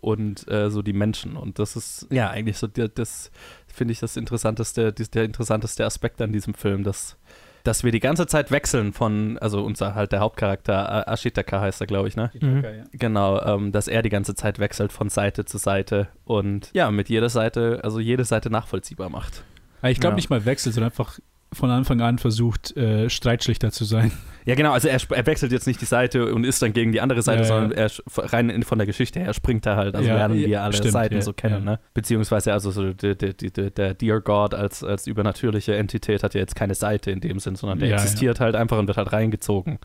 Und 0.00 0.48
äh, 0.50 0.70
so 0.70 0.80
die 0.82 0.92
Menschen. 0.92 1.36
Und 1.36 1.58
das 1.58 1.74
ist 1.76 2.06
ja 2.10 2.30
eigentlich 2.30 2.56
so 2.58 2.66
der, 2.66 2.88
das, 2.88 3.30
finde 3.66 3.92
ich, 3.92 4.00
das 4.00 4.16
interessanteste, 4.16 4.92
der 4.92 5.24
interessanteste 5.24 5.84
Aspekt 5.84 6.22
an 6.22 6.32
diesem 6.32 6.54
Film, 6.54 6.84
dass 6.84 7.16
dass 7.64 7.84
wir 7.84 7.92
die 7.92 8.00
ganze 8.00 8.26
Zeit 8.26 8.50
wechseln 8.50 8.94
von, 8.94 9.36
also 9.38 9.62
unser 9.62 9.94
halt 9.94 10.12
der 10.12 10.20
Hauptcharakter, 10.20 11.06
Ashitaka 11.06 11.60
heißt 11.60 11.80
er, 11.82 11.86
glaube 11.86 12.08
ich, 12.08 12.16
ne? 12.16 12.30
Mhm. 12.40 12.64
Genau, 12.92 13.42
ähm, 13.42 13.72
dass 13.72 13.88
er 13.88 14.00
die 14.00 14.08
ganze 14.08 14.34
Zeit 14.34 14.58
wechselt 14.58 14.90
von 14.90 15.10
Seite 15.10 15.44
zu 15.44 15.58
Seite 15.58 16.08
und 16.24 16.70
ja, 16.72 16.90
mit 16.90 17.10
jeder 17.10 17.28
Seite, 17.28 17.80
also 17.82 18.00
jede 18.00 18.24
Seite 18.24 18.48
nachvollziehbar 18.48 19.10
macht. 19.10 19.42
Aber 19.82 19.90
ich 19.90 20.00
glaube 20.00 20.12
Ja. 20.12 20.16
nicht 20.16 20.30
mal 20.30 20.46
wechselt, 20.46 20.76
sondern 20.76 20.92
einfach 20.92 21.18
von 21.52 21.70
Anfang 21.70 22.00
an 22.00 22.18
versucht, 22.18 22.76
äh, 22.76 23.08
Streitschlichter 23.08 23.70
zu 23.70 23.84
sein. 23.84 24.12
Ja, 24.44 24.54
genau, 24.54 24.72
also 24.72 24.88
er, 24.88 24.98
er 25.10 25.26
wechselt 25.26 25.52
jetzt 25.52 25.66
nicht 25.66 25.80
die 25.80 25.86
Seite 25.86 26.32
und 26.32 26.44
ist 26.44 26.62
dann 26.62 26.72
gegen 26.72 26.92
die 26.92 27.02
andere 27.02 27.20
Seite, 27.20 27.42
Ja, 27.42 27.44
sondern 27.44 27.72
er 27.72 27.90
rein 28.16 28.48
in, 28.48 28.62
von 28.62 28.78
der 28.78 28.86
Geschichte 28.86 29.20
her 29.20 29.34
springt 29.34 29.66
er 29.66 29.76
halt, 29.76 29.94
also 29.94 30.08
Ja, 30.08 30.16
lernen 30.16 30.36
wir 30.36 30.62
alle 30.62 30.72
stimmt, 30.72 30.92
Seiten 30.92 31.16
ja, 31.16 31.20
so 31.20 31.32
kennen, 31.34 31.64
ne? 31.64 31.78
Beziehungsweise 31.92 32.52
also 32.52 32.70
so 32.70 32.92
der, 32.92 33.14
der, 33.14 33.32
der, 33.34 33.94
Dear 33.94 34.20
God 34.20 34.54
als, 34.54 34.82
als 34.82 35.06
übernatürliche 35.06 35.76
Entität 35.76 36.22
hat 36.22 36.34
ja 36.34 36.40
jetzt 36.40 36.54
keine 36.54 36.74
Seite 36.74 37.10
in 37.10 37.20
dem 37.20 37.38
Sinn, 37.40 37.56
sondern 37.56 37.78
der 37.78 37.92
existiert 37.92 38.40
halt 38.40 38.54
einfach 38.54 38.78
und 38.78 38.86
wird 38.86 38.96
halt 38.96 39.12
reingezogen. 39.12 39.78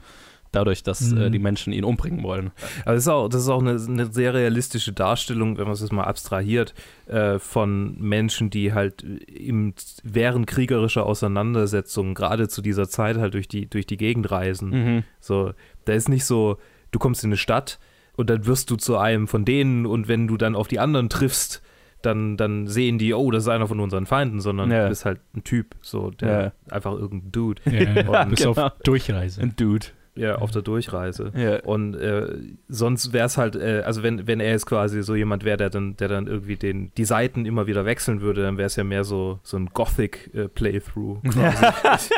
Dadurch, 0.53 0.83
dass 0.83 1.01
Mhm. 1.11 1.17
äh, 1.17 1.29
die 1.31 1.39
Menschen 1.39 1.73
ihn 1.73 1.83
umbringen 1.83 2.23
wollen. 2.23 2.51
Aber 2.85 2.93
das 2.93 3.03
ist 3.03 3.07
auch, 3.09 3.27
das 3.27 3.41
ist 3.41 3.49
auch 3.49 3.59
eine, 3.61 3.71
eine 3.71 4.05
sehr 4.05 4.33
realistische 4.33 4.93
Darstellung, 4.93 5.57
wenn 5.57 5.65
man 5.65 5.73
es 5.73 5.81
jetzt 5.81 5.91
mal 5.91 6.03
abstrahiert, 6.05 6.73
äh, 7.07 7.39
von 7.39 7.99
Menschen, 7.99 8.49
die 8.49 8.71
halt 8.71 9.01
im, 9.01 9.73
während 10.03 10.47
kriegerischer 10.47 11.05
Auseinandersetzungen, 11.05 12.13
gerade 12.13 12.47
zu 12.47 12.61
dieser 12.61 12.87
Zeit 12.87 13.17
halt 13.17 13.33
durch 13.33 13.47
die, 13.47 13.69
durch 13.69 13.85
die 13.85 13.97
Gegend 13.97 14.31
reisen. 14.31 14.69
Mhm. 14.69 15.03
So, 15.19 15.53
da 15.85 15.93
ist 15.93 16.07
nicht 16.07 16.25
so, 16.25 16.57
du 16.91 16.99
kommst 16.99 17.23
in 17.23 17.29
eine 17.29 17.37
Stadt 17.37 17.79
und 18.15 18.29
dann 18.29 18.45
wirst 18.45 18.69
du 18.69 18.75
zu 18.75 18.97
einem 18.97 19.27
von 19.27 19.45
denen 19.45 19.85
und 19.85 20.07
wenn 20.07 20.27
du 20.27 20.37
dann 20.37 20.55
auf 20.55 20.67
die 20.67 20.79
anderen 20.79 21.09
triffst, 21.09 21.61
dann, 22.03 22.35
dann 22.37 22.67
sehen 22.67 22.97
die, 22.97 23.13
oh, 23.13 23.31
das 23.31 23.43
ist 23.43 23.49
einer 23.49 23.67
von 23.67 23.79
unseren 23.79 24.05
Feinden, 24.05 24.41
sondern 24.41 24.69
Ja. 24.69 24.83
du 24.83 24.89
bist 24.89 25.05
halt 25.05 25.19
ein 25.35 25.43
Typ, 25.43 25.75
so, 25.81 26.11
der 26.11 26.51
einfach 26.69 26.91
irgendein 26.93 27.31
Dude, 27.31 27.61
Ja, 27.65 28.21
Und- 28.23 28.29
bis 28.31 28.39
genau. 28.43 28.51
auf 28.67 28.73
Durchreise. 28.83 29.41
Ein 29.41 29.55
Dude. 29.55 29.87
Ja, 30.15 30.35
auf 30.35 30.51
der 30.51 30.61
Durchreise. 30.61 31.31
Ja. 31.35 31.61
Und 31.63 31.95
äh, 31.95 32.27
sonst 32.69 33.13
wäre 33.13 33.25
es 33.25 33.37
halt, 33.37 33.55
äh, 33.55 33.81
also 33.85 34.03
wenn, 34.03 34.27
wenn 34.27 34.39
er 34.39 34.51
jetzt 34.51 34.65
quasi 34.65 35.01
so 35.01 35.15
jemand 35.15 35.43
wäre, 35.43 35.57
der 35.57 35.69
dann, 35.69 35.97
der 35.97 36.07
dann 36.07 36.27
irgendwie 36.27 36.55
den, 36.55 36.91
die 36.97 37.05
Seiten 37.05 37.45
immer 37.45 37.65
wieder 37.67 37.85
wechseln 37.85 38.21
würde, 38.21 38.43
dann 38.43 38.57
wäre 38.57 38.67
es 38.67 38.75
ja 38.75 38.83
mehr 38.83 39.03
so, 39.03 39.39
so 39.43 39.57
ein 39.57 39.69
Gothic-Playthrough 39.73 41.21
quasi 41.23 41.65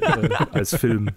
äh, 0.00 0.28
als 0.52 0.76
Film. 0.76 1.10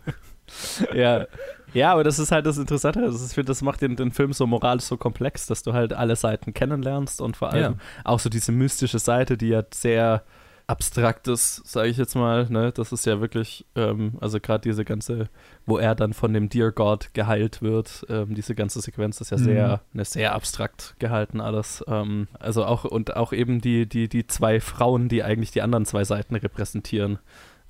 ja. 0.94 1.26
ja, 1.74 1.92
aber 1.94 2.04
das 2.04 2.20
ist 2.20 2.32
halt 2.32 2.46
das 2.46 2.58
Interessante. 2.58 3.02
Das, 3.02 3.16
ist, 3.16 3.30
ich 3.30 3.36
finde, 3.36 3.48
das 3.48 3.62
macht 3.62 3.82
den, 3.82 3.96
den 3.96 4.12
Film 4.12 4.34
so 4.34 4.46
moralisch 4.46 4.84
so 4.84 4.98
komplex, 4.98 5.48
dass 5.48 5.64
du 5.64 5.74
halt 5.74 5.94
alle 5.94 6.16
Seiten 6.16 6.54
kennenlernst 6.54 7.22
und 7.22 7.38
vor 7.38 7.52
allem 7.52 7.74
Ja. 7.74 7.80
auch 8.04 8.20
so 8.20 8.30
diese 8.30 8.52
mystische 8.52 9.00
Seite, 9.00 9.38
die 9.38 9.48
ja 9.50 9.64
sehr 9.74 10.24
abstrakt 10.68 11.28
ist, 11.28 11.68
sage 11.68 11.90
ich 11.90 11.98
jetzt 11.98 12.16
mal. 12.16 12.48
Ne? 12.50 12.72
Das 12.72 12.92
ist 12.92 13.06
ja 13.06 13.20
wirklich, 13.22 13.66
ähm, 13.76 14.14
also 14.22 14.40
gerade 14.40 14.62
diese 14.62 14.86
ganze, 14.86 15.30
wo 15.66 15.78
er 15.78 15.96
dann 15.96 16.14
von 16.14 16.34
dem 16.34 16.50
Dear 16.50 16.72
God 16.72 17.14
geheilt 17.14 17.62
wird, 17.62 18.06
ähm, 18.10 18.34
diese 18.34 18.56
ganze 18.56 18.80
Sequenz 18.82 19.20
ist 19.22 19.32
ja 19.32 19.38
Mhm. 19.38 19.44
sehr, 19.44 19.82
ne, 19.94 20.06
sehr 20.06 20.34
abstrakt 20.34 20.96
gehalten 21.00 21.42
alles. 21.42 21.84
Ähm, 21.88 22.28
also 22.40 22.66
auch 22.66 22.86
und 22.86 23.16
auch 23.16 23.34
eben 23.34 23.62
die, 23.62 23.88
die, 23.88 24.08
die 24.08 24.26
zwei 24.28 24.60
Frauen, 24.60 25.10
die 25.10 25.24
eigentlich 25.24 25.52
die 25.52 25.62
anderen 25.62 25.86
zwei 25.86 26.04
Seiten 26.06 26.36
repräsentieren 26.36 27.20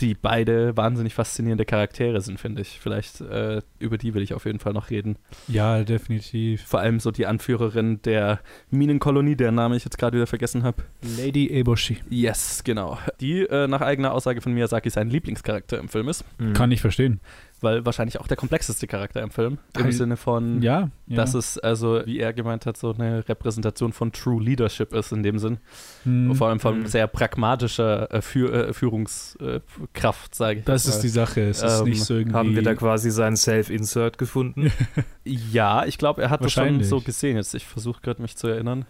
die 0.01 0.15
beide 0.15 0.75
wahnsinnig 0.75 1.13
faszinierende 1.13 1.65
Charaktere 1.65 2.19
sind, 2.21 2.39
finde 2.39 2.61
ich. 2.61 2.79
Vielleicht 2.79 3.21
äh, 3.21 3.61
über 3.79 3.97
die 3.97 4.13
will 4.13 4.23
ich 4.23 4.33
auf 4.33 4.45
jeden 4.45 4.59
Fall 4.59 4.73
noch 4.73 4.89
reden. 4.89 5.17
Ja, 5.47 5.83
definitiv. 5.83 6.63
Vor 6.63 6.79
allem 6.79 6.99
so 6.99 7.11
die 7.11 7.25
Anführerin 7.25 8.01
der 8.01 8.39
Minenkolonie, 8.71 9.35
deren 9.35 9.55
Name 9.55 9.75
ich 9.75 9.85
jetzt 9.85 9.97
gerade 9.97 10.17
wieder 10.17 10.27
vergessen 10.27 10.63
habe. 10.63 10.83
Lady 11.17 11.47
Eboshi. 11.47 11.97
Yes, 12.09 12.63
genau. 12.63 12.97
Die 13.21 13.41
äh, 13.41 13.67
nach 13.67 13.81
eigener 13.81 14.13
Aussage 14.13 14.41
von 14.41 14.53
Miyazaki 14.53 14.89
sein 14.89 15.09
Lieblingscharakter 15.09 15.77
im 15.79 15.89
Film 15.89 16.09
ist, 16.09 16.25
Kann 16.53 16.71
ich 16.71 16.81
verstehen. 16.81 17.19
Weil 17.63 17.85
wahrscheinlich 17.85 18.19
auch 18.19 18.27
der 18.27 18.37
komplexeste 18.37 18.85
Charakter 18.87 19.21
im 19.21 19.31
Film. 19.31 19.57
Im 19.79 19.91
Sinne 19.91 20.17
von, 20.17 20.61
Ja, 20.61 20.89
ja. 21.07 21.15
dass 21.15 21.33
es 21.33 21.57
also, 21.57 22.01
wie 22.05 22.19
er 22.19 22.33
gemeint 22.33 22.65
hat, 22.65 22.77
so 22.77 22.93
eine 22.93 23.27
Repräsentation 23.27 23.93
von 23.93 24.11
True 24.11 24.41
Leadership 24.43 24.93
ist 24.93 25.11
in 25.11 25.23
dem 25.23 25.39
Sinn. 25.39 25.57
Hm. 26.03 26.35
Vor 26.35 26.49
allem 26.49 26.59
von 26.59 26.81
Mhm. 26.81 26.85
sehr 26.87 27.07
pragmatischer 27.07 28.11
äh, 28.13 28.21
Führ 28.21 28.69
äh, 28.69 28.73
Führungskraft, 28.73 30.35
sage 30.35 30.59
ich. 30.59 30.65
Das 30.65 30.85
ist 30.85 30.95
mal. 30.95 31.01
die 31.01 31.07
Sache. 31.09 31.41
Es 31.41 31.61
ist 31.63 31.79
Ähm, 31.79 31.85
nicht 31.89 32.03
so 32.03 32.15
irgendwie. 32.15 32.35
Haben 32.35 32.55
wir 32.55 32.63
da 32.63 32.75
quasi 32.75 33.09
seinen 33.11 33.37
Self-Insert 33.37 34.17
gefunden? 34.17 34.71
Ja, 35.25 35.85
ich 35.85 35.97
glaube, 35.97 36.21
er 36.21 36.29
hat 36.29 36.43
das 36.43 36.51
schon 36.51 36.83
so 36.83 36.99
gesehen. 36.99 37.37
Jetzt, 37.37 37.55
ich 37.55 37.65
versuche 37.65 38.01
gerade 38.01 38.21
mich 38.21 38.35
zu 38.35 38.47
erinnern. 38.47 38.83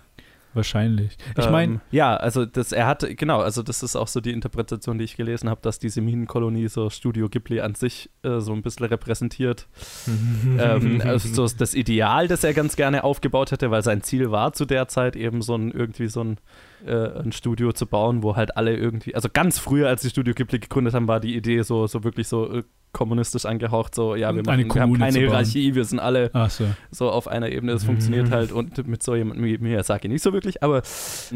Wahrscheinlich. 0.53 1.17
Ich 1.37 1.45
Ähm, 1.45 1.51
meine, 1.51 1.81
ja, 1.91 2.15
also 2.15 2.45
das, 2.45 2.71
er 2.71 2.85
hatte, 2.85 3.15
genau, 3.15 3.41
also 3.41 3.63
das 3.63 3.81
ist 3.81 3.95
auch 3.95 4.07
so 4.07 4.21
die 4.21 4.31
Interpretation, 4.31 4.97
die 4.97 5.05
ich 5.05 5.17
gelesen 5.17 5.49
habe, 5.49 5.61
dass 5.61 5.79
diese 5.79 6.01
Minenkolonie 6.01 6.67
so 6.67 6.89
Studio 6.89 7.29
Ghibli 7.29 7.61
an 7.61 7.75
sich 7.75 8.09
äh, 8.23 8.39
so 8.39 8.53
ein 8.53 8.61
bisschen 8.61 8.85
repräsentiert. 8.85 9.67
ähm, 10.59 11.01
also 11.03 11.27
so 11.47 11.57
das 11.57 11.73
Ideal, 11.73 12.27
das 12.27 12.43
er 12.43 12.53
ganz 12.53 12.75
gerne 12.75 13.03
aufgebaut 13.03 13.51
hätte, 13.51 13.71
weil 13.71 13.83
sein 13.83 14.03
Ziel 14.03 14.31
war 14.31 14.53
zu 14.53 14.65
der 14.65 14.87
Zeit 14.87 15.15
eben 15.15 15.41
so 15.41 15.55
ein 15.55 15.71
irgendwie 15.71 16.07
so 16.07 16.23
ein, 16.23 16.37
äh, 16.85 17.19
ein 17.19 17.31
Studio 17.31 17.71
zu 17.71 17.85
bauen, 17.85 18.23
wo 18.23 18.35
halt 18.35 18.57
alle 18.57 18.75
irgendwie, 18.75 19.15
also 19.15 19.29
ganz 19.31 19.59
früher, 19.59 19.87
als 19.87 20.01
die 20.01 20.09
Studio 20.09 20.33
Ghibli 20.33 20.59
gegründet 20.59 20.93
haben, 20.93 21.07
war 21.07 21.19
die 21.19 21.35
Idee 21.35 21.61
so, 21.61 21.87
so 21.87 22.03
wirklich 22.03 22.27
so 22.27 22.51
äh, 22.51 22.63
kommunistisch 22.93 23.45
angehaucht, 23.45 23.95
so 23.95 24.15
ja, 24.15 24.33
wir, 24.33 24.43
machen, 24.43 24.73
wir 24.73 24.81
haben 24.81 24.97
keine. 24.97 25.19
Hierarchie, 25.19 25.75
wir 25.75 25.83
sind 25.83 25.99
alle 25.99 26.31
so. 26.49 26.65
so 26.91 27.09
auf 27.09 27.27
einer 27.27 27.49
Ebene. 27.49 27.73
Das 27.73 27.83
funktioniert 27.83 28.31
halt 28.31 28.51
und 28.51 28.87
mit 28.87 29.03
so 29.03 29.15
jemandem 29.15 29.43
wie 29.45 29.57
Miyazaki 29.57 30.07
nicht 30.07 30.21
so 30.21 30.31
wirklich, 30.31 30.63
aber 30.63 30.83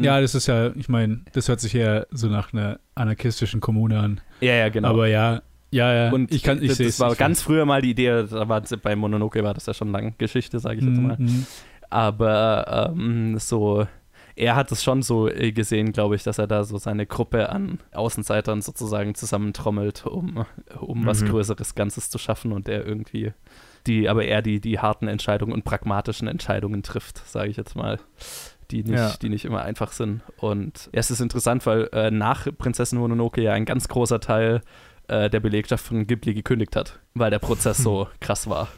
Ja, 0.00 0.20
das 0.20 0.34
ist 0.34 0.46
ja, 0.46 0.74
ich 0.76 0.88
meine, 0.88 1.20
das 1.32 1.48
hört 1.48 1.60
sich 1.60 1.74
eher 1.74 2.06
so 2.10 2.28
nach 2.28 2.52
einer 2.52 2.78
anarchistischen 2.94 3.60
Kommune 3.60 3.98
an. 3.98 4.20
ja, 4.40 4.54
ja, 4.54 4.68
genau. 4.68 4.88
Aber 4.88 5.08
ja, 5.08 5.42
ja, 5.70 5.92
ja. 5.92 6.12
und 6.12 6.32
ich 6.32 6.42
kann, 6.42 6.62
ich 6.62 6.68
das, 6.68 6.78
das 6.78 7.00
war 7.00 7.14
ganz 7.14 7.42
früher 7.42 7.66
mal 7.66 7.82
die 7.82 7.90
Idee, 7.90 8.24
da 8.30 8.48
war, 8.48 8.62
bei 8.82 8.96
Mononoke 8.96 9.42
war 9.42 9.52
das 9.52 9.66
ja 9.66 9.74
schon 9.74 9.90
lange 9.90 10.12
Geschichte, 10.16 10.60
sage 10.60 10.78
ich 10.78 10.84
jetzt 10.84 11.00
mal. 11.00 11.16
Mhm. 11.18 11.46
Aber 11.90 12.92
ähm, 12.94 13.38
so, 13.38 13.86
er 14.38 14.56
hat 14.56 14.70
es 14.72 14.82
schon 14.84 15.02
so 15.02 15.28
äh, 15.28 15.52
gesehen, 15.52 15.92
glaube 15.92 16.14
ich, 16.14 16.22
dass 16.22 16.38
er 16.38 16.46
da 16.46 16.64
so 16.64 16.78
seine 16.78 17.06
Gruppe 17.06 17.48
an 17.50 17.80
Außenseitern 17.92 18.62
sozusagen 18.62 19.14
zusammentrommelt, 19.14 20.06
um, 20.06 20.44
um 20.80 21.04
was 21.06 21.22
Mhm. 21.22 21.28
Größeres 21.30 21.74
Ganzes 21.74 22.08
zu 22.10 22.18
schaffen 22.18 22.52
und 22.52 22.68
er 22.68 22.86
irgendwie 22.86 23.32
die, 23.86 24.08
aber 24.08 24.24
er 24.24 24.42
die, 24.42 24.60
die 24.60 24.78
harten 24.78 25.08
Entscheidungen 25.08 25.52
und 25.52 25.64
pragmatischen 25.64 26.28
Entscheidungen 26.28 26.82
trifft, 26.82 27.18
sage 27.26 27.50
ich 27.50 27.56
jetzt 27.56 27.74
mal. 27.76 27.98
Die 28.70 28.82
nicht, 28.84 28.98
Ja. 28.98 29.14
die 29.22 29.30
nicht 29.30 29.44
immer 29.46 29.62
einfach 29.62 29.92
sind. 29.92 30.20
Und 30.36 30.90
ja, 30.92 31.00
es 31.00 31.10
ist 31.10 31.20
interessant, 31.20 31.64
weil 31.64 31.88
äh, 31.92 32.10
nach 32.10 32.46
Prinzessin 32.58 32.98
Mononoke 32.98 33.40
ja 33.42 33.52
ein 33.54 33.64
ganz 33.64 33.88
großer 33.88 34.20
Teil 34.20 34.60
äh, 35.08 35.30
der 35.30 35.40
Belegschaft 35.40 35.84
von 35.86 36.06
Ghibli 36.06 36.34
gekündigt 36.34 36.76
hat, 36.76 36.98
weil 37.14 37.30
der 37.30 37.38
Prozess 37.38 37.78
so 37.82 38.08
krass 38.20 38.48
war. 38.48 38.68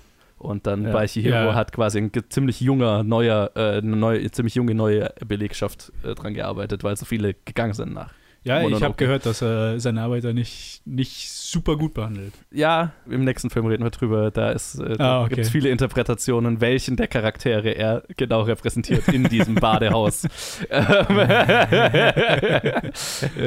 Und 0.40 0.66
dann 0.66 0.84
Ja. 0.86 0.92
bei 0.92 1.06
Chihiro 1.06 1.34
Ja. 1.34 1.54
hat 1.54 1.70
quasi 1.70 1.98
ein 1.98 2.10
ziemlich 2.30 2.60
junger, 2.62 3.02
neuer, 3.04 3.50
äh, 3.54 3.76
eine 3.78 3.94
neue, 3.94 4.30
ziemlich 4.30 4.54
junge 4.54 4.74
neue 4.74 5.12
Belegschaft 5.26 5.92
äh, 6.02 6.14
dran 6.14 6.32
gearbeitet, 6.32 6.82
weil 6.82 6.96
so 6.96 7.04
viele 7.04 7.34
gegangen 7.44 7.74
sind 7.74 7.92
nach. 7.92 8.12
Ja, 8.42 8.66
ich 8.66 8.82
habe 8.82 8.94
gehört, 8.94 9.26
dass 9.26 9.42
er 9.42 9.78
seine 9.80 10.00
Arbeiter 10.00 10.32
nicht, 10.32 10.80
nicht 10.86 11.30
super 11.30 11.76
gut 11.76 11.92
behandelt. 11.92 12.32
Ja, 12.50 12.92
im 13.08 13.24
nächsten 13.24 13.50
Film 13.50 13.66
reden 13.66 13.82
wir 13.84 13.90
drüber. 13.90 14.30
Da, 14.30 14.50
ist, 14.52 14.78
äh, 14.78 14.96
Ah, 14.98 15.20
okay. 15.20 15.28
gibt 15.34 15.40
es 15.42 15.50
viele 15.50 15.68
Interpretationen, 15.68 16.60
welchen 16.62 16.96
der 16.96 17.06
Charaktere 17.06 17.70
er 17.70 18.02
genau 18.16 18.40
repräsentiert 18.42 19.08
in 19.08 19.24
diesem 19.24 19.54
Badehaus. 19.60 20.26
Ähm, 20.70 21.18
äh, 21.18 22.92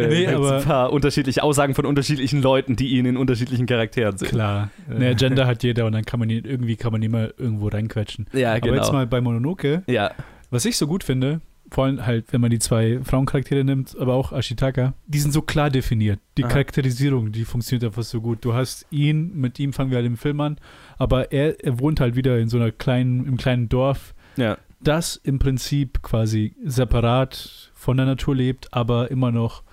Nee, 0.08 0.26
gibt's 0.26 0.34
aber- 0.36 0.58
ein 0.58 0.64
paar 0.64 0.92
unterschiedliche 0.94 1.44
Aussagen 1.44 1.74
von 1.76 1.86
unterschiedlichen 1.86 2.42
Leuten, 2.42 2.76
die 2.76 2.90
ihn 2.90 3.06
in 3.06 3.18
unterschiedlichen 3.18 3.66
Charakteren 3.66 4.18
sehen. 4.18 4.30
Klar. 4.30 4.70
Ne, 4.88 5.16
Gender 5.16 5.48
hat 5.48 5.64
jeder 5.64 5.86
und 5.86 5.94
dann 5.94 6.06
kann 6.06 6.20
man 6.20 6.30
ihn, 6.30 6.46
irgendwie 6.46 6.76
kann 6.76 6.92
man 6.92 7.02
ihn 7.02 7.12
mal 7.12 7.34
irgendwo 7.38 7.68
reinquetschen. 7.68 8.28
Ja, 8.34 8.52
Aber 8.52 8.60
genau. 8.62 8.76
jetzt 8.76 8.92
mal 8.92 9.08
bei 9.08 9.22
Mononoke, 9.22 9.84
ja, 9.88 10.12
was 10.52 10.66
ich 10.66 10.78
so 10.78 10.88
gut 10.88 11.04
finde, 11.04 11.42
vor 11.74 11.86
allem 11.86 12.06
halt, 12.06 12.32
wenn 12.32 12.40
man 12.40 12.52
die 12.52 12.60
zwei 12.60 13.00
Frauencharaktere 13.04 13.64
nimmt, 13.64 13.98
aber 13.98 14.14
auch 14.14 14.32
Ashitaka, 14.32 14.94
die 15.08 15.18
sind 15.20 15.32
so 15.32 15.42
klar 15.42 15.72
definiert. 15.72 16.20
Die 16.38 16.44
Aha. 16.44 16.52
Charakterisierung, 16.52 17.32
die 17.32 17.46
funktioniert 17.46 17.84
einfach 17.84 18.04
so 18.04 18.22
gut. 18.22 18.46
Du 18.46 18.54
hast 18.54 18.86
ihn, 18.92 19.36
mit 19.36 19.60
ihm 19.60 19.74
fangen 19.74 19.90
wir 19.90 19.98
halt 19.98 20.06
im 20.06 20.16
Film 20.18 20.40
an, 20.40 20.58
aber 21.00 21.32
er, 21.32 21.64
er 21.66 21.80
wohnt 21.80 22.00
halt 22.00 22.16
wieder 22.16 22.38
in 22.38 22.48
so 22.48 22.58
einer 22.58 22.72
kleinen, 22.72 23.26
im 23.26 23.38
kleinen 23.38 23.70
Dorf, 23.70 24.14
ja. 24.38 24.56
das 24.82 25.16
im 25.16 25.40
Prinzip 25.40 26.04
quasi 26.04 26.54
separat 26.64 27.72
von 27.74 27.98
der 27.98 28.06
Natur 28.06 28.36
lebt, 28.36 28.72
aber 28.72 29.10
immer 29.10 29.32
noch 29.32 29.64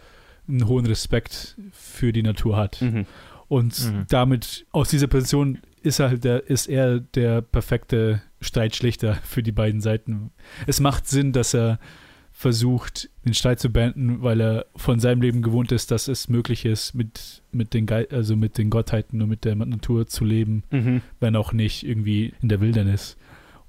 einen 0.49 0.67
hohen 0.67 0.87
Respekt 0.87 1.57
für 1.71 2.13
die 2.15 2.23
Natur 2.23 2.57
hat. 2.57 2.81
Mhm. 2.81 3.05
Und 3.49 3.79
Mhm. 3.93 4.05
damit, 4.09 4.65
aus 4.73 4.89
dieser 4.89 5.07
Position 5.09 5.59
ist 5.83 5.99
er 6.01 6.09
halt 6.11 6.25
der, 6.25 6.49
ist 6.49 6.67
er 6.69 7.01
der 7.01 7.41
perfekte 7.43 8.23
Streitschlichter 8.41 9.15
für 9.25 9.43
die 9.43 9.53
beiden 9.53 9.81
Seiten. 9.81 10.31
Es 10.67 10.81
macht 10.81 11.07
Sinn, 11.09 11.33
dass 11.33 11.55
er 11.55 11.79
versucht, 12.33 13.11
den 13.27 13.35
Streit 13.35 13.61
zu 13.61 13.71
beenden, 13.71 14.23
weil 14.23 14.41
er 14.41 14.67
von 14.77 14.99
seinem 15.01 15.21
Leben 15.21 15.43
gewohnt 15.43 15.73
ist, 15.73 15.91
dass 15.91 16.09
es 16.09 16.29
möglich 16.29 16.65
ist, 16.65 16.95
mit, 16.95 17.43
mit, 17.53 17.75
den, 17.75 17.85
Gei 17.87 18.09
also 18.11 18.35
mit 18.37 18.57
den 18.57 18.71
Gottheiten 18.71 19.21
und 19.21 19.29
mit 19.29 19.45
der 19.45 19.57
Natur 19.57 20.07
zu 20.07 20.25
leben, 20.25 20.63
Mhm. 20.71 21.03
wenn 21.19 21.37
auch 21.37 21.53
nicht 21.53 21.87
irgendwie 21.87 22.33
in 22.41 22.49
der 22.49 22.61
Wildernis. 22.61 23.17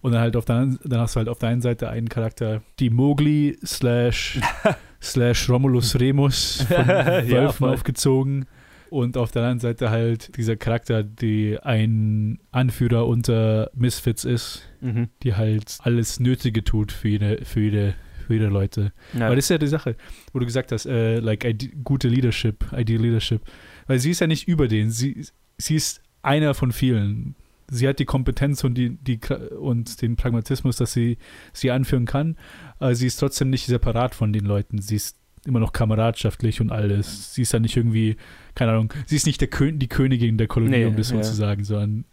Und 0.02 0.14
dann 0.14 0.22
halt 0.22 0.36
auf 0.36 0.46
der, 0.46 0.68
dann 0.84 1.00
hast 1.02 1.16
du 1.16 1.18
halt 1.20 1.28
auf 1.30 1.40
der 1.40 1.50
einen 1.50 1.62
Seite 1.62 1.90
einen 1.90 2.08
Charakter, 2.10 2.62
die 2.80 2.90
Mowgli 2.90 3.58
slash, 3.66 4.40
slash 5.02 5.50
Romulus 5.50 6.00
Remus 6.00 6.62
von 6.68 6.76
Ja, 6.88 7.28
Wölfen 7.30 7.58
voll. 7.58 7.74
aufgezogen. 7.74 8.46
Und 8.92 9.16
auf 9.16 9.32
der 9.32 9.44
anderen 9.44 9.60
Seite 9.62 9.90
halt 9.90 10.36
dieser 10.36 10.58
Charakter, 10.58 11.02
die 11.02 11.58
ein 11.64 12.40
Anführer 12.52 13.08
unter 13.08 13.72
Misfits 13.74 14.26
ist, 14.26 14.68
Mhm. 14.82 15.08
die 15.24 15.34
halt 15.36 15.78
alles 15.80 16.20
Nötige 16.20 16.66
tut 16.66 16.92
für 16.92 17.08
jede, 17.08 17.46
für 17.46 17.62
jede, 17.62 17.96
für 18.28 18.34
jede 18.34 18.48
Leute. 18.48 18.92
Ja. 19.18 19.28
Aber 19.28 19.38
das 19.38 19.46
ist 19.46 19.50
ja 19.50 19.58
die 19.58 19.68
Sache, 19.68 19.96
wo 20.34 20.40
du 20.40 20.46
gesagt 20.46 20.74
hast, 20.74 20.88
äh, 20.88 21.20
like 21.20 21.46
gute 21.86 22.10
Leadership, 22.10 22.66
ideal 22.76 23.02
Leadership. 23.02 23.42
Weil 23.88 24.00
sie 24.00 24.12
ist 24.12 24.20
ja 24.20 24.28
nicht 24.28 24.50
über 24.50 24.68
den, 24.68 24.90
sie, 24.92 25.26
sie 25.58 25.76
ist 25.76 26.02
einer 26.22 26.54
von 26.54 26.74
vielen. 26.74 27.36
Sie 27.70 27.88
hat 27.88 27.98
die 28.00 28.06
Kompetenz 28.06 28.62
und, 28.66 28.74
die, 28.74 28.98
die, 28.98 29.22
und 29.58 30.02
den 30.02 30.18
Pragmatismus, 30.18 30.76
dass 30.76 30.92
sie 30.92 31.18
sie 31.54 31.72
anführen 31.72 32.06
kann, 32.06 32.36
aber 32.78 32.94
sie 32.94 33.08
ist 33.08 33.16
trotzdem 33.22 33.50
nicht 33.50 33.68
separat 33.68 34.16
von 34.16 34.34
den 34.34 34.44
Leuten. 34.44 34.82
Sie 34.82 34.98
ist 34.98 35.18
immer 35.46 35.60
noch 35.60 35.74
kameradschaftlich 35.74 36.62
und 36.62 36.72
alles. 36.72 37.34
Sie 37.34 37.42
ist 37.42 37.52
ja 37.54 37.60
nicht 37.60 37.76
irgendwie, 37.76 38.16
keine 38.56 38.72
Ahnung, 38.74 38.94
sie 39.06 39.16
ist 39.16 39.26
nicht 39.26 39.42
der 39.42 39.48
Kö 39.48 39.72
die 39.72 39.88
Königin 39.88 40.38
der 40.38 40.48
Kolonie, 40.48 40.78
Nee, 40.78 40.86
um 40.86 40.96
das 40.96 41.08
so 41.10 41.16
ja. 41.16 41.22
zu 41.22 41.34
sagen, 41.34 41.64
sondern 41.64 42.06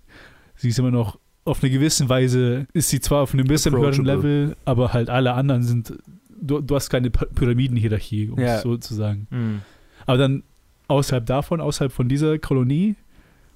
sie 0.57 0.69
ist 0.71 0.79
immer 0.79 0.91
noch 0.91 1.19
auf 1.45 1.63
eine 1.63 1.71
gewisse 1.71 2.09
Weise, 2.09 2.67
ist 2.73 2.89
sie 2.91 3.01
zwar 3.01 3.23
auf 3.23 3.33
einem 3.35 3.47
bisschen 3.47 3.75
höheren. 3.77 4.05
Level, 4.05 4.57
aber 4.65 4.93
halt 4.93 5.09
alle 5.11 5.33
anderen 5.35 5.63
sind, 5.63 5.95
du, 6.41 6.61
du 6.61 6.75
hast 6.75 6.91
keine 6.91 7.11
Pyramidenhierarchie, 7.11 8.29
um 8.31 8.39
Ja. 8.41 8.57
es 8.57 8.63
so 8.63 8.77
zu 8.77 8.95
sagen. 8.95 9.27
Mhm. 9.31 9.61
Aber 10.07 10.19
dann 10.19 10.43
außerhalb 10.89 11.25
davon, 11.27 11.61
außerhalb 11.61 11.93
von 11.93 12.09
dieser 12.09 12.39
Kolonie, 12.39 12.97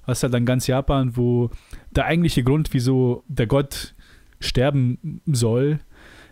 hast 0.03 0.21
du 0.21 0.25
halt 0.25 0.33
dann 0.33 0.45
ganz 0.45 0.67
Japan, 0.67 1.15
wo 1.17 1.49
der 1.91 2.05
eigentliche 2.05 2.43
Grund, 2.43 2.69
wieso 2.73 3.23
der 3.27 3.47
Gott 3.47 3.95
sterben 4.39 5.21
soll, 5.25 5.79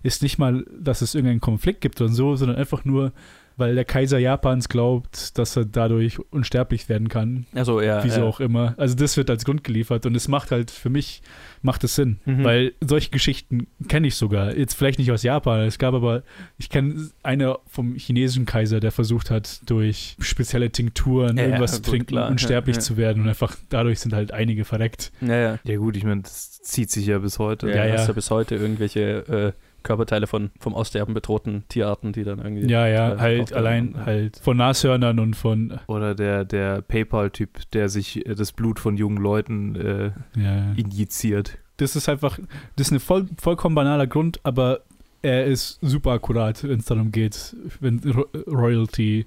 ist 0.03 0.23
nicht 0.23 0.37
mal, 0.37 0.65
dass 0.79 1.01
es 1.01 1.15
irgendeinen 1.15 1.41
Konflikt 1.41 1.81
gibt 1.81 2.01
und 2.01 2.13
so, 2.13 2.35
sondern 2.35 2.57
einfach 2.57 2.85
nur, 2.85 3.11
weil 3.57 3.75
der 3.75 3.85
Kaiser 3.85 4.17
Japans 4.17 4.69
glaubt, 4.69 5.37
dass 5.37 5.55
er 5.55 5.65
dadurch 5.65 6.19
unsterblich 6.31 6.89
werden 6.89 7.09
kann. 7.09 7.45
Also, 7.53 7.81
ja. 7.81 8.03
Wieso 8.03 8.21
ja. 8.21 8.25
auch 8.25 8.39
immer. 8.39 8.73
Also 8.77 8.95
das 8.95 9.17
wird 9.17 9.29
als 9.29 9.45
Grund 9.45 9.63
geliefert 9.63 10.05
und 10.05 10.15
es 10.15 10.27
macht 10.27 10.51
halt 10.51 10.71
für 10.71 10.89
mich, 10.89 11.21
macht 11.61 11.83
es 11.83 11.95
Sinn. 11.95 12.19
Mhm. 12.25 12.43
Weil 12.43 12.73
solche 12.81 13.11
Geschichten 13.11 13.67
kenne 13.87 14.07
ich 14.07 14.15
sogar. 14.15 14.55
Jetzt 14.57 14.73
vielleicht 14.73 14.97
nicht 14.97 15.11
aus 15.11 15.21
Japan. 15.21 15.61
Es 15.61 15.77
gab 15.77 15.93
aber, 15.93 16.23
ich 16.57 16.69
kenne 16.69 17.09
eine 17.21 17.57
vom 17.67 17.93
chinesischen 17.95 18.45
Kaiser, 18.45 18.79
der 18.79 18.91
versucht 18.91 19.29
hat, 19.29 19.61
durch 19.69 20.15
spezielle 20.19 20.71
Tinkturen 20.71 21.37
Ja, 21.37 21.43
irgendwas 21.43 21.71
ja, 21.71 21.75
zu 21.75 21.81
gut, 21.83 21.89
trinken, 21.91 22.07
klar. 22.07 22.29
unsterblich 22.31 22.77
Ja, 22.77 22.81
ja. 22.81 22.85
zu 22.85 22.97
werden. 22.97 23.21
Und 23.23 23.29
einfach 23.29 23.55
dadurch 23.69 23.99
sind 23.99 24.13
halt 24.13 24.31
einige 24.31 24.65
verreckt. 24.65 25.11
Ja, 25.21 25.35
ja. 25.35 25.59
Ja 25.63 25.77
gut, 25.77 25.97
ich 25.97 26.03
meine, 26.03 26.21
das 26.21 26.61
zieht 26.61 26.89
sich 26.89 27.05
ja 27.05 27.19
bis 27.19 27.37
heute. 27.37 27.67
Ja, 27.69 27.75
Ja, 27.75 27.85
ja. 27.85 27.93
ja. 27.93 27.99
Hast 27.99 28.07
ja 28.07 28.13
bis 28.13 28.31
heute 28.31 28.55
irgendwelche 28.55 29.53
äh, 29.57 29.61
Körperteile 29.83 30.27
von 30.27 30.51
vom 30.59 30.73
Aussterben 30.73 31.13
bedrohten 31.13 31.63
Tierarten, 31.69 32.13
die 32.13 32.23
dann 32.23 32.39
irgendwie. 32.39 32.67
Ja, 32.67 32.87
ja, 32.87 33.15
äh, 33.15 33.17
halt 33.17 33.53
allein 33.53 33.93
werden. 33.93 34.05
halt 34.05 34.37
von 34.37 34.57
Nashörnern 34.57 35.19
und 35.19 35.35
von, 35.35 35.79
Oder 35.87 36.15
der, 36.15 36.45
der 36.45 36.81
PayPal-Typ, 36.81 37.71
der 37.71 37.89
sich 37.89 38.25
äh, 38.25 38.35
das 38.35 38.51
Blut 38.51 38.79
von 38.79 38.97
jungen 38.97 39.17
Leuten 39.17 39.75
äh, 39.75 40.11
ja. 40.39 40.73
injiziert. 40.75 41.57
Das 41.77 41.95
ist 41.95 42.09
einfach, 42.09 42.39
das 42.75 42.87
ist 42.87 42.93
ein 42.93 42.99
voll, 42.99 43.27
vollkommen 43.37 43.75
banaler 43.75 44.07
Grund, 44.07 44.39
aber 44.43 44.81
er 45.21 45.45
ist 45.45 45.79
super 45.81 46.11
akkurat, 46.11 46.63
wenn 46.63 46.79
es 46.79 46.85
darum 46.85 47.11
geht, 47.11 47.55
wenn 47.79 47.99
Ro 47.99 48.25
Royalty 48.47 49.25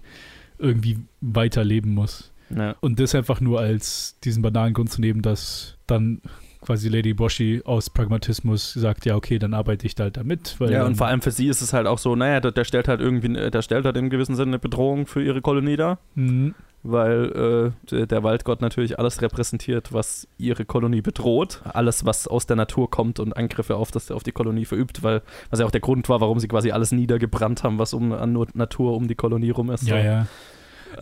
irgendwie 0.58 0.98
weiterleben 1.20 1.94
muss. 1.94 2.32
Ja. 2.50 2.76
Und 2.80 3.00
das 3.00 3.14
einfach 3.14 3.40
nur 3.40 3.60
als 3.60 4.18
diesen 4.22 4.42
banalen 4.42 4.74
Grund 4.74 4.90
zu 4.90 5.00
nehmen, 5.00 5.22
dass 5.22 5.76
dann 5.86 6.20
quasi 6.64 6.88
Lady 6.88 7.14
Boshi 7.14 7.62
aus 7.64 7.90
Pragmatismus 7.90 8.72
sagt, 8.72 9.04
ja, 9.06 9.14
okay, 9.16 9.38
dann 9.38 9.54
arbeite 9.54 9.86
ich 9.86 9.94
da 9.94 10.04
halt 10.04 10.16
damit. 10.16 10.56
Ja, 10.60 10.84
und 10.86 10.96
vor 10.96 11.06
allem 11.06 11.20
für 11.22 11.30
sie 11.30 11.48
ist 11.48 11.60
es 11.60 11.72
halt 11.72 11.86
auch 11.86 11.98
so, 11.98 12.16
naja, 12.16 12.40
der, 12.40 12.52
der 12.52 12.64
stellt 12.64 12.88
halt 12.88 13.00
irgendwie, 13.00 13.28
der 13.50 13.62
stellt 13.62 13.84
halt 13.84 13.96
im 13.96 14.10
gewissen 14.10 14.34
Sinne 14.36 14.50
eine 14.52 14.58
Bedrohung 14.58 15.06
für 15.06 15.22
ihre 15.22 15.40
Kolonie 15.42 15.76
dar, 15.76 15.98
Mhm. 16.14 16.54
weil 16.82 17.72
äh, 17.86 17.90
der, 17.90 18.06
der 18.06 18.22
Waldgott 18.22 18.60
natürlich 18.60 18.98
alles 18.98 19.22
repräsentiert, 19.22 19.92
was 19.92 20.26
ihre 20.38 20.64
Kolonie 20.64 21.00
bedroht. 21.02 21.60
Alles, 21.64 22.04
was 22.04 22.26
aus 22.28 22.46
der 22.46 22.56
Natur 22.56 22.90
kommt 22.90 23.20
und 23.20 23.36
Angriffe 23.36 23.76
auf, 23.76 23.90
das, 23.90 24.10
auf 24.10 24.22
die 24.22 24.32
Kolonie 24.32 24.64
verübt, 24.64 25.02
weil 25.02 25.22
was 25.50 25.60
ja 25.60 25.66
auch 25.66 25.70
der 25.70 25.80
Grund 25.80 26.08
war, 26.08 26.20
warum 26.20 26.40
sie 26.40 26.48
quasi 26.48 26.70
alles 26.72 26.92
niedergebrannt 26.92 27.62
haben, 27.64 27.78
was 27.78 27.94
um 27.94 28.12
an 28.12 28.32
Nur- 28.32 28.48
Natur 28.54 28.94
um 28.96 29.08
die 29.08 29.14
Kolonie 29.14 29.50
rum 29.50 29.70
ist. 29.70 29.86
Ja, 29.86 29.96
so. 30.00 30.02
ja. 30.04 30.26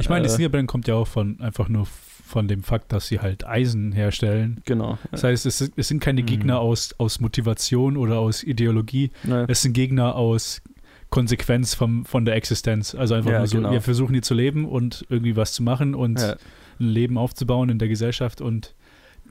Ich 0.01 0.09
meine, 0.09 0.23
das 0.25 0.35
Äh, 0.35 0.39
Niederbrennen 0.39 0.67
kommt 0.67 0.89
ja 0.89 0.95
auch 0.95 1.07
von 1.07 1.39
einfach 1.41 1.69
nur 1.69 1.87
von 2.33 2.49
dem 2.49 2.63
Fakt, 2.63 2.93
dass 2.93 3.07
sie 3.09 3.21
halt 3.21 3.47
Eisen 3.47 3.93
herstellen. 3.93 4.61
Genau. 4.65 4.99
Das 5.11 5.23
heißt, 5.23 5.45
es, 5.47 5.59
sind- 5.59 5.75
es 5.77 5.89
sind 5.89 6.01
keine 6.01 6.23
Mhm. 6.23 6.27
Gegner 6.27 6.59
aus, 6.61 6.95
aus 6.99 7.21
Motivation 7.21 7.97
oder 7.97 8.19
aus 8.19 8.43
Ideologie, 8.43 9.11
Ja. 9.25 9.45
es 9.49 9.63
sind 9.63 9.75
Gegner 9.75 10.17
aus 10.17 10.63
Konsequenz 11.11 11.75
vom, 11.75 12.05
von 12.07 12.25
der 12.25 12.37
Existenz. 12.37 12.95
Also 12.95 13.15
einfach 13.15 13.31
Ja, 13.31 13.39
nur 13.39 13.47
so, 13.47 13.57
genau. 13.59 13.71
wir 13.71 13.83
versuchen 13.83 14.15
hier 14.15 14.23
zu 14.23 14.35
leben 14.35 14.67
und 14.67 15.05
irgendwie 15.11 15.37
was 15.37 15.53
zu 15.53 15.63
machen 15.63 15.95
und 15.95 16.19
Ja. 16.21 16.37
ein 16.81 16.89
Leben 16.89 17.19
aufzubauen 17.19 17.69
in 17.69 17.79
der 17.79 17.89
Gesellschaft 17.89 18.41
und 18.41 18.75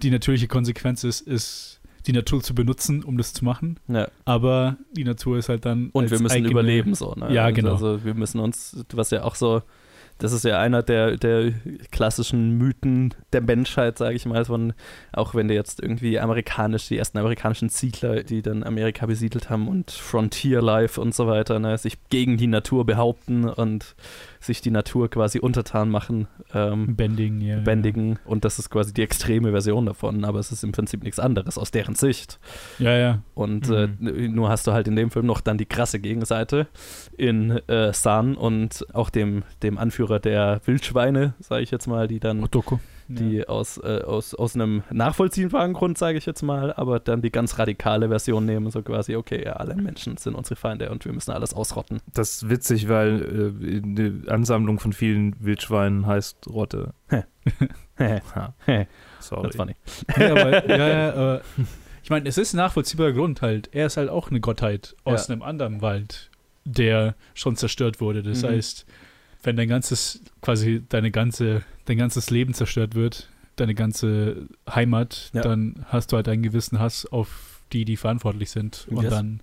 die 0.04 0.12
natürliche 0.12 0.48
Konsequenz 0.48 1.04
ist, 1.04 1.22
ist 1.22 1.80
die 2.08 2.14
Natur 2.14 2.42
zu 2.42 2.56
benutzen, 2.56 3.04
um 3.04 3.18
das 3.18 3.34
zu 3.34 3.46
machen. 3.46 3.80
Ja. 3.88 4.08
Aber 4.26 4.78
die 4.96 5.04
Natur 5.04 5.38
ist 5.38 5.50
halt 5.50 5.66
dann. 5.66 5.90
Und 5.92 6.10
wir 6.10 6.20
müssen 6.20 6.34
eigene- 6.36 6.50
überleben 6.52 6.96
so. 6.96 7.14
Ne? 7.16 7.32
Ja, 7.34 7.48
Und 7.48 7.54
genau. 7.56 7.74
Also 7.74 8.04
wir 8.04 8.14
müssen 8.16 8.40
uns, 8.40 8.84
was 8.94 9.12
ja 9.12 9.24
auch 9.24 9.36
so, 9.36 9.62
das 10.22 10.34
ist 10.34 10.46
ja 10.46 10.60
einer 10.60 10.84
der, 10.84 11.18
der 11.18 11.52
klassischen 11.92 12.58
Mythen 12.58 13.16
der 13.34 13.42
Menschheit, 13.42 13.98
sage 13.98 14.16
ich 14.16 14.28
mal, 14.28 14.46
von, 14.46 14.74
auch 15.14 15.34
wenn 15.34 15.48
du 15.48 15.56
jetzt 15.56 15.82
irgendwie 15.82 16.20
amerikanisch, 16.20 16.88
die 16.88 16.98
ersten 16.98 17.18
amerikanischen 17.18 17.70
Siedler, 17.70 18.22
die 18.22 18.44
dann 18.44 18.64
Amerika 18.64 19.08
besiedelt 19.08 19.50
haben 19.50 19.68
und 19.68 19.90
Frontier 19.90 20.62
Life 20.62 21.02
und 21.02 21.16
so 21.16 21.26
weiter, 21.26 21.58
ne, 21.58 21.76
sich 21.78 21.98
gegen 22.10 22.38
die 22.38 22.46
Natur 22.46 22.86
behaupten 22.86 23.50
und 23.50 23.96
sich 24.42 24.60
die 24.62 24.72
Natur 24.72 25.10
quasi 25.10 25.40
untertan 25.40 25.90
machen. 25.90 26.28
Ähm, 26.54 26.96
Bending, 26.96 27.40
ja. 27.42 27.60
bändigen 27.60 28.20
und 28.26 28.44
das 28.44 28.60
ist 28.60 28.70
quasi 28.70 28.94
die 28.94 29.02
extreme 29.04 29.52
Version 29.52 29.86
davon, 29.86 30.26
aber 30.26 30.40
es 30.40 30.52
ist 30.52 30.64
im 30.64 30.72
Prinzip 30.74 31.04
nichts 31.04 31.20
anderes 31.20 31.58
aus 31.58 31.72
deren 31.72 31.96
Sicht. 31.96 32.40
Ja, 32.80 32.98
ja. 32.98 33.22
Und 33.36 33.70
Mhm. 33.70 34.08
äh, 34.08 34.28
nur 34.28 34.50
hast 34.50 34.68
du 34.68 34.74
halt 34.74 34.88
in 34.88 34.96
dem 34.96 35.12
Film 35.12 35.26
noch 35.28 35.40
dann 35.42 35.58
die 35.58 35.66
krasse 35.66 36.00
Gegenseite 36.00 36.68
in 37.18 37.52
äh, 37.68 37.94
San 37.94 38.36
und 38.36 38.86
auch 38.94 39.10
dem, 39.10 39.44
dem 39.64 39.78
Anführer 39.78 40.20
der 40.20 40.60
Wildschweine, 40.66 41.36
sage 41.40 41.64
ich 41.64 41.72
jetzt 41.72 41.88
mal, 41.88 42.08
die 42.08 42.20
dann 42.20 42.44
Otoko. 42.44 42.80
Die 43.16 43.48
aus, 43.48 43.78
äh, 43.78 44.02
aus, 44.06 44.34
aus 44.36 44.56
einem 44.56 44.84
nachvollziehbaren 44.92 45.74
Grund, 45.74 45.98
sage 45.98 46.18
ich 46.18 46.26
jetzt 46.26 46.42
mal, 46.42 46.74
aber 46.74 47.00
dann 47.00 47.22
die 47.22 47.32
ganz 47.32 47.58
radikale 47.60 48.10
Version 48.10 48.46
nehmen, 48.46 48.70
so 48.72 48.82
quasi, 48.82 49.16
okay, 49.16 49.44
ja, 49.46 49.54
alle 49.54 49.76
Menschen 49.76 50.18
sind 50.18 50.36
unsere 50.36 50.56
Feinde 50.56 50.90
und 50.92 51.06
wir 51.06 51.14
müssen 51.14 51.32
alles 51.32 51.54
ausrotten. 51.54 52.00
Das 52.14 52.36
ist 52.36 52.50
witzig, 52.50 52.90
weil 52.90 53.54
äh, 53.62 53.78
eine 53.84 54.22
Ansammlung 54.32 54.80
von 54.80 54.94
vielen 54.94 55.36
Wildschweinen 55.44 56.06
heißt 56.06 56.48
Rotte. 56.50 56.94
Sorry. 59.20 59.44
That's 59.44 59.56
funny. 59.56 59.76
Ja, 60.18 60.32
aber, 60.32 60.68
ja, 60.70 60.88
ja, 60.88 61.36
äh, 61.36 61.42
ich 62.04 62.10
meine, 62.10 62.28
es 62.28 62.38
ist 62.38 62.54
ein 62.54 62.58
nachvollziehbarer 62.58 63.14
Grund 63.14 63.42
halt. 63.42 63.70
Er 63.74 63.86
ist 63.88 63.98
halt 63.98 64.10
auch 64.10 64.30
eine 64.30 64.40
Gottheit 64.40 64.96
aus 65.04 65.28
Ja. 65.28 65.34
einem 65.34 65.44
anderen 65.44 65.82
Wald, 65.82 66.30
der 66.66 67.16
schon 67.34 67.56
zerstört 67.56 68.02
wurde. 68.02 68.24
Das 68.24 68.42
Mhm. 68.44 68.48
heißt, 68.48 68.86
wenn 69.44 69.56
dein 69.58 69.68
ganzes, 69.70 70.22
quasi 70.42 70.84
deine 70.88 71.12
ganze, 71.12 71.64
dein 71.86 71.98
ganzes 71.98 72.30
Leben 72.30 72.54
zerstört 72.54 72.96
wird, 72.96 73.30
deine 73.56 73.74
ganze 73.76 74.48
Heimat, 74.70 75.30
Ja. 75.34 75.42
dann 75.42 75.86
hast 75.88 76.12
du 76.12 76.16
halt 76.18 76.28
einen 76.28 76.44
gewissen 76.44 76.80
Hass 76.80 77.06
auf 77.06 77.62
die, 77.74 77.86
die 77.86 77.98
verantwortlich 77.98 78.52
sind. 78.52 78.88
Und 78.90 79.04
Yes. 79.04 79.12
dann 79.12 79.40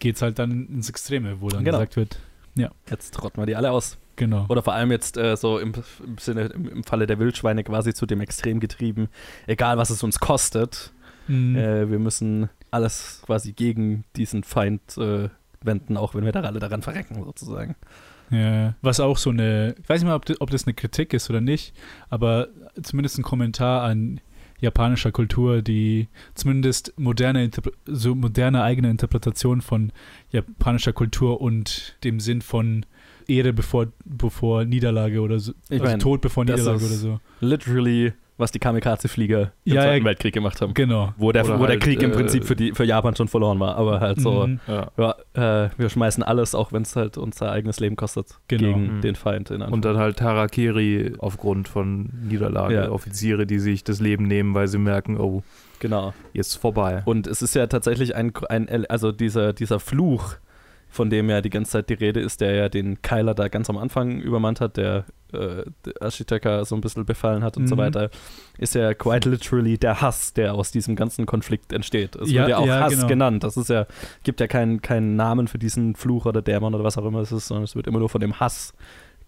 geht's 0.00 0.22
halt 0.22 0.38
dann 0.38 0.66
ins 0.68 0.88
Extreme, 0.88 1.40
wo 1.40 1.48
dann 1.48 1.64
Genau. 1.64 1.78
gesagt 1.78 1.96
wird, 1.96 2.18
Jetzt 2.90 3.22
rotten 3.22 3.40
wir 3.40 3.46
die 3.46 3.54
alle 3.54 3.70
aus. 3.70 3.98
genau. 4.16 4.44
Oder 4.48 4.62
vor 4.62 4.72
allem 4.72 4.90
jetzt 4.90 5.16
äh, 5.16 5.36
so 5.36 5.60
im, 5.60 5.72
im 6.04 6.18
Sinne, 6.18 6.46
im, 6.46 6.68
im 6.68 6.82
Falle 6.84 7.06
der 7.06 7.20
Wildschweine 7.20 7.62
quasi 7.62 7.94
zu 7.94 8.04
dem 8.04 8.20
Extrem 8.20 8.58
getrieben. 8.58 9.08
Egal, 9.46 9.78
was 9.78 9.90
es 9.90 10.02
uns 10.02 10.18
kostet, 10.18 10.92
Mhm. 11.28 11.54
äh, 11.56 11.88
wir 11.88 11.98
müssen 12.00 12.48
alles 12.72 13.22
quasi 13.24 13.52
gegen 13.52 14.04
diesen 14.16 14.42
Feind 14.42 14.80
äh, 14.98 15.28
wenden, 15.62 15.96
auch 15.96 16.14
wenn 16.16 16.24
wir 16.24 16.32
da 16.32 16.40
alle 16.40 16.58
daran 16.58 16.82
verrecken, 16.82 17.22
sozusagen. 17.22 17.76
Ja, 18.30 18.74
was 18.82 19.00
auch 19.00 19.16
so 19.16 19.30
eine, 19.30 19.74
ich 19.80 19.88
weiß 19.88 20.00
nicht 20.00 20.08
mal, 20.08 20.16
ob 20.16 20.24
das, 20.26 20.40
ob 20.40 20.50
das 20.50 20.66
eine 20.66 20.74
Kritik 20.74 21.14
ist 21.14 21.30
oder 21.30 21.40
nicht, 21.40 21.72
aber 22.10 22.48
zumindest 22.82 23.18
ein 23.18 23.22
Kommentar 23.22 23.82
an 23.82 24.20
japanischer 24.60 25.12
Kultur, 25.12 25.62
die 25.62 26.08
zumindest 26.34 26.92
moderne, 26.98 27.50
so 27.86 28.14
moderne 28.14 28.62
eigene 28.62 28.90
Interpretation 28.90 29.60
von 29.60 29.92
japanischer 30.30 30.92
Kultur 30.92 31.40
und 31.40 31.96
dem 32.04 32.20
Sinn 32.20 32.42
von 32.42 32.84
Ehre 33.28 33.52
bevor, 33.52 33.86
bevor 34.04 34.64
Niederlage 34.64 35.20
oder 35.20 35.38
so, 35.38 35.52
Ich 35.68 35.80
also 35.80 35.84
mein, 35.84 36.00
Tod 36.00 36.20
bevor 36.20 36.44
Niederlage 36.44 36.84
oder 36.84 36.94
so. 36.94 37.20
Literally, 37.40 38.12
was 38.38 38.52
die 38.52 38.58
Kamikaze-Flieger 38.60 39.52
im 39.64 39.74
Ja, 39.74 39.82
Zweiten 39.82 40.04
ja. 40.04 40.10
Weltkrieg 40.10 40.32
gemacht 40.32 40.60
haben. 40.60 40.72
Genau. 40.74 41.12
Wo 41.16 41.32
der, 41.32 41.44
Oder 41.44 41.54
wo 41.58 41.62
der 41.64 41.70
halt, 41.70 41.82
Krieg 41.82 42.02
im 42.02 42.12
äh, 42.12 42.14
Prinzip 42.14 42.44
für, 42.44 42.56
die, 42.56 42.72
für 42.72 42.84
Japan 42.84 43.14
schon 43.16 43.28
verloren 43.28 43.58
war, 43.60 43.76
aber 43.76 44.00
halt 44.00 44.20
so, 44.20 44.46
Mhm. 44.46 44.60
Ja. 44.66 44.90
ja, 45.34 45.64
äh, 45.66 45.70
wir 45.76 45.88
schmeißen 45.90 46.22
alles, 46.22 46.54
auch 46.54 46.72
wenn 46.72 46.82
es 46.82 46.94
halt 46.96 47.18
unser 47.18 47.50
eigenes 47.50 47.80
Leben 47.80 47.96
kostet, 47.96 48.38
Genau. 48.48 48.62
gegen 48.62 48.96
Mhm. 48.96 49.00
den 49.02 49.14
Feind. 49.16 49.50
In 49.50 49.62
Und 49.62 49.84
dann 49.84 49.96
halt 49.98 50.20
Harakiri 50.22 51.14
aufgrund 51.18 51.68
von 51.68 52.10
Niederlage. 52.28 52.74
Ja. 52.74 52.90
Offiziere, 52.90 53.46
die 53.46 53.58
sich 53.58 53.82
das 53.84 54.00
Leben 54.00 54.26
nehmen, 54.26 54.54
weil 54.54 54.68
sie 54.68 54.78
merken, 54.78 55.18
oh, 55.18 55.42
genau. 55.80 56.14
jetzt 56.32 56.54
vorbei. 56.56 57.02
Und 57.04 57.26
es 57.26 57.42
ist 57.42 57.54
ja 57.54 57.66
tatsächlich 57.66 58.14
ein, 58.14 58.32
ein 58.48 58.86
also 58.88 59.10
dieser, 59.12 59.52
dieser 59.52 59.80
Fluch, 59.80 60.36
von 60.98 61.08
dem 61.10 61.30
ja 61.30 61.40
die 61.40 61.48
ganze 61.50 61.70
Zeit 61.72 61.88
die 61.88 61.94
Rede 61.94 62.20
ist, 62.20 62.40
der 62.42 62.54
ja 62.54 62.68
den 62.68 63.00
Keiler 63.00 63.34
da 63.34 63.48
ganz 63.48 63.70
am 63.70 63.78
Anfang 63.78 64.20
übermannt 64.20 64.60
hat, 64.60 64.76
der, 64.76 65.04
äh, 65.32 65.62
Ashitaka 66.00 66.64
so 66.64 66.74
ein 66.74 66.80
bisschen 66.80 67.06
befallen 67.06 67.42
hat 67.42 67.56
und 67.56 67.66
so 67.68 67.74
Mhm. 67.76 67.80
weiter, 67.80 68.10
ist 68.58 68.74
ja 68.74 68.94
quite 68.94 69.30
literally 69.30 69.78
der 69.78 70.00
Hass, 70.00 70.34
der 70.34 70.54
aus 70.54 70.70
diesem 70.72 70.96
ganzen 70.96 71.24
Konflikt 71.24 71.72
entsteht. 71.72 72.16
Es 72.16 72.30
Ja, 72.30 72.40
wird 72.42 72.48
ja 72.50 72.58
auch 72.58 72.66
ja, 72.66 72.80
Hass 72.80 72.94
genau. 72.94 73.06
genannt. 73.06 73.44
Das 73.44 73.56
ist 73.56 73.68
ja, 73.70 73.86
gibt 74.24 74.40
ja 74.40 74.46
keinen, 74.46 74.82
keinen 74.82 75.16
Namen 75.16 75.48
für 75.48 75.58
diesen 75.58 75.94
Fluch 75.94 76.26
oder 76.26 76.42
Dämon 76.42 76.74
oder 76.74 76.84
was 76.84 76.98
auch 76.98 77.04
immer 77.06 77.20
es 77.20 77.30
ist, 77.32 77.46
sondern 77.48 77.64
es 77.64 77.76
wird 77.76 77.86
immer 77.86 77.98
nur 78.00 78.08
von 78.08 78.20
dem 78.20 78.40
Hass 78.40 78.72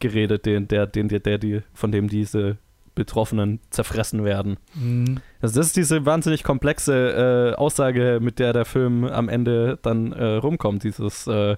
geredet, 0.00 0.46
den, 0.46 0.66
der, 0.68 0.86
den, 0.86 1.08
der, 1.08 1.20
der, 1.20 1.38
die, 1.38 1.60
von 1.74 1.92
dem 1.92 2.08
diese 2.08 2.56
Betroffenen 2.95 3.61
zerfressen 3.70 4.24
werden. 4.24 4.57
Mhm. 4.74 5.20
Also 5.41 5.59
das 5.61 5.68
ist 5.68 5.76
diese 5.76 6.07
wahnsinnig 6.07 6.43
komplexe 6.43 7.53
äh, 7.55 7.57
Aussage, 7.57 8.18
mit 8.20 8.38
der 8.38 8.53
der 8.53 8.64
Film 8.64 9.05
am 9.05 9.28
Ende 9.28 9.78
dann 9.82 10.12
äh, 10.12 10.34
rumkommt. 10.34 10.84
Dieses 10.84 11.26
äh, 11.26 11.57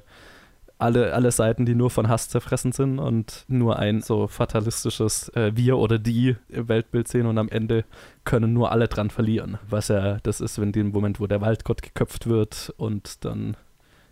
alle, 0.82 1.14
alle 1.14 1.30
Seiten, 1.30 1.64
die 1.64 1.76
nur 1.76 1.90
von 1.90 2.08
Hass 2.08 2.28
zerfressen 2.28 2.72
sind 2.72 2.98
und 2.98 3.44
nur 3.46 3.78
ein 3.78 4.02
so 4.02 4.26
fatalistisches 4.26 5.28
äh, 5.30 5.52
Wir 5.54 5.78
oder 5.78 5.98
die 5.98 6.36
Weltbild 6.48 7.06
sehen 7.06 7.26
und 7.26 7.38
am 7.38 7.48
Ende 7.48 7.84
können 8.24 8.52
nur 8.52 8.72
alle 8.72 8.88
dran 8.88 9.10
verlieren. 9.10 9.58
Was 9.70 9.88
ja 9.88 10.18
das 10.24 10.40
ist, 10.40 10.60
wenn 10.60 10.72
dem 10.72 10.90
Moment, 10.90 11.20
wo 11.20 11.26
der 11.26 11.40
Waldgott 11.40 11.82
geköpft 11.82 12.26
wird 12.26 12.74
und 12.76 13.24
dann 13.24 13.56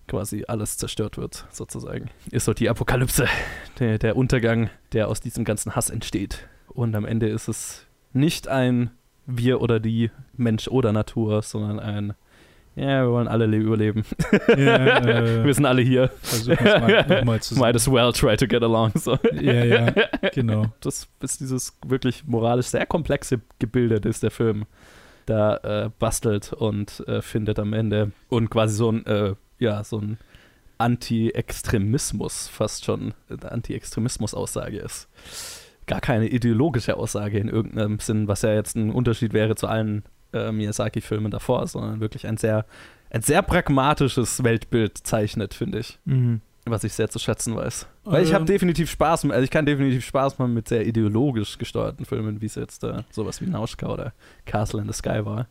quasi 0.07 0.45
alles 0.47 0.77
zerstört 0.77 1.19
wird, 1.19 1.47
sozusagen. 1.51 2.11
Ist 2.31 2.45
so 2.45 2.55
die 2.55 2.69
Apokalypse, 2.69 3.27
der, 3.79 3.99
der 3.99 4.17
Untergang, 4.17 4.71
der 4.93 5.09
aus 5.09 5.21
diesem 5.21 5.45
ganzen 5.45 5.75
Hass 5.75 5.91
entsteht. 5.91 6.49
Und 6.75 6.95
am 6.95 7.05
Ende 7.05 7.29
ist 7.29 7.49
es 7.49 7.87
nicht 8.13 8.49
ein 8.49 8.91
wir 9.27 9.61
oder 9.61 9.79
die, 9.81 10.11
Mensch 10.37 10.67
oder 10.69 10.93
Natur, 10.93 11.43
sondern 11.43 11.79
ein, 11.79 12.15
ja, 12.77 13.03
wir 13.05 13.11
wollen 13.11 13.29
alle 13.29 13.47
le- 13.47 13.59
überleben. 13.59 14.05
Ja, 14.49 14.99
äh, 14.99 15.45
wir 15.45 15.55
sind 15.55 15.67
alle 15.67 15.83
hier. 15.83 16.09
versuchen 16.23 16.59
es 16.67 16.81
mal 16.81 17.07
nochmal 17.19 17.41
zu 17.43 17.55
Might 17.59 17.77
as 17.77 17.91
well 17.91 18.13
try 18.13 18.37
to 18.37 18.47
get 18.47 18.63
along. 18.63 18.93
So. 18.97 19.19
Ja, 19.41 19.65
ja, 19.65 19.93
genau. 20.33 20.67
Das 20.81 21.09
ist 21.21 21.41
dieses 21.41 21.77
wirklich 21.87 22.25
moralisch 22.27 22.67
sehr 22.67 22.87
komplexe 22.87 23.41
Gebilde, 23.59 24.01
das 24.01 24.21
der 24.21 24.31
Film 24.31 24.67
da 25.27 25.57
äh, 25.59 25.91
bastelt 25.99 26.53
und 26.53 27.05
äh, 27.07 27.23
findet 27.23 27.59
am 27.59 27.73
Ende. 27.73 28.13
Und 28.29 28.51
quasi 28.51 28.75
so 28.75 28.91
ein, 28.91 29.05
äh, 29.07 29.35
ja, 29.59 29.85
so 29.85 29.99
ein 29.99 30.19
Anti-Extremismus 30.79 32.49
fast 32.49 32.85
schon, 32.85 33.15
eine 33.29 33.53
Anti-Extremismus-Aussage 33.53 34.79
ist. 34.79 35.09
Gar 35.91 36.01
keine 36.01 36.29
ideologische 36.29 36.97
Aussage 36.97 37.39
in 37.39 37.49
irgendeinem 37.49 37.99
Sinn, 37.99 38.29
was 38.29 38.43
ja 38.43 38.53
jetzt 38.55 38.77
ein 38.77 38.91
Unterschied 38.91 39.33
wäre 39.33 39.55
zu 39.57 39.67
allen 39.67 40.05
äh, 40.33 40.53
Miyazaki-Filmen 40.53 41.31
davor, 41.31 41.67
sondern 41.67 42.01
wirklich 42.01 42.27
ein 42.27 42.37
sehr, 42.37 42.65
ein 43.11 43.23
sehr 43.23 43.43
pragmatisches 43.43 44.45
Weltbild 44.45 44.99
zeichnet, 44.99 45.55
finde 45.55 45.81
ich. 45.81 45.99
Mhm. 46.05 46.41
Was 46.67 46.85
ich 46.85 46.93
sehr 46.93 47.09
zu 47.09 47.19
schätzen 47.19 47.57
weiß. 47.57 47.87
Weil 48.05 48.23
ich 48.23 48.33
habe 48.35 48.43
Ähm, 48.43 48.47
definitiv 48.47 48.91
Spaß, 48.91 49.25
also 49.31 49.43
ich 49.43 49.51
kann 49.51 49.67
definitiv 49.67 50.05
Spaß 50.05 50.39
machen 50.39 50.55
mit 50.55 50.69
sehr 50.69 50.87
ideologisch 50.87 51.59
gesteuerten 51.59 52.05
Filmen, 52.05 52.41
wie 52.41 52.47
es 52.47 52.55
jetzt 52.55 52.85
äh, 52.85 53.03
sowas 53.11 53.41
wie 53.41 53.47
Nauschka 53.47 53.89
oder 53.89 54.13
Castle 54.47 54.81
in 54.81 54.87
the 54.87 54.93
Sky 54.93 55.25
war. 55.25 55.49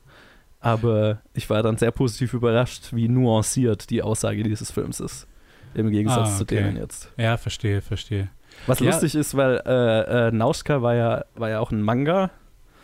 Aber 0.62 1.22
ich 1.34 1.50
war 1.50 1.64
dann 1.64 1.78
sehr 1.78 1.92
positiv 1.92 2.34
überrascht, 2.34 2.90
wie 2.94 3.08
nuanciert 3.08 3.90
die 3.90 4.02
Aussage 4.02 4.44
dieses 4.44 4.72
Films 4.72 5.00
ist. 5.00 5.28
Im 5.74 5.90
Gegensatz 5.90 6.30
Ah, 6.34 6.38
zu 6.38 6.44
okay. 6.44 6.56
denen 6.56 6.78
jetzt. 6.78 7.12
Ja, 7.18 7.38
verstehe, 7.38 7.82
verstehe. 7.82 8.30
Was 8.68 8.80
Ja. 8.80 8.88
lustig 8.92 9.16
ist, 9.16 9.36
weil 9.38 9.62
äh, 9.66 10.28
äh, 10.28 10.32
Nauschka 10.32 10.82
war 10.82 10.96
ja, 10.96 11.26
war 11.36 11.50
ja 11.50 11.60
auch 11.60 11.72
ein 11.72 11.82
Manga, 11.82 12.30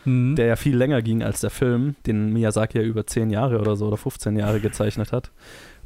Mhm. 0.06 0.36
der 0.36 0.46
ja 0.46 0.56
viel 0.56 0.78
länger 0.78 1.02
ging 1.02 1.24
als 1.24 1.42
der 1.42 1.50
Film, 1.50 1.96
den 2.06 2.32
Miyazaki 2.32 2.78
ja 2.78 2.84
über 2.84 3.08
10 3.08 3.32
Jahre 3.32 3.60
oder 3.60 3.76
so 3.76 3.88
oder 3.88 3.98
15 3.98 4.38
Jahre 4.38 4.60
gezeichnet 4.60 5.12
hat. 5.12 5.32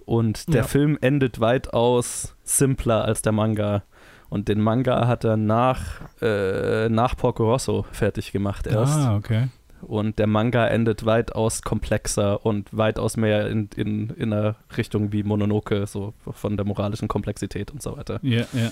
Und 0.05 0.49
der 0.49 0.61
Ja. 0.61 0.63
Film 0.63 0.97
endet 1.01 1.39
weitaus 1.39 2.35
simpler 2.43 3.05
als 3.05 3.21
der 3.21 3.31
Manga. 3.31 3.83
Und 4.29 4.47
den 4.47 4.59
Manga 4.61 5.07
hat 5.07 5.23
er 5.23 5.37
nach, 5.37 6.01
äh, 6.21 6.89
nach 6.89 7.15
Porco 7.15 7.49
Rosso 7.49 7.85
fertig 7.91 8.31
gemacht 8.31 8.67
erst. 8.67 8.97
Ah, 8.99 9.15
okay. 9.15 9.47
Und 9.81 10.19
der 10.19 10.27
Manga 10.27 10.67
endet 10.67 11.05
weitaus 11.05 11.61
komplexer 11.61 12.45
und 12.45 12.67
weitaus 12.75 13.15
mehr 13.15 13.47
in, 13.47 13.69
in, 13.77 14.09
in 14.09 14.33
einer 14.33 14.55
Richtung 14.75 15.13
wie 15.13 15.23
Mononoke, 15.23 15.87
so 15.87 16.13
von 16.29 16.57
der 16.57 16.65
moralischen 16.65 17.07
Komplexität 17.07 17.71
und 17.71 17.81
so 17.81 17.95
weiter. 17.97 18.19
Ja, 18.21 18.41
ja. 18.51 18.71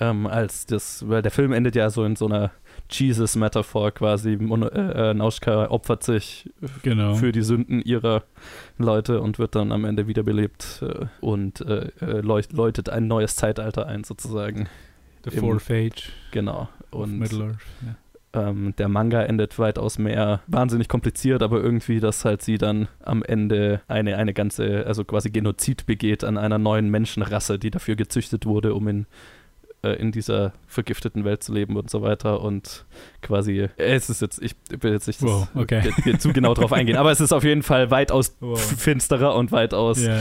Ähm, 0.00 0.26
als 0.26 0.66
das, 0.66 1.08
weil 1.08 1.22
der 1.22 1.30
Film 1.30 1.52
endet 1.52 1.76
ja 1.76 1.90
so 1.90 2.04
in 2.04 2.16
so 2.16 2.26
einer 2.26 2.50
Jesus-Metaphor 2.90 3.92
quasi. 3.92 4.32
Äh, 4.34 5.10
äh, 5.10 5.14
Nauschka 5.14 5.68
opfert 5.70 6.02
sich 6.02 6.50
Genau. 6.82 7.14
für 7.14 7.32
die 7.32 7.42
Sünden 7.42 7.80
ihrer 7.82 8.24
Leute 8.78 9.20
und 9.20 9.38
wird 9.38 9.54
dann 9.54 9.72
am 9.72 9.84
Ende 9.84 10.06
wiederbelebt 10.06 10.82
äh, 10.82 11.06
und 11.20 11.60
äh, 11.60 11.90
äh, 12.00 12.20
läutet 12.20 12.88
ein 12.88 13.06
neues 13.06 13.36
Zeitalter 13.36 13.86
ein, 13.86 14.04
sozusagen. 14.04 14.68
The 15.24 15.30
Fourth 15.38 15.70
Age 15.70 16.10
Genau. 16.30 16.68
Und 16.90 17.18
Middle-earth. 17.18 17.56
Ja. 18.34 18.48
ähm, 18.48 18.74
der 18.78 18.88
Manga 18.88 19.22
endet 19.22 19.58
weitaus 19.58 19.98
mehr 19.98 20.40
wahnsinnig 20.46 20.88
kompliziert, 20.88 21.42
aber 21.42 21.60
irgendwie, 21.60 21.98
dass 22.00 22.24
halt 22.24 22.42
sie 22.42 22.58
dann 22.58 22.88
am 23.02 23.22
Ende 23.22 23.80
eine, 23.88 24.16
eine 24.18 24.34
ganze, 24.34 24.86
also 24.86 25.04
quasi 25.04 25.30
Genozid 25.30 25.86
begeht 25.86 26.22
an 26.22 26.38
einer 26.38 26.58
neuen 26.58 26.90
Menschenrasse, 26.90 27.58
die 27.58 27.70
dafür 27.70 27.96
gezüchtet 27.96 28.46
wurde, 28.46 28.74
um 28.74 28.86
in 28.88 29.06
äh, 29.82 29.90
in 29.94 30.12
dieser 30.12 30.52
vergifteten 30.66 31.24
Welt 31.24 31.42
zu 31.42 31.52
leben 31.52 31.76
und 31.76 31.90
so 31.90 32.02
weiter 32.02 32.40
und 32.40 32.84
quasi, 33.22 33.68
es 33.76 34.10
ist 34.10 34.22
jetzt, 34.22 34.42
ich 34.42 34.54
will 34.80 34.92
jetzt 34.92 35.06
nicht 35.06 35.22
das, 35.22 35.28
Wow, 35.28 35.48
okay. 35.54 35.82
hier, 35.82 35.94
hier 36.04 36.18
zu 36.18 36.32
genau 36.32 36.54
drauf 36.54 36.72
eingehen, 36.72 36.96
aber 36.96 37.10
es 37.10 37.20
ist 37.20 37.32
auf 37.32 37.44
jeden 37.44 37.62
Fall 37.62 37.90
weitaus 37.90 38.36
Wow. 38.40 38.60
finsterer 38.60 39.34
und 39.34 39.52
weitaus 39.52 40.02
Ja, 40.02 40.18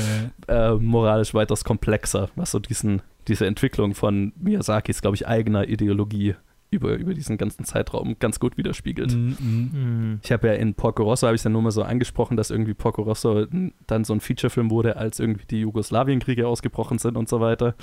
ja. 0.48 0.74
äh, 0.74 0.76
moralisch 0.76 1.34
weitaus 1.34 1.64
komplexer, 1.64 2.30
was 2.36 2.52
so 2.52 2.60
diesen, 2.60 3.02
diese 3.28 3.46
Entwicklung 3.46 3.96
von 3.96 4.34
Miyazakis, 4.38 5.02
glaube 5.02 5.16
ich, 5.16 5.28
eigener 5.28 5.68
Ideologie 5.68 6.36
über, 6.72 6.96
über 6.96 7.14
diesen 7.14 7.38
ganzen 7.38 7.64
Zeitraum 7.64 8.18
ganz 8.20 8.40
gut 8.40 8.58
widerspiegelt. 8.58 9.14
Mhm, 9.16 9.38
mhm. 9.40 9.70
Mhm. 9.74 10.20
Ich 10.24 10.32
habe 10.32 10.48
ja 10.48 10.54
in 10.56 10.74
Porco 10.74 11.04
Rosso, 11.04 11.28
habe 11.28 11.36
ich 11.36 11.40
es 11.40 11.44
ja 11.46 11.50
nur 11.50 11.62
mal 11.62 11.72
so 11.72 11.84
angesprochen, 11.84 12.36
dass 12.36 12.50
irgendwie 12.52 12.74
Porco 12.74 13.04
Rosso 13.04 13.46
dann 13.88 14.04
so 14.04 14.14
ein 14.14 14.20
Featurefilm 14.20 14.70
wurde, 14.70 14.98
als 14.98 15.20
irgendwie 15.20 15.46
die 15.46 15.62
Jugoslawienkriege 15.62 16.48
ausgebrochen 16.48 16.98
sind 16.98 17.16
und 17.18 17.30
so 17.30 17.40
weiter. 17.40 17.76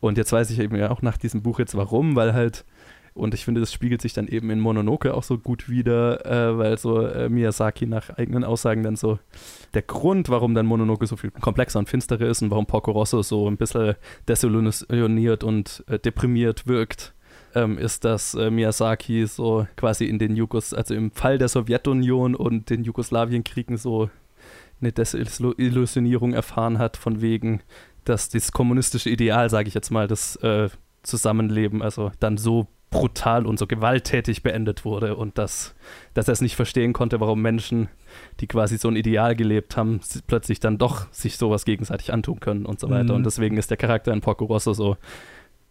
Und 0.00 0.18
jetzt 0.18 0.32
weiß 0.32 0.50
ich 0.50 0.60
eben 0.60 0.76
ja 0.76 0.90
auch 0.90 1.02
nach 1.02 1.16
diesem 1.16 1.42
Buch 1.42 1.58
jetzt 1.58 1.76
warum, 1.76 2.16
weil 2.16 2.32
halt, 2.32 2.64
und 3.14 3.34
ich 3.34 3.44
finde, 3.44 3.60
das 3.60 3.72
spiegelt 3.72 4.00
sich 4.00 4.12
dann 4.12 4.28
eben 4.28 4.50
in 4.50 4.60
Mononoke 4.60 5.12
auch 5.12 5.24
so 5.24 5.38
gut 5.38 5.68
wieder, 5.68 6.24
äh, 6.24 6.56
weil 6.56 6.78
so 6.78 7.04
äh, 7.04 7.28
Miyazaki 7.28 7.86
nach 7.86 8.10
eigenen 8.10 8.44
Aussagen 8.44 8.82
dann 8.82 8.96
so 8.96 9.18
der 9.74 9.82
Grund, 9.82 10.28
warum 10.28 10.54
dann 10.54 10.66
Mononoke 10.66 11.06
so 11.06 11.16
viel 11.16 11.30
komplexer 11.30 11.80
und 11.80 11.88
finsterer 11.88 12.26
ist 12.26 12.42
und 12.42 12.50
warum 12.50 12.66
Porco 12.66 12.92
Rosso 12.92 13.22
so 13.22 13.48
ein 13.50 13.56
bisschen 13.56 13.96
desillusioniert 14.28 15.42
und 15.42 15.84
äh, 15.88 15.98
deprimiert 15.98 16.68
wirkt, 16.68 17.12
ähm, 17.54 17.78
ist, 17.78 18.04
dass 18.04 18.34
äh, 18.34 18.50
Miyazaki 18.50 19.26
so 19.26 19.66
quasi 19.76 20.04
in 20.04 20.18
den 20.18 20.36
Jugos, 20.36 20.72
also 20.74 20.94
im 20.94 21.10
Fall 21.10 21.38
der 21.38 21.48
Sowjetunion 21.48 22.34
und 22.34 22.70
den 22.70 22.84
Jugoslawienkriegen 22.84 23.76
so 23.78 24.10
eine 24.80 24.92
Desillusionierung 24.92 26.34
erfahren 26.34 26.78
hat, 26.78 26.96
von 26.96 27.20
wegen, 27.20 27.62
dass 28.08 28.28
das 28.28 28.52
kommunistische 28.52 29.10
Ideal, 29.10 29.50
sage 29.50 29.68
ich 29.68 29.74
jetzt 29.74 29.90
mal, 29.90 30.08
das 30.08 30.36
äh, 30.36 30.68
Zusammenleben, 31.02 31.82
also 31.82 32.10
dann 32.20 32.36
so 32.36 32.68
brutal 32.90 33.46
und 33.46 33.58
so 33.58 33.66
gewalttätig 33.66 34.42
beendet 34.42 34.84
wurde 34.84 35.16
und 35.16 35.36
dass, 35.36 35.74
dass 36.14 36.28
er 36.28 36.32
es 36.32 36.40
nicht 36.40 36.56
verstehen 36.56 36.92
konnte, 36.94 37.20
warum 37.20 37.42
Menschen, 37.42 37.88
die 38.40 38.46
quasi 38.46 38.78
so 38.78 38.88
ein 38.88 38.96
Ideal 38.96 39.36
gelebt 39.36 39.76
haben, 39.76 40.00
plötzlich 40.26 40.58
dann 40.58 40.78
doch 40.78 41.12
sich 41.12 41.36
sowas 41.36 41.64
gegenseitig 41.66 42.12
antun 42.12 42.40
können 42.40 42.64
und 42.64 42.80
so 42.80 42.88
weiter. 42.88 43.12
Mhm. 43.12 43.16
Und 43.16 43.26
deswegen 43.26 43.58
ist 43.58 43.70
der 43.70 43.76
Charakter 43.76 44.12
in 44.12 44.22
Porco 44.22 44.46
Rosso 44.46 44.72
so 44.72 44.96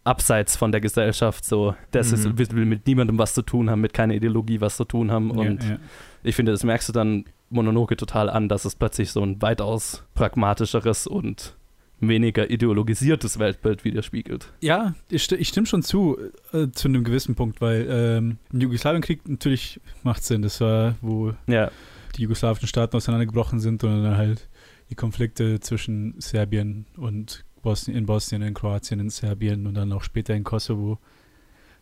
abseits 0.04 0.56
von 0.56 0.70
der 0.70 0.80
Gesellschaft, 0.80 1.44
so, 1.44 1.74
das 1.90 2.12
ist, 2.12 2.24
Mhm. 2.24 2.38
will, 2.38 2.48
will 2.52 2.64
mit 2.64 2.86
niemandem 2.86 3.18
was 3.18 3.34
zu 3.34 3.42
tun 3.42 3.68
haben, 3.68 3.80
mit 3.80 3.92
keiner 3.92 4.14
Ideologie 4.14 4.60
was 4.60 4.76
zu 4.76 4.84
tun 4.84 5.10
haben. 5.10 5.30
Und 5.32 5.62
ja, 5.64 5.70
ja. 5.70 5.78
ich 6.22 6.36
finde, 6.36 6.52
das 6.52 6.62
merkst 6.62 6.88
du 6.88 6.92
dann 6.92 7.24
Mononoke 7.50 7.96
total 7.96 8.30
an, 8.30 8.48
dass 8.48 8.64
es 8.64 8.76
plötzlich 8.76 9.10
so 9.10 9.22
ein 9.22 9.42
weitaus 9.42 10.04
pragmatischeres 10.14 11.06
und 11.06 11.57
weniger 12.00 12.50
ideologisiertes 12.50 13.38
Weltbild 13.38 13.84
widerspiegelt. 13.84 14.52
Ja, 14.60 14.94
ich, 15.10 15.22
sti- 15.24 15.36
ich 15.36 15.48
stimme 15.48 15.66
schon 15.66 15.82
zu, 15.82 16.16
äh, 16.52 16.68
zu 16.70 16.88
einem 16.88 17.02
gewissen 17.04 17.34
Punkt, 17.34 17.60
weil 17.60 17.86
ähm, 17.90 18.38
im 18.52 18.60
Jugoslawienkrieg 18.60 19.28
natürlich 19.28 19.80
macht 20.04 20.22
Sinn. 20.24 20.42
Das 20.42 20.60
war, 20.60 20.94
wo 21.00 21.32
Ja, 21.46 21.70
die 22.16 22.22
jugoslawischen 22.22 22.68
Staaten 22.68 22.96
auseinandergebrochen 22.96 23.60
sind 23.60 23.82
und 23.84 24.02
dann 24.02 24.16
halt 24.16 24.48
die 24.90 24.94
Konflikte 24.94 25.60
zwischen 25.60 26.14
Serbien 26.18 26.86
und 26.96 27.44
Bosnien, 27.62 27.96
in 27.98 28.06
Bosnien, 28.06 28.42
in 28.42 28.54
Kroatien, 28.54 29.00
in 29.00 29.10
Serbien 29.10 29.66
und 29.66 29.74
dann 29.74 29.92
auch 29.92 30.02
später 30.04 30.34
in 30.34 30.44
Kosovo, 30.44 30.98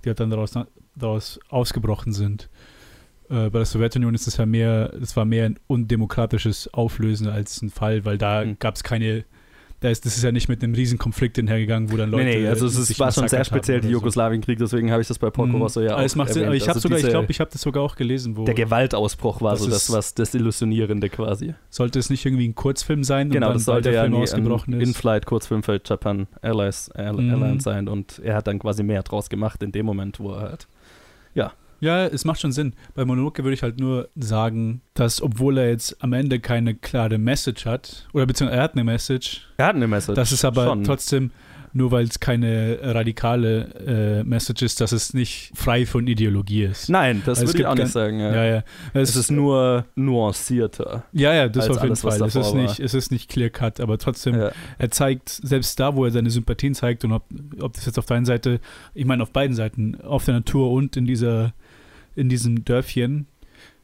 die 0.04 0.08
halt 0.08 0.18
dann 0.20 0.30
daraus, 0.30 0.54
daraus 0.94 1.38
ausgebrochen 1.50 2.12
sind. 2.12 2.48
Äh, 3.28 3.50
bei 3.50 3.58
der 3.58 3.66
Sowjetunion 3.66 4.14
ist 4.14 4.26
es 4.26 4.38
ja 4.38 4.46
mehr, 4.46 4.92
es 5.00 5.14
war 5.16 5.24
mehr 5.26 5.44
ein 5.44 5.58
undemokratisches 5.66 6.72
Auflösen 6.72 7.28
als 7.28 7.60
ein 7.60 7.70
Fall, 7.70 8.04
weil 8.04 8.16
da 8.18 8.42
Hm. 8.42 8.56
gab 8.58 8.76
es 8.76 8.82
keine, 8.82 9.24
da 9.80 9.90
ist, 9.90 10.06
das 10.06 10.16
ist 10.16 10.22
ja 10.22 10.32
nicht 10.32 10.48
mit 10.48 10.62
einem 10.64 10.74
riesen 10.74 10.96
Konflikt 10.98 11.36
hinhergegangen, 11.36 11.92
wo 11.92 11.96
dann 11.98 12.10
Leute. 12.10 12.24
nee, 12.24 12.38
nee, 12.40 12.48
also 12.48 12.66
es 12.66 12.78
ist, 12.78 12.98
war 12.98 13.12
schon 13.12 13.28
sehr 13.28 13.44
speziell, 13.44 13.80
die 13.80 13.88
so. 13.88 13.92
Jugoslawienkrieg, 13.92 14.58
deswegen 14.58 14.90
habe 14.90 15.02
ich 15.02 15.08
das 15.08 15.18
bei 15.18 15.28
Porco 15.28 15.52
Mhm. 15.56 15.62
Rosso 15.62 15.80
ja 15.82 15.96
auch 15.96 16.00
es 16.00 16.16
macht 16.16 16.32
Sinn, 16.32 16.50
ich 16.52 16.66
Also 16.66 16.80
sogar, 16.80 16.98
ich 16.98 17.06
glaube, 17.06 17.30
ich 17.30 17.40
habe 17.40 17.50
das 17.52 17.60
sogar 17.60 17.82
auch 17.82 17.94
gelesen, 17.94 18.36
wo 18.38 18.44
Der 18.46 18.54
Gewaltausbruch 18.54 19.42
war 19.42 19.52
Das 19.52 19.60
so 19.60 19.68
das, 19.70 19.92
was 19.92 20.14
das 20.14 20.34
Illusionierende 20.34 21.08
quasi. 21.10 21.54
sollte 21.68 21.98
es 21.98 22.08
nicht 22.08 22.24
irgendwie 22.24 22.48
ein 22.48 22.54
Kurzfilm 22.54 23.04
sein 23.04 23.28
Genau, 23.30 23.52
das 23.52 23.64
sollte 23.66 23.92
ja 23.92 24.02
Film 24.04 24.14
ein 24.14 24.22
ist. 24.22 24.32
In-Flight-Kurzfilm 24.88 25.62
für 25.62 25.78
Japan 25.84 26.26
Airlines, 26.42 26.88
Air, 26.94 27.12
Mhm. 27.12 27.28
Airlines 27.30 27.64
sein 27.64 27.88
und 27.88 28.18
er 28.24 28.36
hat 28.36 28.46
dann 28.46 28.58
quasi 28.58 28.82
mehr 28.82 29.02
draus 29.02 29.28
gemacht 29.28 29.62
in 29.62 29.72
dem 29.72 29.84
Moment, 29.84 30.18
wo 30.20 30.32
er 30.32 30.40
halt. 30.40 30.66
Ja, 31.34 31.52
es 31.80 32.24
macht 32.24 32.40
schon 32.40 32.52
Sinn. 32.52 32.74
Bei 32.94 33.04
Mononoke 33.04 33.44
würde 33.44 33.54
ich 33.54 33.62
halt 33.62 33.78
nur 33.80 34.08
sagen, 34.16 34.80
dass 34.94 35.20
obwohl 35.22 35.58
er 35.58 35.68
jetzt 35.70 36.02
am 36.02 36.12
Ende 36.12 36.40
keine 36.40 36.74
klare 36.74 37.18
Message 37.18 37.66
hat, 37.66 38.08
oder 38.12 38.26
beziehungsweise 38.26 38.58
er 38.60 38.64
hat 38.64 38.72
eine 38.72 38.84
Message, 38.84 39.46
Er 39.56 39.66
hat 39.66 39.76
eine 39.76 39.86
Message. 39.86 40.16
das 40.16 40.32
ist 40.32 40.44
aber 40.44 40.64
schon. 40.66 40.84
trotzdem, 40.84 41.30
nur 41.72 41.90
weil 41.90 42.04
es 42.06 42.18
keine 42.20 42.78
radikale 42.80 44.20
äh, 44.20 44.24
Message 44.24 44.62
ist, 44.62 44.80
dass 44.80 44.92
es 44.92 45.12
nicht 45.12 45.52
frei 45.54 45.84
von 45.84 46.06
Ideologie 46.06 46.62
ist. 46.62 46.88
Nein, 46.88 47.20
das 47.26 47.40
Also 47.40 47.44
es 47.44 47.48
würde 47.50 47.62
ich 47.62 47.66
auch 47.66 47.74
nicht 47.74 47.92
sagen. 47.92 48.18
Ja. 48.18 48.34
ja, 48.34 48.44
ja. 48.46 48.62
Es 48.94 49.14
ist 49.14 49.30
nur 49.30 49.84
nuancierter. 49.94 51.04
ja, 51.12 51.34
ja, 51.34 51.48
das 51.48 51.68
auf 51.68 51.76
jeden 51.76 51.88
alles, 51.88 52.00
Fall. 52.00 52.22
Es 52.22 52.34
ist, 52.34 52.54
war. 52.54 52.62
nicht, 52.62 52.80
es 52.80 52.94
ist 52.94 53.10
nicht 53.12 53.28
clear 53.28 53.50
cut, 53.50 53.80
aber 53.80 53.98
trotzdem, 53.98 54.38
Ja. 54.38 54.52
er 54.78 54.90
zeigt, 54.90 55.28
selbst 55.28 55.78
da, 55.78 55.94
wo 55.94 56.04
er 56.06 56.10
seine 56.10 56.30
Sympathien 56.30 56.74
zeigt, 56.74 57.04
und 57.04 57.12
ob, 57.12 57.24
ob 57.60 57.74
das 57.74 57.84
jetzt 57.84 57.98
auf 57.98 58.06
der 58.06 58.16
einen 58.16 58.26
Seite, 58.26 58.60
ich 58.94 59.04
meine 59.04 59.22
auf 59.22 59.30
beiden 59.32 59.54
Seiten, 59.54 60.00
auf 60.00 60.24
der 60.24 60.34
Natur 60.34 60.70
und 60.72 60.96
in 60.96 61.04
dieser, 61.04 61.52
in 62.16 62.28
diesem 62.28 62.64
Dörfchen, 62.64 63.26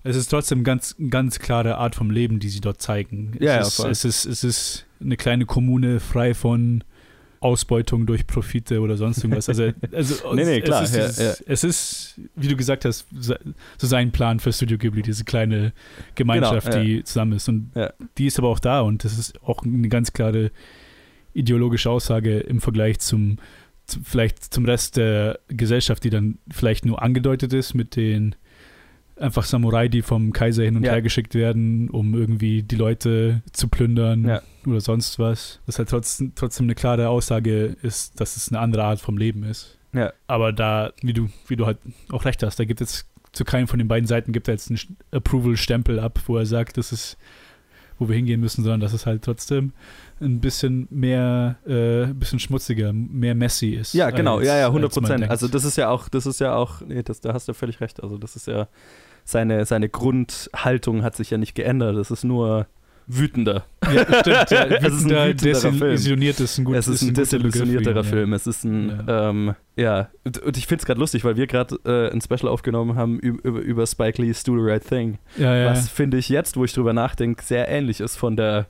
es 0.04 0.16
ist 0.16 0.28
trotzdem 0.28 0.64
ganz, 0.64 0.96
ganz 1.10 1.38
klare 1.38 1.76
Art 1.76 1.94
vom 1.94 2.10
Leben, 2.10 2.40
die 2.40 2.48
sie 2.48 2.60
dort 2.60 2.82
zeigen. 2.82 3.36
Ja, 3.38 3.54
ja, 3.54 3.60
es, 3.60 3.78
ist, 3.78 3.84
es, 3.84 4.04
ist, 4.04 4.24
es 4.26 4.44
ist 4.44 4.86
eine 5.00 5.16
kleine 5.16 5.46
Kommune 5.46 6.00
frei 6.00 6.34
von 6.34 6.82
Ausbeutung 7.38 8.06
durch 8.06 8.26
Profite 8.26 8.80
oder 8.80 8.96
sonst 8.96 9.18
irgendwas. 9.18 9.48
Also, 9.48 9.70
also 9.92 10.34
Nee, 10.34 10.44
nee, 10.44 10.58
es, 10.58 10.64
klar, 10.64 10.82
ist 10.84 10.96
ja, 10.96 11.08
ja. 11.08 11.34
es 11.46 11.64
ist, 11.64 12.20
wie 12.36 12.48
du 12.48 12.56
gesagt 12.56 12.84
hast, 12.84 13.06
so 13.12 13.36
sein 13.78 14.12
Plan 14.12 14.40
für 14.40 14.52
Studio 14.52 14.78
Ghibli, 14.78 15.02
diese 15.02 15.24
kleine 15.24 15.72
Gemeinschaft, 16.14 16.66
Genau, 16.66 16.78
ja. 16.78 16.84
die 16.84 17.04
zusammen 17.04 17.32
ist. 17.34 17.48
Und 17.48 17.70
die 18.18 18.26
ist 18.26 18.38
aber 18.38 18.48
auch 18.48 18.60
da 18.60 18.80
und 18.80 19.04
das 19.04 19.18
ist 19.18 19.42
auch 19.42 19.64
eine 19.64 19.88
ganz 19.88 20.12
klare 20.12 20.50
ideologische 21.34 21.90
Aussage 21.90 22.40
im 22.40 22.60
Vergleich 22.60 22.98
zum, 22.98 23.38
zu, 23.38 23.42
vielleicht 24.02 24.52
zum 24.52 24.64
Rest 24.64 24.96
der 24.96 25.38
Gesellschaft, 25.48 26.04
die 26.04 26.10
dann 26.10 26.38
vielleicht 26.50 26.84
nur 26.84 27.02
angedeutet 27.02 27.52
ist 27.52 27.74
mit 27.74 27.96
den 27.96 28.34
einfach 29.16 29.44
Samurai, 29.44 29.88
die 29.88 30.02
vom 30.02 30.32
Kaiser 30.32 30.64
hin 30.64 30.76
und 30.76 30.84
Ja. 30.84 30.92
her 30.92 31.02
geschickt 31.02 31.34
werden, 31.34 31.88
um 31.90 32.14
irgendwie 32.14 32.62
die 32.62 32.76
Leute 32.76 33.42
zu 33.52 33.68
plündern 33.68 34.24
Ja. 34.26 34.42
oder 34.66 34.80
sonst 34.80 35.18
was. 35.18 35.60
Das 35.66 35.78
halt 35.78 35.90
trotzdem, 35.90 36.32
trotzdem 36.34 36.66
eine 36.66 36.74
klare 36.74 37.08
Aussage 37.08 37.76
ist, 37.82 38.20
dass 38.20 38.36
es 38.36 38.48
eine 38.48 38.58
andere 38.58 38.84
Art 38.84 39.00
vom 39.00 39.18
Leben 39.18 39.44
ist. 39.44 39.78
Ja. 39.92 40.12
Aber 40.26 40.52
da, 40.52 40.92
wie 41.02 41.12
du, 41.12 41.28
wie 41.46 41.56
du 41.56 41.66
halt 41.66 41.78
auch 42.10 42.24
recht 42.24 42.42
hast, 42.42 42.58
da 42.58 42.64
gibt 42.64 42.80
es 42.80 43.06
zu 43.32 43.44
keinem 43.44 43.68
von 43.68 43.78
den 43.78 43.88
beiden 43.88 44.06
Seiten 44.06 44.32
gibt 44.32 44.48
er 44.48 44.54
jetzt 44.54 44.70
einen 44.70 44.80
Approval-Stempel 45.10 46.00
ab, 46.00 46.18
wo 46.26 46.36
er 46.36 46.46
sagt, 46.46 46.76
das 46.76 46.92
ist, 46.92 47.16
wo 47.98 48.08
wir 48.08 48.16
hingehen 48.16 48.40
müssen, 48.40 48.62
sondern 48.62 48.80
dass 48.80 48.92
es 48.92 49.06
halt 49.06 49.22
trotzdem 49.22 49.72
ein 50.20 50.40
bisschen 50.40 50.86
mehr, 50.90 51.56
äh, 51.66 52.04
ein 52.04 52.18
bisschen 52.18 52.38
schmutziger, 52.38 52.92
mehr 52.92 53.34
messy 53.34 53.70
ist. 53.70 53.94
Ja, 53.94 54.10
genau, 54.10 54.38
als- 54.38 54.46
ja, 54.46 54.56
ja, 54.56 54.64
als 54.66 54.72
100 54.74 54.94
man 54.96 55.04
Prozent. 55.04 55.30
Also 55.30 55.48
das 55.48 55.64
ist 55.64 55.76
ja 55.76 55.88
auch, 55.90 56.08
das 56.08 56.26
ist 56.26 56.40
ja 56.40 56.54
auch, 56.54 56.80
nee, 56.86 57.02
das, 57.02 57.20
da 57.20 57.32
hast 57.34 57.48
du 57.48 57.54
völlig 57.54 57.80
recht. 57.80 58.02
Also 58.02 58.18
das 58.18 58.36
ist 58.36 58.46
ja, 58.46 58.68
seine, 59.24 59.64
seine 59.66 59.88
Grundhaltung 59.88 61.02
hat 61.02 61.16
sich 61.16 61.30
ja 61.30 61.38
nicht 61.38 61.54
geändert. 61.54 61.96
Das 61.96 62.10
ist 62.10 62.24
nur 62.24 62.66
wütender. 63.16 63.64
ja, 63.84 64.04
stimmt. 64.20 64.50
Ja, 64.50 64.64
Es 64.82 64.92
ist 64.92 65.04
ein 65.04 65.10
wütender, 65.10 65.26
wütenderer 65.28 65.72
Film. 65.72 65.96
ein 66.58 66.64
gut 66.64 66.76
es 66.76 66.88
ist 66.88 67.02
ein 67.02 67.14
ja. 67.94 68.02
Film. 68.02 68.32
Es 68.32 68.46
ist 68.46 68.64
ein, 68.64 69.04
ähm, 69.08 69.54
ja, 69.76 70.08
und, 70.24 70.38
und 70.38 70.56
ich 70.56 70.66
finde 70.66 70.82
es 70.82 70.86
gerade 70.86 71.00
lustig, 71.00 71.24
weil 71.24 71.36
wir 71.36 71.46
gerade 71.46 71.76
äh, 71.84 72.12
ein 72.12 72.20
Special 72.20 72.48
aufgenommen 72.48 72.96
haben 72.96 73.18
über, 73.18 73.60
über 73.60 73.86
Spike 73.86 74.20
Lee's 74.20 74.44
Do 74.44 74.54
the 74.56 74.62
Right 74.62 74.86
Thing. 74.86 75.18
Ja. 75.36 75.66
Was 75.66 75.88
finde 75.88 76.18
ich 76.18 76.28
jetzt, 76.28 76.56
wo 76.56 76.64
ich 76.64 76.72
drüber 76.72 76.92
nachdenke, 76.92 77.42
sehr 77.42 77.68
ähnlich 77.68 78.00
ist 78.00 78.16
von 78.16 78.36
der 78.36 78.66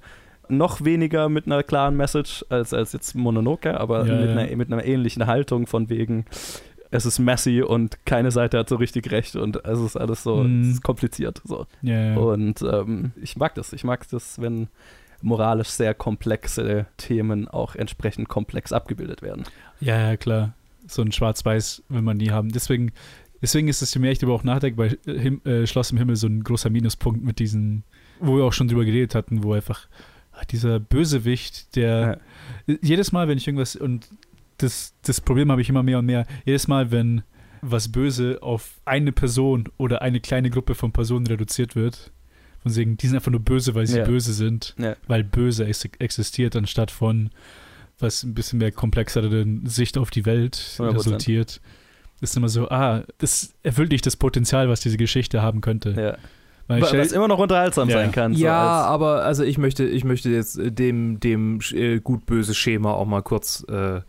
noch 0.48 0.84
weniger 0.84 1.28
mit 1.28 1.46
einer 1.46 1.62
klaren 1.62 1.96
Message 1.96 2.44
als, 2.48 2.74
als 2.74 2.92
jetzt 2.92 3.14
Mononoke, 3.14 3.78
aber 3.78 4.04
mit. 4.04 4.12
Einer, 4.12 4.56
mit 4.56 4.72
einer 4.72 4.84
ähnlichen 4.84 5.26
Haltung 5.26 5.66
von 5.66 5.88
wegen, 5.88 6.26
es 6.92 7.06
ist 7.06 7.18
messy 7.18 7.62
und 7.62 8.04
keine 8.04 8.30
Seite 8.30 8.58
hat 8.58 8.68
so 8.68 8.76
richtig 8.76 9.10
recht 9.10 9.34
und 9.34 9.64
es 9.64 9.80
ist 9.80 9.96
alles 9.96 10.22
so 10.22 10.44
es 10.44 10.68
ist 10.68 10.82
kompliziert. 10.82 11.40
So. 11.42 11.66
ja, 11.80 12.12
ja. 12.12 12.16
Und 12.16 12.60
ähm, 12.62 13.12
ich 13.20 13.36
mag 13.36 13.54
das. 13.54 13.72
Ich 13.72 13.82
mag 13.82 14.06
das, 14.10 14.40
wenn 14.40 14.68
moralisch 15.22 15.68
sehr 15.68 15.94
komplexe 15.94 16.86
Themen 16.98 17.48
auch 17.48 17.76
entsprechend 17.76 18.28
komplex 18.28 18.72
abgebildet 18.72 19.22
werden. 19.22 19.44
Ja, 19.80 20.10
ja, 20.10 20.16
klar. 20.18 20.52
So 20.86 21.00
ein 21.00 21.12
Schwarz-Weiß 21.12 21.84
will 21.88 22.02
man 22.02 22.18
nie 22.18 22.30
haben. 22.30 22.50
Deswegen, 22.50 22.92
deswegen 23.40 23.68
ist 23.68 23.80
es, 23.80 23.94
je 23.94 24.00
mehr 24.00 24.12
ich 24.12 24.18
darüber 24.18 24.34
auch 24.34 24.44
nachdenke, 24.44 24.76
bei 24.76 25.12
Him 25.12 25.40
äh, 25.44 25.66
Schloss 25.66 25.92
im 25.92 25.98
Himmel 25.98 26.16
so 26.16 26.26
ein 26.26 26.44
großer 26.44 26.68
Minuspunkt 26.68 27.24
mit 27.24 27.38
diesen, 27.38 27.84
wo 28.20 28.36
wir 28.36 28.44
auch 28.44 28.52
schon 28.52 28.68
drüber 28.68 28.84
geredet 28.84 29.14
hatten, 29.14 29.42
wo 29.42 29.54
einfach 29.54 29.88
dieser 30.50 30.78
Bösewicht, 30.78 31.74
der 31.76 32.20
jedes 32.66 33.12
Mal, 33.12 33.28
wenn 33.28 33.38
ich 33.38 33.46
irgendwas, 33.46 33.76
und 33.76 34.08
das, 34.62 34.94
das 35.02 35.20
Problem 35.20 35.50
habe 35.50 35.60
ich 35.60 35.68
immer 35.68 35.82
mehr 35.82 35.98
und 35.98 36.06
mehr, 36.06 36.26
jedes 36.44 36.68
Mal, 36.68 36.90
wenn 36.90 37.22
was 37.60 37.90
Böse 37.92 38.38
auf 38.42 38.80
eine 38.84 39.12
Person 39.12 39.68
oder 39.76 40.02
eine 40.02 40.20
kleine 40.20 40.50
Gruppe 40.50 40.74
von 40.74 40.92
Personen 40.92 41.26
reduziert 41.26 41.76
wird, 41.76 42.10
von 42.62 42.74
wegen, 42.76 42.96
die 42.96 43.06
sind 43.06 43.16
einfach 43.16 43.30
nur 43.30 43.40
böse, 43.40 43.74
weil 43.74 43.86
sie 43.86 43.98
Ja. 43.98 44.04
böse 44.04 44.32
sind, 44.32 44.74
Ja. 44.78 44.96
weil 45.06 45.22
böse 45.24 45.66
ex 45.66 45.84
existiert, 45.98 46.56
anstatt 46.56 46.90
von 46.90 47.30
was 47.98 48.24
ein 48.24 48.34
bisschen 48.34 48.58
mehr 48.58 48.72
komplexeren 48.72 49.64
Sicht 49.66 49.96
auf 49.96 50.10
die 50.10 50.26
Welt 50.26 50.56
100%. 50.78 50.94
resultiert. 50.96 51.60
Ist 52.20 52.36
immer 52.36 52.48
so, 52.48 52.68
ah, 52.68 53.02
das 53.18 53.54
erfüllt 53.62 53.90
nicht 53.92 54.06
das 54.06 54.16
Potenzial, 54.16 54.68
was 54.68 54.80
diese 54.80 54.96
Geschichte 54.96 55.40
haben 55.42 55.60
könnte. 55.60 55.90
Ja. 55.90 56.16
Weil 56.68 56.82
Was 56.82 57.12
immer 57.12 57.26
noch 57.28 57.38
unterhaltsam 57.38 57.88
Ja. 57.88 57.98
sein 57.98 58.12
kann. 58.12 58.34
so 58.34 58.44
ja, 58.44 58.78
als- 58.82 58.86
aber 58.88 59.24
also 59.24 59.42
ich 59.44 59.58
möchte, 59.58 59.84
ich 59.84 60.04
möchte 60.04 60.30
jetzt 60.30 60.56
äh, 60.58 60.70
dem, 60.72 61.18
dem 61.20 61.58
äh, 61.72 61.98
gut-böse 62.00 62.54
Schema 62.54 62.92
auch 62.92 63.06
mal 63.06 63.22
kurz 63.22 63.64
äh, 63.68 64.00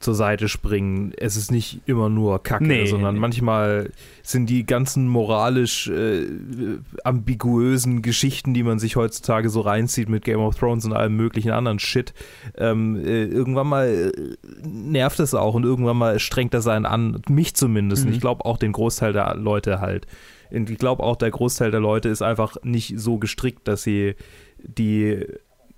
zur 0.00 0.14
Seite 0.14 0.48
springen. 0.48 1.12
Es 1.16 1.36
ist 1.36 1.52
nicht 1.52 1.82
immer 1.84 2.08
nur 2.08 2.42
Kacke, 2.42 2.66
Nee, 2.66 2.86
sondern 2.86 3.14
nee. 3.14 3.20
manchmal 3.20 3.90
sind 4.22 4.48
die 4.48 4.64
ganzen 4.64 5.06
moralisch 5.06 5.88
äh, 5.88 6.26
ambiguösen 7.04 8.00
Geschichten, 8.00 8.54
die 8.54 8.62
man 8.62 8.78
sich 8.78 8.96
heutzutage 8.96 9.50
so 9.50 9.60
reinzieht 9.60 10.08
mit 10.08 10.24
Game 10.24 10.40
of 10.40 10.56
Thrones 10.56 10.86
und 10.86 10.94
allem 10.94 11.16
möglichen 11.16 11.50
anderen 11.50 11.78
Shit, 11.78 12.14
ähm, 12.56 12.96
äh, 12.96 13.24
irgendwann 13.24 13.66
mal 13.66 13.88
äh, 13.88 14.66
nervt 14.66 15.20
es 15.20 15.34
auch 15.34 15.54
und 15.54 15.64
irgendwann 15.64 15.98
mal 15.98 16.18
strengt 16.18 16.54
das 16.54 16.66
einen 16.66 16.86
an, 16.86 17.20
mich 17.28 17.54
zumindest. 17.54 18.04
Mhm. 18.04 18.08
Und 18.08 18.14
ich 18.14 18.20
glaube 18.22 18.46
auch 18.46 18.56
den 18.56 18.72
Großteil 18.72 19.12
der 19.12 19.34
Leute 19.34 19.80
halt. 19.80 20.06
Und 20.50 20.70
ich 20.70 20.78
glaube 20.78 21.02
auch, 21.02 21.16
der 21.16 21.30
Großteil 21.30 21.70
der 21.70 21.80
Leute 21.80 22.08
ist 22.08 22.22
einfach 22.22 22.56
nicht 22.62 22.94
so 22.98 23.18
gestrickt, 23.18 23.68
dass 23.68 23.82
sie 23.82 24.14
die 24.62 25.26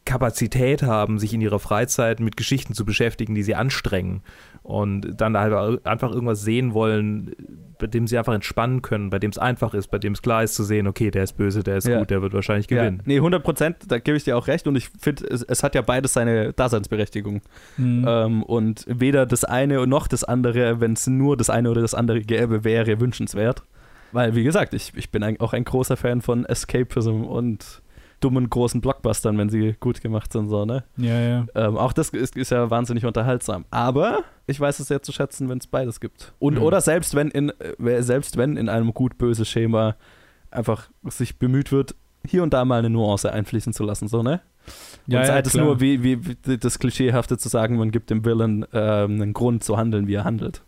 Kapazität 0.04 0.82
haben, 0.82 1.18
sich 1.18 1.32
in 1.32 1.40
ihrer 1.40 1.58
Freizeit 1.58 2.20
mit 2.20 2.36
Geschichten 2.36 2.74
zu 2.74 2.84
beschäftigen, 2.84 3.34
die 3.34 3.42
sie 3.42 3.54
anstrengen. 3.54 4.22
Und 4.62 5.20
dann 5.20 5.36
halt 5.36 5.84
einfach 5.86 6.12
irgendwas 6.12 6.42
sehen 6.42 6.72
wollen, 6.72 7.34
bei 7.78 7.88
dem 7.88 8.06
sie 8.06 8.16
einfach 8.16 8.32
entspannen 8.34 8.80
können, 8.80 9.10
bei 9.10 9.18
dem 9.18 9.30
es 9.30 9.38
einfach 9.38 9.74
ist, 9.74 9.88
bei 9.88 9.98
dem 9.98 10.12
es 10.12 10.22
klar 10.22 10.44
ist 10.44 10.54
zu 10.54 10.62
sehen, 10.62 10.86
okay, 10.86 11.10
der 11.10 11.24
ist 11.24 11.32
böse, 11.36 11.64
der 11.64 11.78
ist 11.78 11.88
Ja. 11.88 11.98
gut, 11.98 12.10
der 12.10 12.22
wird 12.22 12.32
wahrscheinlich 12.32 12.70
Ja, 12.70 12.78
gewinnen. 12.82 13.02
nee, 13.04 13.16
100 13.16 13.42
Prozent, 13.42 13.76
da 13.88 13.98
gebe 13.98 14.16
ich 14.16 14.22
dir 14.22 14.36
auch 14.36 14.46
recht 14.46 14.68
und 14.68 14.76
ich 14.76 14.88
finde, 15.00 15.26
es, 15.28 15.42
es 15.42 15.64
hat 15.64 15.74
ja 15.74 15.82
beides 15.82 16.12
seine 16.12 16.52
Daseinsberechtigung. 16.52 17.40
Mhm. 17.76 18.04
Ähm, 18.06 18.42
und 18.44 18.84
weder 18.88 19.26
das 19.26 19.42
eine 19.44 19.84
noch 19.88 20.06
das 20.06 20.22
andere, 20.22 20.80
wenn 20.80 20.92
es 20.92 21.08
nur 21.08 21.36
das 21.36 21.50
eine 21.50 21.68
oder 21.70 21.80
das 21.80 21.94
andere 21.94 22.20
gäbe, 22.20 22.62
wäre 22.62 23.00
wünschenswert. 23.00 23.64
Weil, 24.12 24.36
wie 24.36 24.44
gesagt, 24.44 24.74
ich, 24.74 24.92
ich 24.94 25.10
bin 25.10 25.22
ein, 25.24 25.40
auch 25.40 25.54
ein 25.54 25.64
großer 25.64 25.96
Fan 25.96 26.20
von 26.22 26.44
Escapism 26.44 27.24
und 27.24 27.81
dummen 28.22 28.48
großen 28.48 28.80
Blockbustern, 28.80 29.36
wenn 29.38 29.48
sie 29.50 29.74
gut 29.80 30.00
gemacht 30.00 30.32
sind, 30.32 30.48
so, 30.48 30.64
ne? 30.64 30.84
ja, 30.96 31.20
ja. 31.20 31.46
Ähm, 31.54 31.76
auch 31.76 31.92
das 31.92 32.10
ist, 32.10 32.36
ist 32.36 32.50
ja 32.50 32.70
wahnsinnig 32.70 33.04
unterhaltsam. 33.04 33.64
Aber 33.70 34.20
ich 34.46 34.58
weiß 34.58 34.78
es 34.80 34.88
sehr 34.88 35.02
zu 35.02 35.12
schätzen, 35.12 35.48
wenn 35.48 35.58
es 35.58 35.66
beides 35.66 36.00
gibt. 36.00 36.32
Und 36.38 36.54
Mhm. 36.54 36.62
oder 36.62 36.80
selbst 36.80 37.14
wenn 37.14 37.28
in 37.28 37.52
äh, 37.80 38.02
selbst 38.02 38.36
wenn 38.36 38.56
in 38.56 38.68
einem 38.68 38.94
gut-böse 38.94 39.44
Schema 39.44 39.96
einfach 40.50 40.88
sich 41.04 41.38
bemüht 41.38 41.72
wird, 41.72 41.94
hier 42.26 42.42
und 42.42 42.52
da 42.54 42.64
mal 42.64 42.78
eine 42.78 42.90
Nuance 42.90 43.32
einfließen 43.32 43.72
zu 43.72 43.82
lassen, 43.84 44.06
so, 44.08 44.22
ne? 44.22 44.40
Ja, 45.08 45.18
und 45.20 45.26
ja, 45.26 45.32
sei 45.32 45.40
es 45.40 45.50
klar. 45.50 45.64
nur 45.64 45.80
wie, 45.80 46.02
wie, 46.04 46.24
wie 46.24 46.56
das 46.58 46.78
Klischeehafte 46.78 47.36
zu 47.36 47.48
sagen, 47.48 47.76
man 47.76 47.90
gibt 47.90 48.10
dem 48.10 48.24
Villain 48.24 48.64
ähm, 48.72 49.20
einen 49.20 49.32
Grund 49.32 49.64
zu 49.64 49.76
handeln, 49.76 50.06
wie 50.06 50.14
er 50.14 50.24
handelt. 50.24 50.62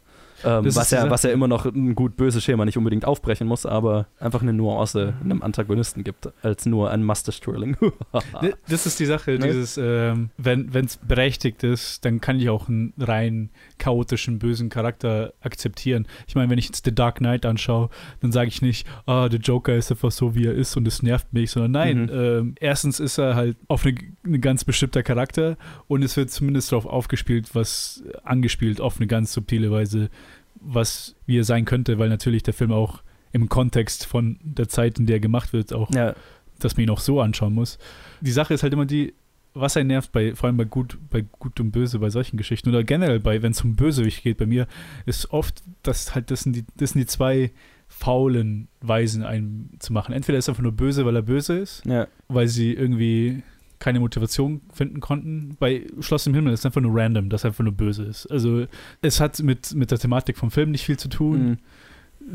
Ähm, 0.44 0.64
was, 0.76 0.90
ja, 0.90 1.08
was 1.10 1.22
ja 1.22 1.30
immer 1.30 1.48
noch 1.48 1.64
ein 1.66 1.94
gut-böses 1.94 2.42
Schema 2.44 2.64
nicht 2.64 2.76
unbedingt 2.78 3.04
aufbrechen 3.04 3.46
muss, 3.46 3.66
aber 3.66 4.06
einfach 4.18 4.42
eine 4.42 4.52
Nuance 4.52 5.14
einem 5.22 5.42
Antagonisten 5.42 6.04
gibt, 6.04 6.28
als 6.42 6.66
nur 6.66 6.90
ein 6.90 7.02
Master-Strilling. 7.02 7.76
D- 8.42 8.54
Das 8.68 8.86
ist 8.86 9.00
die 9.00 9.06
Sache, 9.06 9.32
Ne? 9.32 9.46
dieses, 9.46 9.78
ähm, 9.78 10.30
wenn 10.36 10.68
es 10.84 10.96
berechtigt 10.96 11.62
ist, 11.64 12.04
dann 12.04 12.20
kann 12.20 12.38
ich 12.38 12.48
auch 12.50 12.68
einen 12.68 12.92
rein 12.98 13.50
chaotischen, 13.78 14.38
bösen 14.38 14.68
Charakter 14.68 15.32
akzeptieren. 15.40 16.06
Ich 16.26 16.34
meine, 16.34 16.50
wenn 16.50 16.58
ich 16.58 16.66
jetzt 16.66 16.84
The 16.84 16.94
Dark 16.94 17.16
Knight 17.16 17.44
anschaue, 17.46 17.90
dann 18.20 18.32
sage 18.32 18.48
ich 18.48 18.62
nicht, 18.62 18.86
ah, 19.06 19.28
der 19.28 19.40
Joker 19.40 19.74
ist 19.74 19.90
einfach 19.90 20.10
so, 20.10 20.34
wie 20.34 20.46
er 20.46 20.54
ist 20.54 20.76
und 20.76 20.86
es 20.88 21.02
nervt 21.02 21.32
mich, 21.32 21.50
sondern 21.50 21.72
nein, 21.72 22.02
Mhm. 22.04 22.10
ähm, 22.12 22.54
erstens 22.60 23.00
ist 23.00 23.18
er 23.18 23.34
halt 23.34 23.56
auf 23.68 23.84
eine, 23.84 23.94
eine 24.24 24.38
ganz 24.38 24.64
bestimmter 24.64 25.02
Charakter 25.02 25.56
und 25.86 26.02
es 26.02 26.16
wird 26.16 26.30
zumindest 26.30 26.72
darauf 26.72 26.86
aufgespielt, 26.86 27.54
was 27.54 28.02
angespielt 28.22 28.80
auf 28.80 28.96
eine 28.96 29.06
ganz 29.06 29.32
subtile 29.32 29.70
Weise, 29.70 30.10
was 30.54 31.16
wie 31.26 31.38
er 31.38 31.44
sein 31.44 31.64
könnte, 31.64 31.98
weil 31.98 32.08
natürlich 32.08 32.42
der 32.42 32.54
Film 32.54 32.72
auch 32.72 33.02
im 33.32 33.48
Kontext 33.48 34.06
von 34.06 34.38
der 34.42 34.68
Zeit, 34.68 34.98
in 34.98 35.06
der 35.06 35.16
er 35.16 35.20
gemacht 35.20 35.52
wird, 35.52 35.72
auch 35.72 35.90
ja, 35.92 36.14
dass 36.58 36.76
man 36.76 36.84
ihn 36.84 36.90
auch 36.90 37.00
so 37.00 37.20
anschauen 37.20 37.52
muss. 37.52 37.78
Die 38.20 38.30
Sache 38.30 38.54
ist 38.54 38.62
halt 38.62 38.72
immer 38.72 38.86
die, 38.86 39.14
was 39.54 39.76
einen 39.76 39.88
nervt, 39.88 40.12
bei, 40.12 40.34
vor 40.34 40.48
allem 40.48 40.56
bei 40.56 40.64
gut, 40.64 40.98
bei 41.10 41.22
gut 41.22 41.60
und 41.60 41.70
böse, 41.70 41.98
bei 41.98 42.10
solchen 42.10 42.36
Geschichten 42.36 42.68
oder 42.68 42.82
generell 42.82 43.20
bei, 43.20 43.42
wenn 43.42 43.52
es 43.52 43.62
um 43.62 43.76
Bösewicht 43.76 44.22
geht 44.22 44.38
bei 44.38 44.46
mir, 44.46 44.66
ist 45.06 45.30
oft, 45.30 45.62
dass 45.82 46.14
halt, 46.14 46.30
das 46.30 46.42
sind 46.42 46.56
die, 46.56 46.64
das 46.76 46.90
sind 46.90 47.00
die 47.00 47.06
zwei 47.06 47.52
faulen 47.86 48.68
Weisen, 48.80 49.22
einen 49.22 49.76
zu 49.78 49.92
machen. 49.92 50.12
Entweder 50.12 50.38
ist 50.38 50.48
er 50.48 50.52
einfach 50.52 50.62
nur 50.62 50.72
böse, 50.72 51.04
weil 51.06 51.14
er 51.14 51.22
böse 51.22 51.58
ist, 51.58 51.84
ja. 51.86 52.08
weil 52.28 52.48
sie 52.48 52.72
irgendwie 52.72 53.42
keine 53.84 54.00
Motivation 54.00 54.62
finden 54.72 55.00
konnten. 55.00 55.56
Bei 55.60 55.86
Schloss 56.00 56.26
im 56.26 56.32
Himmel 56.34 56.54
ist 56.54 56.60
es 56.60 56.66
einfach 56.66 56.80
nur 56.80 56.92
random, 56.98 57.28
dass 57.28 57.44
einfach 57.44 57.62
nur 57.64 57.74
böse 57.74 58.04
ist. 58.04 58.26
Also 58.30 58.64
es 59.02 59.20
hat 59.20 59.42
mit, 59.42 59.74
mit 59.74 59.90
der 59.90 59.98
Thematik 59.98 60.38
vom 60.38 60.50
Film 60.50 60.70
nicht 60.70 60.84
viel 60.86 60.96
zu 60.98 61.08
tun 61.08 61.34
Mhm. 61.44 61.58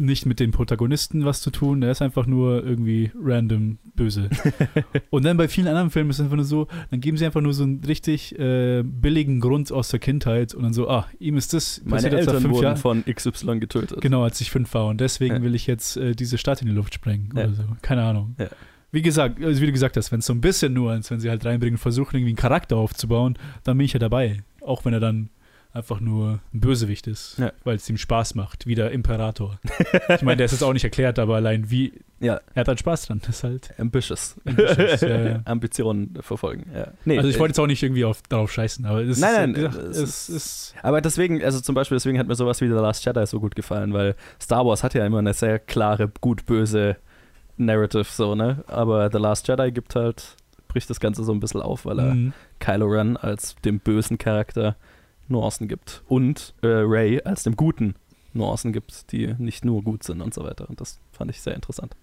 nicht 0.05 0.27
mit 0.27 0.39
den 0.39 0.51
Protagonisten 0.51 1.25
was 1.25 1.41
zu 1.41 1.49
tun. 1.49 1.81
Er 1.81 1.89
ist 1.89 2.03
einfach 2.03 2.27
nur 2.27 2.63
irgendwie 2.63 3.09
random 3.19 3.79
böse. 3.95 4.29
und 5.09 5.25
dann 5.25 5.35
bei 5.37 5.47
vielen 5.47 5.67
anderen 5.67 5.89
Filmen 5.89 6.11
ist 6.11 6.17
es 6.19 6.23
einfach 6.25 6.35
nur 6.35 6.45
so, 6.45 6.67
dann 6.91 7.01
geben 7.01 7.17
sie 7.17 7.25
einfach 7.25 7.41
nur 7.41 7.53
so 7.53 7.63
einen 7.63 7.83
richtig 7.83 8.37
äh, 8.37 8.83
billigen 8.83 9.39
Grund 9.39 9.71
aus 9.71 9.89
der 9.89 9.99
Kindheit 9.99 10.53
und 10.53 10.61
dann 10.61 10.73
so, 10.73 10.87
ah, 10.89 11.07
ihm 11.19 11.37
ist 11.37 11.53
das 11.53 11.81
Meine 11.83 11.95
passiert 12.03 12.13
Eltern 12.13 12.41
fünf 12.41 12.53
wurden 12.53 12.63
Jahren. 12.65 12.77
von 12.77 13.03
XY 13.05 13.59
getötet. 13.59 13.99
Genau, 14.01 14.21
als 14.21 14.39
ich 14.41 14.51
fünf 14.51 14.71
war 14.75 14.85
und 14.85 15.01
deswegen 15.01 15.37
Ja. 15.37 15.41
will 15.41 15.55
ich 15.55 15.65
jetzt 15.65 15.97
äh, 15.97 16.13
diese 16.13 16.37
Stadt 16.37 16.61
in 16.61 16.67
die 16.67 16.73
Luft 16.75 16.93
sprengen 16.93 17.31
Ja. 17.35 17.45
oder 17.45 17.53
so. 17.53 17.63
Keine 17.81 18.03
Ahnung. 18.03 18.35
Ja. 18.37 18.47
Wie 18.91 19.01
gesagt, 19.01 19.43
also 19.43 19.61
wie 19.61 19.65
du 19.67 19.71
gesagt 19.71 19.97
hast, 19.97 20.11
wenn 20.11 20.19
es 20.19 20.25
so 20.25 20.33
ein 20.33 20.41
bisschen 20.41 20.73
nur 20.73 20.95
ist, 20.95 21.11
wenn 21.11 21.19
sie 21.19 21.29
halt 21.29 21.45
reinbringen, 21.45 21.77
versuchen 21.77 22.15
irgendwie 22.15 22.31
einen 22.31 22.37
Charakter 22.37 22.77
aufzubauen, 22.77 23.37
dann 23.63 23.77
bin 23.77 23.85
ich 23.85 23.93
ja 23.93 23.99
dabei. 23.99 24.37
Auch 24.61 24.83
wenn 24.85 24.93
er 24.93 24.99
dann 24.99 25.29
einfach 25.71 25.99
nur 25.99 26.39
ein 26.51 26.59
Bösewicht 26.61 27.05
ist, 27.05 27.37
Ja. 27.37 27.51
weil 27.63 27.75
es 27.75 27.87
ihm 27.87 27.97
Spaß 27.97 28.33
macht, 28.33 28.65
wie 28.65 28.73
der 28.73 28.89
Imperator. 28.89 29.59
ich 30.15 30.23
meine, 30.23 30.37
der 30.37 30.45
ist 30.47 30.53
jetzt 30.53 30.63
auch 30.63 30.73
nicht 30.73 30.83
erklärt, 30.83 31.19
aber 31.19 31.35
allein 31.35 31.69
wie, 31.69 31.93
Ja, 32.19 32.41
er 32.55 32.61
hat 32.61 32.67
halt 32.67 32.79
Spaß 32.79 33.05
dran. 33.05 33.21
Das 33.23 33.35
ist 33.37 33.43
halt. 33.43 33.79
ambitious. 33.79 34.35
Ambitious, 34.45 35.01
ja, 35.01 35.21
ja. 35.29 35.41
Ambitionen 35.45 36.17
verfolgen, 36.21 36.65
ja. 36.73 36.87
Nee, 37.05 37.17
also 37.17 37.29
ich 37.29 37.35
äh, 37.35 37.39
wollte 37.39 37.51
jetzt 37.51 37.59
auch 37.59 37.67
nicht 37.67 37.83
irgendwie 37.83 38.03
auf, 38.03 38.23
darauf 38.29 38.51
scheißen, 38.51 38.83
aber 38.87 39.03
es 39.03 39.19
Nein, 39.19 39.53
ist, 39.53 39.61
nein, 39.61 39.71
halt, 39.71 39.95
es 39.95 40.27
ist, 40.29 40.73
Aber 40.81 41.01
deswegen, 41.01 41.43
also 41.43 41.61
zum 41.61 41.75
Beispiel, 41.75 41.97
deswegen 41.97 42.17
hat 42.17 42.27
mir 42.27 42.35
sowas 42.35 42.59
wie 42.61 42.67
The 42.67 42.73
Last 42.73 43.05
Jedi 43.05 43.23
so 43.27 43.39
gut 43.39 43.55
gefallen, 43.55 43.93
weil 43.93 44.15
Star 44.41 44.65
Wars 44.65 44.83
hat 44.83 44.95
ja 44.95 45.05
immer 45.05 45.19
eine 45.19 45.35
sehr 45.35 45.59
klare, 45.59 46.11
gut-böse 46.19 46.97
Narrative, 47.59 48.05
so, 48.05 48.33
ne? 48.35 48.63
Aber 48.67 49.09
The 49.11 49.17
Last 49.19 49.47
Jedi 49.47 49.71
gibt 49.71 49.95
halt, 49.95 50.35
bricht 50.67 50.89
das 50.89 50.99
Ganze 50.99 51.23
so 51.23 51.31
ein 51.33 51.39
bisschen 51.39 51.61
auf, 51.61 51.85
weil 51.85 51.99
er 51.99 52.13
Mhm. 52.15 52.33
Kylo 52.59 52.87
Ren 52.87 53.15
als 53.17 53.55
dem 53.63 53.79
bösen 53.79 54.17
Charakter 54.17 54.75
Nuancen 55.27 55.67
gibt 55.67 56.01
und 56.07 56.53
äh, 56.63 56.67
Ray 56.67 57.21
als 57.23 57.43
dem 57.43 57.55
guten 57.55 57.93
Nuancen 58.33 58.73
gibt, 58.73 59.11
die 59.11 59.35
nicht 59.37 59.63
nur 59.65 59.83
gut 59.83 60.03
sind 60.03 60.21
und 60.21 60.33
so 60.33 60.43
weiter. 60.43 60.67
Und 60.69 60.81
das 60.81 60.99
fand 61.11 61.29
ich 61.31 61.41
sehr 61.41 61.53
interessant. 61.55 61.95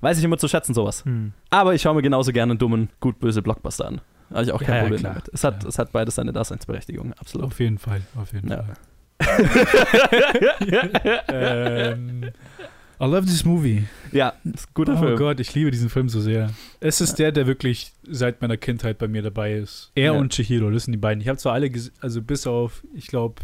Weiß 0.00 0.18
ich 0.18 0.24
immer 0.24 0.38
zu 0.38 0.48
schätzen, 0.48 0.74
sowas. 0.74 1.04
Hm. 1.04 1.32
Aber 1.50 1.74
ich 1.74 1.82
schaue 1.82 1.94
mir 1.94 2.02
genauso 2.02 2.32
gerne 2.32 2.52
einen 2.52 2.58
dummen, 2.58 2.88
gut-böse 3.00 3.42
Blockbuster 3.42 3.86
an. 3.86 4.00
Habe 4.30 4.42
ich 4.44 4.52
auch 4.52 4.60
kein 4.60 4.68
Ja, 4.68 4.74
ja, 4.76 4.80
Problem 4.82 5.00
klar. 5.00 5.12
damit. 5.14 5.28
Es 5.32 5.44
hat, 5.44 5.62
Ja. 5.62 5.68
es 5.68 5.78
hat 5.78 5.92
beides 5.92 6.14
seine 6.16 6.32
Daseinsberechtigung, 6.32 7.12
absolut. 7.14 7.46
Auf 7.48 7.60
jeden 7.60 7.78
Fall, 7.78 8.02
auf 8.16 8.32
jeden 8.32 8.48
Ja. 8.50 8.64
Fall. 8.64 8.74
ähm, 11.28 12.30
I 13.02 13.06
love 13.06 13.26
this 13.26 13.44
movie. 13.44 13.82
ja, 14.12 14.32
ist 14.44 14.68
ein 14.68 14.74
guter 14.74 14.94
oh 14.94 14.98
Film. 15.02 15.18
Gott, 15.18 15.40
ich 15.40 15.52
liebe 15.54 15.70
diesen 15.72 15.88
Film 15.90 16.08
so 16.08 16.20
sehr. 16.20 16.50
Es 16.78 17.00
ist 17.00 17.16
der, 17.18 17.32
der 17.32 17.46
wirklich 17.48 17.92
seit 18.08 18.40
meiner 18.40 18.56
Kindheit 18.56 18.98
bei 18.98 19.08
mir 19.08 19.22
dabei 19.22 19.54
ist. 19.54 19.90
Er 19.96 20.04
Ja. 20.04 20.12
und 20.12 20.32
Chihiro, 20.32 20.70
das 20.70 20.84
sind 20.84 20.92
die 20.92 20.98
beiden. 20.98 21.20
Ich 21.20 21.28
habe 21.28 21.38
zwar 21.38 21.54
alle, 21.54 21.66
ges- 21.66 21.90
also 22.00 22.22
bis 22.22 22.46
auf, 22.46 22.84
ich 22.94 23.08
glaube, 23.08 23.36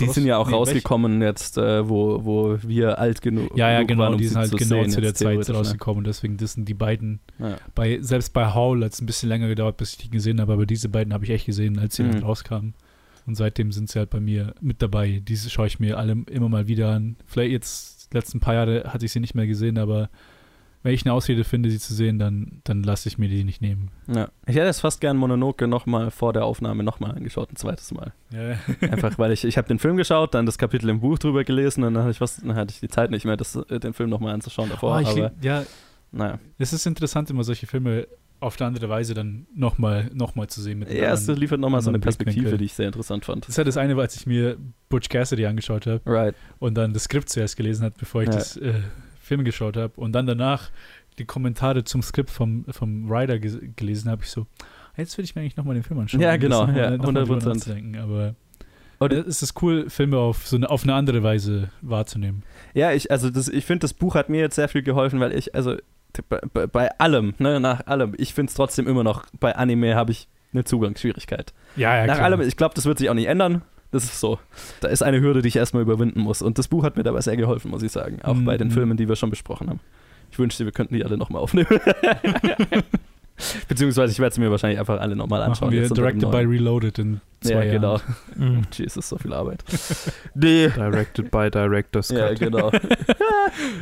Die 0.00 0.06
sind 0.08 0.26
ja 0.26 0.38
auch 0.38 0.50
rausgekommen 0.50 1.20
jetzt, 1.22 1.58
äh, 1.58 1.88
wo, 1.88 2.24
wo 2.24 2.56
wir 2.62 2.98
alt 3.00 3.20
genug 3.20 3.56
Ja, 3.56 3.68
ja, 3.70 3.78
genug 3.78 3.88
genau, 3.88 4.02
waren, 4.04 4.12
um 4.14 4.18
die 4.20 4.28
sind 4.28 4.38
halt 4.38 4.50
zu 4.50 4.56
genau 4.56 4.84
zu 4.86 5.00
der 5.00 5.12
Zeit 5.12 5.46
ne? 5.48 5.54
rausgekommen 5.54 5.98
und 5.98 6.06
deswegen 6.06 6.36
das 6.36 6.52
sind 6.52 6.68
die 6.68 6.74
beiden. 6.74 7.18
Ja. 7.40 7.56
Bei, 7.74 7.98
selbst 8.00 8.32
bei 8.32 8.54
Howl 8.54 8.84
hat 8.84 8.92
es 8.92 9.00
ein 9.02 9.06
bisschen 9.06 9.28
länger 9.28 9.48
gedauert, 9.48 9.76
bis 9.78 9.90
ich 9.94 9.98
die 9.98 10.10
gesehen 10.10 10.40
habe, 10.40 10.52
aber 10.52 10.66
diese 10.66 10.88
beiden 10.88 11.12
habe 11.12 11.24
ich 11.24 11.30
echt 11.32 11.46
gesehen, 11.46 11.78
als 11.80 11.96
sie 11.96 12.04
Mhm. 12.04 12.18
rauskamen. 12.22 12.74
Und 13.26 13.34
seitdem 13.34 13.72
sind 13.72 13.90
sie 13.90 13.98
halt 13.98 14.10
bei 14.10 14.20
mir 14.20 14.54
mit 14.60 14.82
dabei. 14.82 15.20
Diese 15.26 15.50
schaue 15.50 15.66
ich 15.66 15.78
mir 15.80 15.98
alle 15.98 16.16
immer 16.30 16.48
mal 16.48 16.66
wieder 16.68 16.90
an. 16.92 17.16
Vielleicht 17.26 17.50
jetzt, 17.52 18.01
letzten 18.12 18.40
paar 18.40 18.54
Jahre 18.54 18.84
hatte 18.86 19.04
ich 19.04 19.12
sie 19.12 19.20
nicht 19.20 19.34
mehr 19.34 19.46
gesehen, 19.46 19.78
aber 19.78 20.08
wenn 20.82 20.94
ich 20.94 21.04
eine 21.04 21.12
Ausrede 21.12 21.44
finde, 21.44 21.70
sie 21.70 21.78
zu 21.78 21.94
sehen, 21.94 22.18
dann, 22.18 22.60
dann 22.64 22.82
lasse 22.82 23.08
ich 23.08 23.16
mir 23.16 23.28
die 23.28 23.44
nicht 23.44 23.62
nehmen. 23.62 23.90
Ja. 24.08 24.28
Ich 24.46 24.56
hätte 24.56 24.66
es 24.66 24.80
fast 24.80 25.00
gern 25.00 25.16
Mononoke 25.16 25.68
nochmal 25.68 26.10
vor 26.10 26.32
der 26.32 26.44
Aufnahme 26.44 26.82
nochmal 26.82 27.12
angeschaut, 27.12 27.52
ein 27.52 27.56
zweites 27.56 27.92
Mal. 27.92 28.12
Ja. 28.30 28.56
Einfach, 28.90 29.16
weil 29.18 29.30
ich, 29.30 29.44
ich 29.44 29.56
habe 29.56 29.68
den 29.68 29.78
Film 29.78 29.96
geschaut, 29.96 30.34
dann 30.34 30.44
das 30.44 30.58
Kapitel 30.58 30.88
im 30.88 31.00
Buch 31.00 31.18
drüber 31.18 31.44
gelesen 31.44 31.84
und 31.84 31.94
dann 31.94 32.02
hatte 32.02 32.12
ich, 32.12 32.18
fast, 32.18 32.42
dann 32.42 32.56
hatte 32.56 32.72
ich 32.72 32.80
die 32.80 32.88
Zeit 32.88 33.12
nicht 33.12 33.24
mehr, 33.24 33.36
das, 33.36 33.54
äh, 33.54 33.78
den 33.78 33.92
Film 33.92 34.10
nochmal 34.10 34.34
anzuschauen 34.34 34.70
davor. 34.70 34.96
Oh, 34.96 34.98
ich 34.98 35.08
aber 35.08 35.32
ja, 35.40 35.64
naja. 36.10 36.40
es 36.58 36.72
ist 36.72 36.84
interessant, 36.86 37.30
immer 37.30 37.44
solche 37.44 37.66
Filme 37.66 38.08
auf 38.42 38.60
eine 38.60 38.68
andere 38.68 38.88
Weise 38.88 39.14
dann 39.14 39.46
nochmal 39.54 40.10
noch 40.12 40.34
mal 40.34 40.48
zu 40.48 40.60
sehen. 40.60 40.78
Mit 40.80 40.88
erste 40.90 41.24
anderen- 41.32 41.40
liefert 41.40 41.60
nochmal 41.60 41.80
so 41.82 41.90
eine 41.90 41.98
Perspektive, 41.98 42.58
die 42.58 42.64
ich 42.66 42.74
sehr 42.74 42.86
interessant 42.86 43.24
fand. 43.24 43.44
Das 43.44 43.50
ist 43.50 43.56
ja 43.58 43.64
das 43.64 43.76
eine, 43.76 43.96
als 43.96 44.16
ich 44.16 44.26
mir 44.26 44.56
Butch 44.88 45.08
Cassidy 45.08 45.46
angeschaut 45.46 45.86
habe. 45.86 46.00
Right. 46.06 46.34
und 46.58 46.74
dann 46.74 46.92
das 46.92 47.04
Skript 47.04 47.28
zuerst 47.28 47.56
gelesen 47.56 47.84
hat, 47.84 47.96
bevor 47.98 48.22
ich 48.22 48.28
Ja. 48.28 48.34
das 48.34 48.56
äh, 48.56 48.74
Film 49.20 49.44
geschaut 49.44 49.76
habe 49.76 49.92
und 50.00 50.12
dann 50.12 50.26
danach 50.26 50.70
die 51.18 51.24
Kommentare 51.24 51.84
zum 51.84 52.02
Skript 52.02 52.30
vom, 52.30 52.64
vom 52.70 53.08
Writer 53.08 53.38
ges 53.38 53.58
gelesen 53.76 54.10
habe, 54.10 54.22
ich 54.24 54.30
so, 54.30 54.46
jetzt 54.96 55.16
will 55.18 55.24
ich 55.24 55.34
mir 55.34 55.42
eigentlich 55.42 55.56
nochmal 55.56 55.74
den 55.74 55.82
Film 55.84 56.00
anschauen. 56.00 56.20
Ja, 56.20 56.36
genau, 56.36 56.66
ja, 56.68 56.96
noch 56.96 57.12
mal 57.12 57.24
drüber 57.24 57.36
100%. 57.38 57.44
nachzudenken, 57.54 57.96
Aber 57.96 58.34
Und- 58.98 59.12
es 59.12 59.42
ist 59.42 59.60
cool, 59.62 59.90
Filme 59.90 60.16
auf 60.18 60.46
so 60.46 60.56
eine, 60.56 60.70
auf 60.70 60.84
eine 60.84 60.94
andere 60.94 61.22
Weise 61.22 61.70
wahrzunehmen. 61.82 62.42
Ja, 62.74 62.92
ich, 62.92 63.10
also 63.10 63.30
das, 63.30 63.48
ich 63.48 63.64
finde, 63.64 63.80
das 63.80 63.92
Buch 63.94 64.14
hat 64.14 64.28
mir 64.30 64.40
jetzt 64.40 64.54
sehr 64.56 64.68
viel 64.68 64.82
geholfen, 64.82 65.20
weil 65.20 65.32
ich, 65.32 65.54
also 65.54 65.76
bei, 66.28 66.40
bei, 66.52 66.66
bei 66.66 66.90
allem, 66.98 67.34
ne, 67.38 67.60
nach 67.60 67.86
allem, 67.86 68.14
ich 68.18 68.34
finde 68.34 68.50
es 68.50 68.54
trotzdem 68.54 68.86
immer 68.86 69.04
noch, 69.04 69.24
bei 69.40 69.54
Anime 69.56 69.94
habe 69.94 70.12
ich 70.12 70.28
eine 70.52 70.64
Zugangsschwierigkeit. 70.64 71.52
Ja, 71.76 71.96
ja, 71.96 72.06
nach 72.06 72.18
allem, 72.18 72.40
ich 72.42 72.56
glaube, 72.56 72.74
das 72.74 72.84
wird 72.84 72.98
sich 72.98 73.08
auch 73.08 73.14
nicht 73.14 73.28
ändern. 73.28 73.62
Das 73.90 74.04
ist 74.04 74.20
so. 74.20 74.38
Da 74.80 74.88
ist 74.88 75.02
eine 75.02 75.20
Hürde, 75.20 75.42
die 75.42 75.48
ich 75.48 75.56
erstmal 75.56 75.82
überwinden 75.82 76.20
muss. 76.20 76.40
Und 76.40 76.58
das 76.58 76.68
Buch 76.68 76.82
hat 76.82 76.96
mir 76.96 77.02
dabei 77.02 77.20
sehr 77.20 77.36
geholfen, 77.36 77.70
muss 77.70 77.82
ich 77.82 77.92
sagen. 77.92 78.20
Auch 78.22 78.36
bei 78.36 78.56
den 78.56 78.68
Mhm. 78.68 78.72
Filmen, 78.72 78.96
die 78.96 79.06
wir 79.08 79.16
schon 79.16 79.28
besprochen 79.28 79.68
haben. 79.68 79.80
Ich 80.30 80.38
wünschte, 80.38 80.64
wir 80.64 80.72
könnten 80.72 80.94
die 80.94 81.04
alle 81.04 81.18
nochmal 81.18 81.42
aufnehmen. 81.42 81.68
Beziehungsweise 83.68 84.12
ich 84.12 84.18
werde 84.18 84.34
sie 84.34 84.40
mir 84.40 84.50
wahrscheinlich 84.50 84.78
einfach 84.78 85.00
alle 85.00 85.16
nochmal 85.16 85.42
anschauen. 85.42 85.74
Machen 85.74 85.82
wir 85.82 85.88
Directed 85.88 86.30
by. 86.30 86.38
Reloaded 86.38 86.98
in 86.98 87.20
zwei 87.42 87.66
ja, 87.66 87.72
genau. 87.72 87.96
Jahren. 87.98 88.16
Mhm. 88.36 88.62
Jesus, 88.72 89.08
so 89.08 89.18
viel 89.18 89.32
Arbeit. 89.32 89.64
nee. 90.34 90.68
Directed 90.68 91.30
by 91.30 91.50
Director's 91.50 92.08
Cut. 92.08 92.18
Ja, 92.18 92.34
genau. 92.34 92.70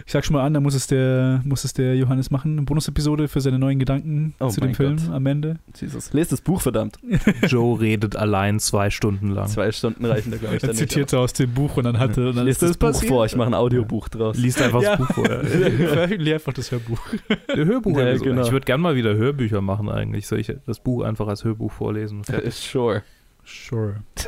Ich 0.04 0.12
sag 0.12 0.24
schon 0.24 0.34
mal 0.34 0.44
an, 0.44 0.52
da 0.54 0.60
muss 0.60 0.74
es 0.74 0.86
der, 0.88 1.42
muss 1.44 1.64
es 1.64 1.72
der 1.74 1.94
Johannes 1.94 2.30
machen, 2.30 2.52
eine 2.52 2.62
Bonusepisode 2.62 3.28
für 3.28 3.40
seine 3.40 3.58
neuen 3.58 3.78
Gedanken 3.78 4.34
Oh 4.40 4.48
zu 4.48 4.60
dem 4.60 4.74
Film 4.74 4.96
Gott. 4.96 5.10
am 5.14 5.26
Ende. 5.26 5.58
Jesus. 5.78 6.12
Lest 6.12 6.32
das 6.32 6.40
Buch, 6.40 6.60
verdammt. 6.60 6.98
Joe 7.46 7.78
redet 7.80 8.16
allein 8.16 8.58
zwei 8.58 8.90
Stunden 8.90 9.30
lang. 9.30 9.46
Zwei 9.46 9.70
Stunden 9.70 10.04
reichen 10.04 10.32
da, 10.32 10.38
glaube 10.38 10.56
ich, 10.56 10.62
Er 10.62 10.68
dann 10.68 10.76
nicht. 10.76 10.88
zitierte 10.88 11.18
aus 11.18 11.34
dem 11.34 11.52
Buch 11.52 11.76
und 11.76 11.84
dann 11.84 11.98
hatte 12.00 12.30
und 12.30 12.36
dann 12.36 12.46
Lest 12.46 12.62
ist 12.64 12.82
das 12.82 13.00
Buch 13.00 13.04
vor, 13.08 13.26
ich 13.26 13.36
mache 13.36 13.48
ein 13.48 13.54
Audiobuch 13.54 14.08
draus. 14.08 14.36
Liest 14.36 14.60
einfach 14.60 14.82
Ja. 14.82 14.96
das 14.96 15.06
Buch 15.06 15.14
vorher. 15.14 15.44
Veröffentliche 15.44 16.34
einfach 16.34 16.52
das 16.52 16.72
Hörbuch. 16.72 17.00
Der 17.54 17.64
Hörbuch. 17.64 17.98
Ja, 17.98 18.16
genau. 18.16 18.42
Ich 18.42 18.52
würde 18.52 18.64
gerne 18.64 18.82
mal 18.82 18.96
wieder 18.96 19.14
Hörbücher 19.14 19.60
machen 19.60 19.88
eigentlich. 19.88 20.26
Soll 20.26 20.40
ich 20.40 20.52
das 20.66 20.80
Buch 20.80 21.04
einfach 21.04 21.28
als 21.28 21.44
Hörbuch 21.44 21.70
vorlesen? 21.70 22.24
Fertig. 22.24 22.54
Sure. 22.54 23.02
Sure. 23.44 23.96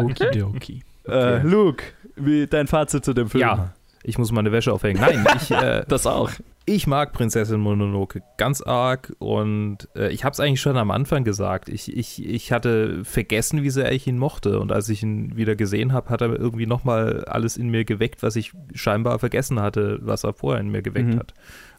Okidoki. 0.00 0.82
Äh, 1.06 1.42
Luke, 1.42 1.84
wie 2.16 2.46
dein 2.46 2.66
Fazit 2.66 3.04
zu 3.04 3.12
dem 3.12 3.28
Film? 3.28 3.42
Ja, 3.42 3.74
ich 4.02 4.18
muss 4.18 4.32
meine 4.32 4.52
Wäsche 4.52 4.72
aufhängen. 4.72 5.00
Nein, 5.00 5.24
ich, 5.36 5.50
äh, 5.50 5.84
Das 5.88 6.06
auch. 6.06 6.30
ich 6.66 6.86
mag 6.86 7.12
Prinzessin 7.12 7.60
Mononoke 7.60 8.22
ganz 8.38 8.62
arg 8.62 9.12
und 9.18 9.88
äh, 9.96 10.08
ich 10.10 10.24
habe 10.24 10.32
es 10.32 10.40
eigentlich 10.40 10.60
schon 10.62 10.76
am 10.78 10.90
Anfang 10.90 11.24
gesagt. 11.24 11.68
Ich, 11.68 11.94
ich, 11.94 12.24
ich 12.24 12.52
hatte 12.52 13.04
vergessen, 13.04 13.62
wie 13.62 13.70
sehr 13.70 13.92
ich 13.92 14.06
ihn 14.06 14.18
mochte 14.18 14.60
und 14.60 14.72
als 14.72 14.88
ich 14.88 15.02
ihn 15.02 15.36
wieder 15.36 15.56
gesehen 15.56 15.92
habe, 15.92 16.08
hat 16.10 16.22
er 16.22 16.28
irgendwie 16.38 16.66
nochmal 16.66 17.24
alles 17.26 17.56
in 17.58 17.68
mir 17.68 17.84
geweckt, 17.84 18.22
was 18.22 18.36
ich 18.36 18.52
scheinbar 18.74 19.18
vergessen 19.18 19.60
hatte, 19.60 19.98
was 20.02 20.24
er 20.24 20.32
vorher 20.32 20.60
in 20.60 20.70
mir 20.70 20.82
geweckt 20.82 21.08
Mhm. 21.14 21.18
hat. 21.18 21.34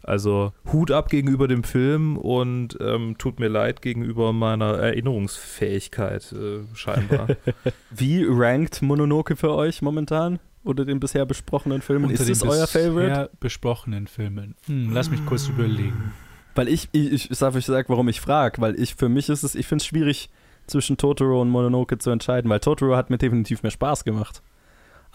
Also 0.05 0.53
Hut 0.71 0.91
ab 0.91 1.09
gegenüber 1.09 1.47
dem 1.47 1.63
Film 1.63 2.17
und 2.17 2.77
ähm, 2.79 3.17
tut 3.17 3.39
mir 3.39 3.47
leid 3.47 3.81
gegenüber 3.81 4.33
meiner 4.33 4.77
Erinnerungsfähigkeit 4.77 6.31
äh, 6.31 6.59
scheinbar. 6.75 7.27
Wie 7.89 8.25
rankt 8.27 8.83
Mononoke 8.83 9.35
für 9.35 9.53
euch 9.53 9.81
momentan? 9.81 10.39
Oder 10.63 10.85
den 10.85 10.99
bisher 10.99 11.25
besprochenen 11.25 11.81
Filmen? 11.81 12.05
Unter 12.05 12.21
ist 12.21 12.27
den 12.27 12.33
es 12.33 12.43
euer 12.43 12.67
Favorite? 12.67 13.09
bisher 13.09 13.29
besprochenen 13.39 14.07
Filmen. 14.07 14.55
Hm, 14.67 14.93
lass 14.93 15.09
mich 15.09 15.25
kurz 15.25 15.47
überlegen. 15.47 16.13
Weil 16.55 16.67
ich, 16.67 16.89
ich, 16.91 17.29
ich 17.29 17.37
sag 17.37 17.55
euch 17.55 17.65
sag, 17.65 17.89
warum 17.89 18.07
ich 18.07 18.21
frage, 18.21 18.61
weil 18.61 18.79
ich 18.79 18.95
für 18.95 19.09
mich 19.09 19.29
ist 19.29 19.43
es, 19.43 19.55
ich 19.55 19.67
finde 19.67 19.81
es 19.81 19.87
schwierig 19.87 20.29
zwischen 20.67 20.97
Totoro 20.97 21.41
und 21.41 21.49
Mononoke 21.49 21.97
zu 21.97 22.09
entscheiden, 22.11 22.49
weil 22.49 22.59
Totoro 22.59 22.95
hat 22.95 23.09
mir 23.09 23.17
definitiv 23.17 23.63
mehr 23.63 23.71
Spaß 23.71 24.03
gemacht. 24.03 24.41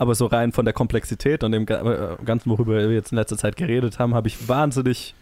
Aber 0.00 0.14
so 0.14 0.24
rein 0.24 0.50
von 0.52 0.64
der 0.64 0.72
Komplexität 0.72 1.44
und 1.44 1.52
dem 1.52 1.64
äh, 1.68 2.16
Ganzen, 2.24 2.48
worüber 2.50 2.72
wir 2.78 2.90
jetzt 2.90 3.12
in 3.12 3.16
letzter 3.16 3.36
Zeit 3.36 3.56
geredet 3.56 3.98
haben, 3.98 4.14
habe 4.14 4.28
ich 4.28 4.48
wahnsinnig, 4.48 5.14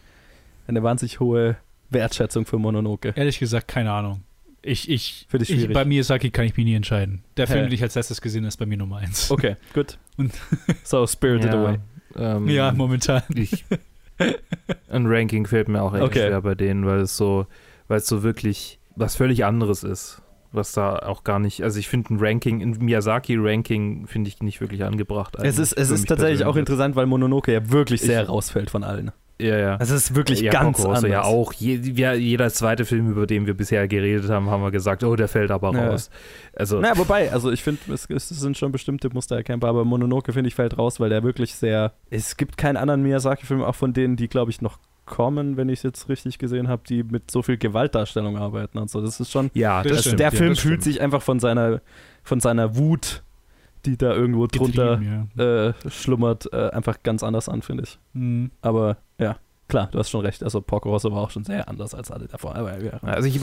eine 0.69 0.85
wahnsinnig 0.85 1.19
hohe 1.19 1.57
Wertschätzung 1.91 2.47
für 2.47 2.59
Mononoke. 2.59 3.13
Ehrlich 3.17 3.41
gesagt, 3.41 3.67
keine 3.67 3.91
Ahnung. 3.91 4.21
Ich, 4.63 4.89
ich, 4.89 5.27
Für 5.29 5.39
dich 5.39 5.51
ich 5.51 5.57
schwierig. 5.57 5.75
bei 5.75 5.85
Miyazaki 5.85 6.31
kann 6.31 6.45
ich 6.45 6.57
mich 6.57 6.65
nie 6.65 6.75
entscheiden. 6.75 7.25
Der? 7.37 7.49
Film, 7.49 7.65
den 7.65 7.73
ich 7.73 7.83
als 7.83 7.97
letztes 7.97 8.21
gesehen 8.21 8.43
habe, 8.43 8.49
ist 8.49 8.57
bei 8.57 8.67
mir 8.67 8.77
Nummer 8.79 8.99
eins. 8.99 9.31
Okay, 9.33 9.57
gut. 9.75 9.99
Und- 10.17 10.33
so, 10.85 11.05
Spirited 11.09 11.51
Away. 11.55 11.79
ähm, 12.15 12.47
Ja, 12.49 12.71
momentan. 12.73 13.23
ich, 13.35 13.65
ein 14.89 15.07
Ranking 15.07 15.45
fällt 15.47 15.67
mir 15.67 15.83
auch 15.83 15.93
echt 15.95 16.05
Okay. 16.05 16.27
schwer 16.29 16.41
bei 16.43 16.55
denen, 16.55 16.87
weil 16.87 17.01
es 17.01 17.17
so, 17.17 17.47
weil 17.89 17.99
es 17.99 18.07
so 18.07 18.23
wirklich 18.23 18.79
was 18.95 19.17
völlig 19.17 19.45
anderes 19.45 19.83
ist. 19.83 20.23
Was 20.53 20.73
da 20.73 20.97
auch 21.01 21.25
gar 21.25 21.39
nicht, 21.39 21.63
also 21.63 21.79
ich 21.79 21.89
finde 21.89 22.15
ein 22.15 22.19
Ranking, 22.21 22.63
ein 22.63 22.71
Miyazaki-Ranking 22.79 24.07
finde 24.07 24.29
ich 24.29 24.41
nicht 24.43 24.61
wirklich 24.61 24.85
angebracht. 24.85 25.37
Es 25.43 25.59
ist, 25.59 25.73
es 25.75 25.91
ist 25.91 26.09
tatsächlich 26.09 26.41
auch 26.43 26.53
persönlich. 26.55 26.61
interessant, 26.71 26.97
weil 26.97 27.07
Mononoke 27.07 27.53
ja 27.53 27.71
wirklich 27.71 28.01
sehr 28.01 28.23
Ich- 28.23 28.29
rausfällt 28.29 28.71
von 28.71 28.83
allen. 28.85 29.13
Ja, 29.41 29.57
ja. 29.57 29.77
Es 29.79 29.91
ist 29.91 30.17
wirklich 30.17 30.41
ja, 30.41 30.51
ganz 30.51 30.79
Rosso 30.79 30.89
anders. 30.89 31.05
ja 31.13 31.23
auch. 31.23 31.53
Je, 31.53 31.77
jeder 31.77 32.51
zweite 32.51 32.85
Film, 32.85 33.09
über 33.09 33.25
den 33.25 33.47
wir 33.47 33.55
bisher 33.55 33.87
geredet 33.87 34.29
haben, 34.31 34.51
haben 34.51 34.63
wir 34.65 34.73
gesagt, 34.73 35.05
oh, 35.05 35.15
der 35.15 35.29
fällt 35.29 35.53
aber 35.53 35.73
Ja. 35.75 35.91
raus. 35.91 36.11
Also, 36.57 36.81
Na, 36.81 36.99
wobei, 36.99 37.31
also 37.31 37.53
ich 37.53 37.63
finde, 37.63 37.81
es, 37.93 38.07
es 38.11 38.29
sind 38.31 38.59
schon 38.59 38.73
bestimmte 38.73 39.11
Muster 39.11 39.37
erkennbar, 39.37 39.71
aber 39.71 39.85
Mononoke, 39.85 40.33
finde 40.33 40.49
ich, 40.49 40.57
fällt 40.57 40.77
raus, 40.77 40.99
weil 40.99 41.11
der 41.11 41.23
wirklich 41.23 41.55
sehr. 41.55 41.93
Es 42.11 42.37
gibt 42.37 42.57
keinen 42.57 42.77
anderen 42.77 43.03
Miyazaki-Film, 43.05 43.63
auch 43.63 43.77
von 43.77 43.93
denen, 43.93 44.17
die, 44.17 44.27
glaube 44.27 44.51
ich, 44.51 44.61
noch 44.61 44.79
kommen, 45.09 45.57
wenn 45.57 45.69
ich 45.69 45.81
es 45.81 45.83
jetzt 45.83 46.09
richtig 46.09 46.39
gesehen 46.39 46.69
habe, 46.69 46.83
die 46.89 47.03
mit 47.03 47.31
so 47.31 47.43
viel 47.43 47.57
Gewaltdarstellung 47.57 48.37
arbeiten 48.37 48.79
und 48.79 48.91
so. 48.91 49.01
Das 49.01 49.19
ist 49.21 49.31
schon. 49.31 49.51
ja, 49.55 49.83
Das 49.83 49.93
das 49.93 50.01
stimmt, 50.03 50.21
der 50.21 50.33
ja, 50.33 50.37
Film 50.37 50.51
das 50.51 50.61
fühlt 50.61 50.83
sich 50.83 51.01
einfach 51.01 51.23
von 51.23 51.41
seiner, 51.41 51.81
von 52.23 52.41
seiner 52.41 52.77
Wut, 52.77 53.23
die 53.85 53.97
da 53.97 54.13
irgendwo 54.13 54.47
drunter 54.47 55.01
ja. 55.37 55.69
äh, 55.69 55.75
schlummert, 55.89 56.53
äh, 56.53 56.71
einfach 56.71 57.03
ganz 57.03 57.23
anders 57.23 57.49
an, 57.49 57.63
finde 57.63 57.85
ich. 57.85 57.99
Hm. 58.15 58.51
Aber 58.61 58.99
ja, 59.19 59.37
klar, 59.69 59.89
du 59.93 59.99
hast 59.99 60.11
schon 60.11 60.23
recht. 60.25 60.43
Also 60.43 60.61
Porco 60.61 60.91
Rosso 60.91 61.13
war 61.13 61.19
auch 61.23 61.31
schon 61.31 61.45
sehr 61.45 61.69
anders 61.69 61.95
als 61.95 62.11
alle 62.11 62.27
davor. 62.27 62.57
Aber 62.57 62.83
ja. 62.83 62.99
Also 63.03 63.29
ich, 63.29 63.41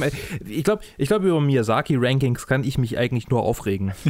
ich 0.47 0.63
glaube, 0.63 0.83
ich 0.97 1.07
glaub, 1.07 1.23
über 1.23 1.39
Miyazaki-Rankings 1.39 2.47
kann 2.47 2.63
ich 2.63 2.77
mich 2.77 2.97
eigentlich 2.97 3.29
nur 3.29 3.41
aufregen. 3.43 3.93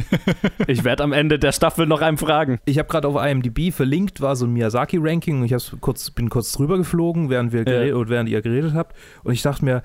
Ich 0.68 0.82
werde 0.84 1.04
am 1.04 1.12
Ende 1.12 1.38
der 1.38 1.52
Staffel 1.52 1.86
noch 1.86 2.00
einem 2.00 2.18
fragen. 2.18 2.58
Ich 2.64 2.78
habe 2.78 2.88
gerade 2.88 3.06
auf 3.06 3.22
IMDb 3.24 3.72
verlinkt, 3.72 4.20
war 4.20 4.34
so 4.34 4.46
ein 4.46 4.52
Miyazaki-Ranking 4.52 5.40
und 5.42 5.50
ich 5.52 5.80
kurz, 5.80 6.10
bin 6.10 6.28
kurz 6.28 6.52
drüber 6.52 6.76
geflogen, 6.76 7.30
während, 7.30 7.52
wir 7.52 7.60
Ja. 7.60 7.64
geredet, 7.64 7.94
oder 7.94 8.10
während 8.10 8.28
ihr 8.28 8.42
geredet 8.42 8.74
habt. 8.74 8.96
Und 9.22 9.32
ich 9.34 9.42
dachte 9.42 9.64
mir, 9.64 9.82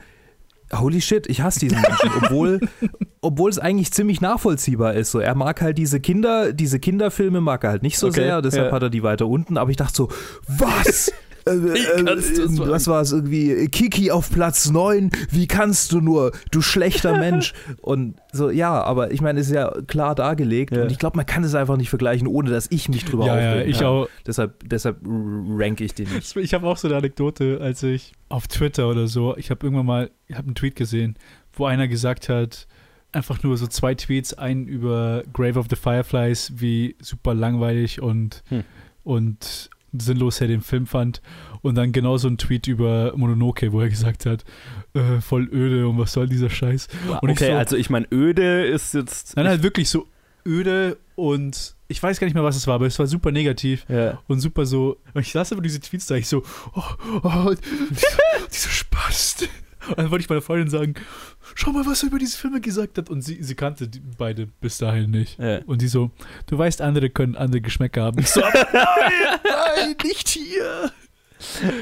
holy 0.73 1.01
shit, 1.01 1.27
ich 1.27 1.41
hasse 1.41 1.59
diesen 1.59 1.81
Menschen, 1.81 2.09
obwohl, 2.23 2.59
obwohl 3.21 3.49
es 3.49 3.59
eigentlich 3.59 3.91
ziemlich 3.91 4.21
nachvollziehbar 4.21 4.93
ist. 4.95 5.11
So, 5.11 5.19
er 5.19 5.35
mag 5.35 5.61
halt 5.61 5.77
diese 5.77 5.99
Kinder, 5.99 6.53
diese 6.53 6.79
Kinderfilme 6.79 7.41
mag 7.41 7.63
er 7.63 7.71
halt 7.71 7.83
nicht 7.83 7.97
so 7.99 8.07
Okay, 8.07 8.21
sehr, 8.21 8.41
deshalb 8.41 8.67
ja. 8.67 8.71
hat 8.71 8.83
er 8.83 8.89
die 8.89 9.03
weiter 9.03 9.27
unten. 9.27 9.57
Aber 9.57 9.69
ich 9.69 9.77
dachte 9.77 9.95
so, 9.95 10.09
was? 10.47 11.11
Äh, 11.45 11.51
Wie 11.53 12.03
kannst 12.05 12.37
du 12.37 12.43
äh, 12.43 12.47
so- 12.47 12.67
was 12.69 12.87
war 12.87 13.01
es 13.01 13.11
irgendwie? 13.11 13.67
Kiki 13.67 14.11
auf 14.11 14.29
Platz 14.31 14.69
9, 14.69 15.09
wie 15.31 15.47
kannst 15.47 15.91
du 15.91 16.01
nur, 16.01 16.31
du 16.51 16.61
schlechter 16.61 17.17
Mensch. 17.19 17.53
Und 17.81 18.15
so, 18.31 18.49
ja, 18.49 18.81
aber 18.83 19.11
ich 19.11 19.21
meine, 19.21 19.39
es 19.39 19.47
ist 19.47 19.53
ja 19.53 19.71
klar 19.87 20.15
dargelegt 20.15 20.75
Ja. 20.75 20.83
und 20.83 20.91
ich 20.91 20.99
glaube, 20.99 21.17
man 21.17 21.25
kann 21.25 21.43
es 21.43 21.55
einfach 21.55 21.77
nicht 21.77 21.89
vergleichen, 21.89 22.27
ohne 22.27 22.49
dass 22.49 22.67
ich 22.69 22.89
mich 22.89 23.05
drüber 23.05 23.25
Ja, 23.27 23.39
ja, 23.39 23.49
aufregen 23.51 23.71
ich 23.71 23.77
kann. 23.79 23.87
auch. 23.87 24.07
Deshalb, 24.25 24.67
deshalb 24.69 24.97
ranke 25.05 25.83
ich 25.83 25.93
den 25.95 26.13
nicht. 26.13 26.35
Ich 26.35 26.53
habe 26.53 26.67
auch 26.67 26.77
so 26.77 26.87
eine 26.87 26.97
Anekdote, 26.97 27.59
als 27.61 27.83
ich 27.83 28.13
auf 28.29 28.47
Twitter 28.47 28.87
oder 28.89 29.07
so, 29.07 29.35
ich 29.37 29.49
habe 29.51 29.65
irgendwann 29.65 29.85
mal, 29.85 30.11
ich 30.27 30.35
habe 30.35 30.45
einen 30.47 30.55
Tweet 30.55 30.75
gesehen, 30.75 31.15
wo 31.53 31.65
einer 31.65 31.87
gesagt 31.87 32.29
hat, 32.29 32.67
einfach 33.13 33.43
nur 33.43 33.57
so 33.57 33.67
zwei 33.67 33.93
Tweets, 33.93 34.33
einen 34.35 34.67
über 34.67 35.23
Grave 35.33 35.59
of 35.59 35.65
the 35.69 35.75
Fireflies, 35.75 36.53
wie 36.55 36.95
super 37.01 37.33
langweilig 37.33 38.01
und, 38.01 38.41
Hm. 38.47 38.63
und 39.03 39.69
sinnlos 39.97 40.41
er 40.41 40.47
den 40.47 40.61
Film 40.61 40.85
fand. 40.87 41.21
Und 41.61 41.75
dann 41.75 41.91
genauso 41.91 42.27
ein 42.27 42.37
Tweet 42.37 42.67
über 42.67 43.13
Mononoke, 43.15 43.71
wo 43.71 43.81
er 43.81 43.89
gesagt 43.89 44.25
hat, 44.25 44.43
äh, 44.93 45.21
voll 45.21 45.47
öde 45.51 45.87
und 45.87 45.97
was 45.97 46.13
soll 46.13 46.27
dieser 46.27 46.49
Scheiß. 46.49 46.87
Und 47.21 47.29
ich 47.29 47.37
okay, 47.37 47.51
so- 47.51 47.57
also 47.57 47.75
ich 47.77 47.89
meine, 47.89 48.07
öde 48.11 48.65
ist 48.65 48.93
jetzt. 48.93 49.35
Nein, 49.35 49.47
halt 49.47 49.63
wirklich 49.63 49.89
so 49.89 50.07
öde 50.45 50.97
und 51.15 51.75
ich 51.87 52.01
weiß 52.01 52.19
gar 52.19 52.25
nicht 52.25 52.33
mehr, 52.33 52.43
was 52.43 52.55
es 52.55 52.65
war, 52.67 52.75
aber 52.75 52.87
es 52.87 52.97
war 52.97 53.05
super 53.05 53.31
negativ 53.31 53.85
ja. 53.89 54.19
und 54.27 54.39
super 54.39 54.65
so. 54.65 54.97
Und 55.13 55.21
ich 55.21 55.33
las 55.33 55.51
aber 55.51 55.61
diese 55.61 55.79
Tweets 55.79 56.07
da, 56.07 56.15
ich 56.15 56.27
so, 56.27 56.41
oh, 56.73 56.83
oh, 57.23 57.53
dieser 58.51 58.69
Spaß. 58.69 59.47
Und 59.89 59.97
dann 59.97 60.11
wollte 60.11 60.23
ich 60.23 60.29
meiner 60.29 60.41
Freundin 60.41 60.69
sagen, 60.69 60.93
schau 61.55 61.71
mal, 61.71 61.85
was 61.85 62.03
er 62.03 62.07
über 62.07 62.19
diese 62.19 62.37
Filme 62.37 62.61
gesagt 62.61 62.97
hat. 62.97 63.09
Und 63.09 63.21
sie, 63.21 63.41
sie 63.41 63.55
kannte 63.55 63.87
die 63.87 64.01
beide 64.17 64.47
bis 64.47 64.77
dahin 64.77 65.11
nicht. 65.11 65.39
Ja. 65.39 65.59
Und 65.65 65.81
die 65.81 65.87
so, 65.87 66.11
du 66.47 66.57
weißt, 66.57 66.81
andere 66.81 67.09
können 67.09 67.35
andere 67.35 67.61
Geschmäcker 67.61 68.03
haben. 68.03 68.19
Ich 68.19 68.29
so, 68.29 68.41
nein, 68.73 69.39
nein, 69.43 69.95
nicht 70.03 70.29
hier. 70.29 70.91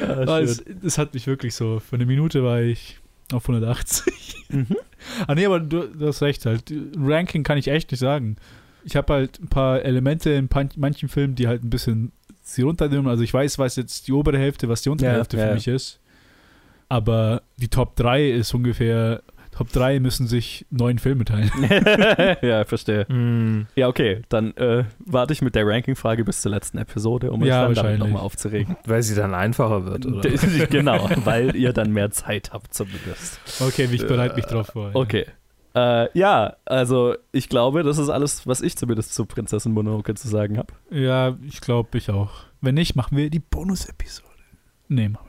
Ah, 0.08 0.40
es, 0.40 0.64
es 0.84 0.98
hat 0.98 1.14
mich 1.14 1.28
wirklich 1.28 1.54
so, 1.54 1.80
für 1.80 1.96
eine 1.96 2.06
Minute 2.06 2.44
war 2.44 2.62
ich 2.62 3.00
auf 3.34 3.44
180. 3.50 4.36
Mhm. 4.50 4.68
Ah 5.28 5.36
nee, 5.36 5.46
aber 5.46 5.60
du, 5.60 5.88
du 5.88 6.08
hast 6.08 6.22
recht 6.22 6.46
halt. 6.46 6.74
Ranking 6.98 7.44
kann 7.44 7.58
ich 7.58 7.68
echt 7.68 7.92
nicht 7.92 8.00
sagen. 8.00 8.38
Ich 8.84 8.96
habe 8.96 9.14
halt 9.14 9.40
ein 9.40 9.48
paar 9.48 9.82
Elemente 9.84 10.32
in 10.32 10.50
manchen 10.78 11.10
Filmen, 11.10 11.36
die 11.36 11.48
halt 11.48 11.64
ein 11.64 11.70
bisschen 11.70 12.12
sie 12.42 12.64
runternehmen. 12.64 13.08
Also 13.08 13.24
ich 13.24 13.34
weiß, 13.34 13.60
was 13.60 13.76
jetzt 13.76 14.08
die 14.08 14.14
obere 14.14 14.38
Hälfte, 14.38 14.70
was 14.70 14.82
die 14.82 14.90
untere 14.90 15.12
Ja, 15.12 15.16
Hälfte 15.18 15.38
ja. 15.38 15.48
für 15.48 15.54
mich 15.54 15.68
ist. 15.68 16.00
Aber 16.88 17.44
die 17.60 17.68
Top 17.68 17.96
3 17.96 18.30
ist 18.30 18.54
ungefähr, 18.54 19.22
Top 19.52 19.72
3 19.72 20.00
müssen 20.00 20.28
sich 20.28 20.66
neun 20.70 21.00
Filme 21.00 21.26
teilen. 21.26 21.52
ja, 22.42 22.64
verstehe. 22.64 23.66
Ja, 23.76 23.88
okay, 23.88 24.22
dann 24.30 24.56
äh, 24.58 24.86
warte 25.06 25.34
ich 25.34 25.42
mit 25.42 25.56
der 25.56 25.68
Ranking-Frage 25.68 26.24
bis 26.24 26.42
zur 26.42 26.52
letzten 26.52 26.78
Episode, 26.78 27.32
um 27.32 27.42
euch 27.42 27.50
Ja, 27.50 27.56
dann 27.56 27.62
damit 27.64 27.78
wahrscheinlich. 27.78 28.00
nochmal 28.00 28.22
aufzuregen. 28.24 28.78
Weil 28.86 29.04
sie 29.04 29.16
dann 29.16 29.34
einfacher 29.34 29.86
wird, 29.86 30.06
oder? 30.06 30.30
genau, 30.70 31.10
weil 31.26 31.56
ihr 31.56 31.74
dann 31.74 31.92
mehr 31.92 32.12
Zeit 32.12 32.52
habt 32.54 32.74
zumindest. 32.74 33.40
Okay, 33.60 33.90
ich 33.92 34.08
bereite 34.08 34.36
mich 34.36 34.46
drauf 34.46 34.68
vor. 34.68 34.90
ja. 34.90 34.96
Okay. 34.96 35.26
Äh, 35.76 36.18
ja, 36.18 36.56
also 36.66 37.16
ich 37.32 37.48
glaube, 37.48 37.84
das 37.84 38.00
ist 38.00 38.10
alles, 38.10 38.48
was 38.48 38.62
ich 38.62 38.76
zumindest 38.76 39.14
zu 39.14 39.26
Prinzessin 39.26 39.72
Mononoke 39.72 40.16
zu 40.16 40.28
sagen 40.28 40.58
habe. 40.58 40.74
Ja, 40.90 41.38
ich 41.44 41.62
glaube, 41.62 41.98
ich 41.98 42.10
auch. 42.10 42.32
Wenn 42.62 42.76
nicht, 42.76 42.96
machen 42.96 43.16
wir 43.18 43.30
die 43.30 43.40
Bonus-Episode. 43.40 44.28
Nee, 44.88 45.10
machen. 45.10 45.29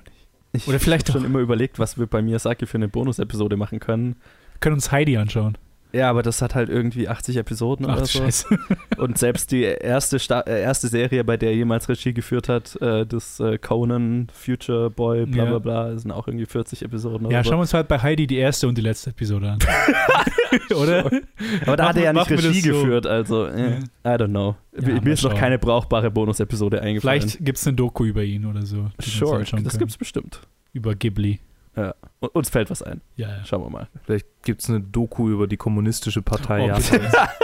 Ich 0.53 0.66
Oder 0.66 0.80
vielleicht 0.80 1.09
hab 1.09 1.16
schon 1.16 1.24
immer 1.24 1.38
überlegt, 1.38 1.78
was 1.78 1.98
wir 1.98 2.07
bei 2.07 2.22
Miyazaki 2.22 2.66
für 2.66 2.78
eine 2.78 2.88
Bonus-Episode 2.88 3.57
machen 3.57 3.78
können. 3.78 4.16
Wir 4.55 4.61
können 4.61 4.74
uns 4.74 4.90
Heidi 4.90 5.16
anschauen. 5.16 5.57
Ja, 5.93 6.09
aber 6.11 6.22
das 6.22 6.41
hat 6.43 6.55
halt 6.55 6.68
irgendwie 6.68 7.09
80 7.09 7.36
Episoden 7.36 7.86
Ach, 7.86 7.97
oder 7.97 8.07
so. 8.07 8.18
scheiße. 8.20 8.47
Und 8.99 9.18
selbst 9.18 9.51
die 9.53 9.62
erste, 9.62 10.18
Sta 10.18 10.41
äh, 10.41 10.62
erste 10.62 10.88
Serie, 10.88 11.24
bei 11.24 11.36
der 11.36 11.51
er 11.51 11.57
jemals 11.57 11.88
Regie 11.88 12.12
geführt 12.12 12.49
hat, 12.49 12.80
äh, 12.80 13.05
das 13.07 13.41
äh, 13.41 13.59
Conan, 13.59 14.28
Future 14.32 14.91
Boy, 14.91 15.26
bla 15.26 15.45
Ja. 15.45 15.51
bla 15.51 15.59
bla, 15.59 15.99
sind 15.99 16.12
auch 16.12 16.28
irgendwie 16.28 16.47
40 16.47 16.82
Episoden. 16.82 17.30
Ja, 17.30 17.43
schauen 17.43 17.55
wir 17.55 17.61
uns 17.61 17.74
halt 17.74 17.88
bei 17.88 17.99
Heidi 18.01 18.26
die 18.26 18.36
erste 18.36 18.68
und 18.68 18.76
die 18.78 18.82
letzte 18.82 19.11
Episode 19.11 19.51
an. 19.53 19.59
Oder? 20.76 21.11
Aber 21.66 21.76
da 21.76 21.88
hat 21.88 21.97
er 21.97 22.03
ja 22.05 22.12
nicht 22.12 22.30
Regie 22.30 22.61
so. 22.61 22.72
geführt, 22.72 23.07
also 23.07 23.47
äh, 23.47 23.78
I 23.78 24.09
don't 24.09 24.28
know. 24.28 24.57
Ja, 24.80 25.01
Mir 25.01 25.12
ist 25.12 25.22
noch 25.24 25.34
keine 25.34 25.59
brauchbare 25.59 26.11
Bonus-Episode 26.11 26.80
eingefallen. 26.80 27.22
Vielleicht 27.22 27.45
gibt 27.45 27.59
es 27.59 27.66
eine 27.66 27.76
Doku 27.76 28.05
über 28.05 28.22
ihn 28.22 28.47
oder 28.47 28.64
so. 28.64 28.91
Sure, 29.01 29.38
anschauen 29.38 29.64
das 29.64 29.78
gibt's 29.78 29.97
bestimmt. 29.97 30.41
Über 30.72 30.95
Ghibli. 30.95 31.41
U- 31.76 32.26
Uns 32.32 32.50
fällt 32.50 32.68
was 32.70 32.82
ein. 32.82 33.00
Ja, 33.16 33.28
ja. 33.28 33.44
Schauen 33.44 33.62
wir 33.62 33.70
mal. 33.70 33.88
Vielleicht 34.04 34.26
gibt 34.42 34.60
es 34.62 34.68
eine 34.68 34.80
Doku 34.80 35.28
über 35.30 35.46
die 35.46 35.56
kommunistische 35.56 36.20
Partei 36.20 36.70
Oh, 36.70 36.76
bitte. 36.76 37.00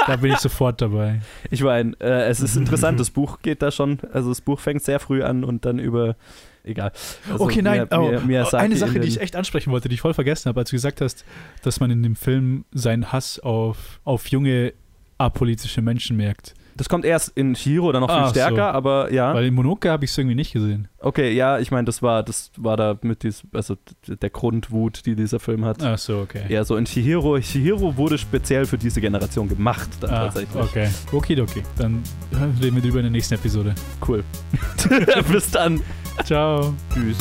da 0.07 0.17
bin 0.17 0.33
ich 0.33 0.39
sofort 0.39 0.83
dabei. 0.83 1.21
Ich 1.51 1.63
meine, 1.63 1.93
äh, 2.01 2.29
es 2.29 2.41
ist 2.41 2.57
interessant, 2.57 2.99
das 3.01 3.11
Buch 3.11 3.39
geht 3.41 3.63
da 3.63 3.71
schon, 3.71 3.99
also 4.13 4.29
das 4.31 4.41
Buch 4.41 4.59
fängt 4.61 4.83
sehr 4.83 4.99
früh 5.01 5.23
an 5.23 5.45
und 5.45 5.65
dann 5.65 5.79
über, 5.79 6.17
egal. 6.65 6.93
Also 7.31 7.45
okay, 7.45 7.63
nein, 7.63 7.83
Miya- 7.87 7.99
oh, 7.99 8.11
Miya- 8.11 8.21
Miyazaki 8.27 8.65
eine 8.65 8.75
in 8.75 8.81
Sache, 8.81 9.01
die 9.01 9.09
ich 9.09 9.21
echt 9.21 9.37
ansprechen 9.37 9.71
wollte, 9.71 9.89
die 9.89 9.95
ich 9.95 10.01
voll 10.01 10.13
vergessen 10.15 10.49
habe, 10.49 10.61
als 10.61 10.71
du 10.71 10.77
gesagt 10.77 11.01
hast, 11.01 11.25
dass 11.63 11.79
man 11.81 11.91
in 11.93 12.03
dem 12.03 12.17
Film 12.17 12.65
seinen 12.73 13.13
Hass 13.13 13.39
auf, 13.39 14.01
auf 14.05 14.27
junge 14.29 14.73
apolitische 15.19 15.81
Menschen 15.83 16.17
merkt. 16.17 16.55
Das 16.77 16.89
kommt 16.89 17.05
erst 17.05 17.31
in 17.37 17.55
Shiro, 17.57 17.91
dann 17.93 18.03
noch 18.03 18.11
viel 18.11 18.19
Ach 18.19 18.27
so. 18.29 18.33
stärker, 18.35 18.73
aber 18.75 19.13
ja. 19.13 19.33
Weil 19.35 19.47
in 19.47 19.55
Monoke 19.55 19.91
habe 19.91 20.05
ich 20.05 20.11
es 20.11 20.19
irgendwie 20.19 20.35
nicht 20.35 20.53
gesehen. 20.53 20.89
Okay, 21.01 21.33
ja, 21.33 21.59
ich 21.59 21.71
meine, 21.71 21.85
das 21.85 22.03
war, 22.03 22.23
das 22.23 22.51
war 22.57 22.77
da 22.77 22.97
mit 23.03 23.23
diesem, 23.23 23.49
also 23.55 23.77
der 24.07 24.31
Grundwut, 24.31 25.07
die 25.07 25.15
dieser 25.17 25.41
Film 25.41 25.65
hat. 25.65 25.83
Ach 25.83 25.99
so, 25.99 26.19
okay. 26.19 26.43
Ja, 26.49 26.65
so 26.65 26.77
in 26.77 26.87
Shihiro. 26.87 27.41
Shihiro 27.41 27.97
wurde 27.97 28.19
speziell 28.19 28.67
für 28.67 28.79
diese 28.79 29.01
Generation 29.01 29.49
gemacht, 29.49 29.89
dann 30.01 30.11
Ah, 30.11 30.25
tatsächlich. 30.25 30.63
okay. 30.63 30.89
Okay, 31.13 31.41
okay. 31.41 31.63
Dann 31.79 32.03
reden 32.63 32.77
wir 32.77 32.83
drüber 32.83 32.99
in 32.99 33.05
der 33.05 33.13
nächsten 33.13 33.35
Episode. 33.35 33.75
Cool. 34.07 34.23
Bis 35.33 35.51
dann. 35.51 35.81
Ciao. 36.25 36.75
Tschüss. 36.93 37.19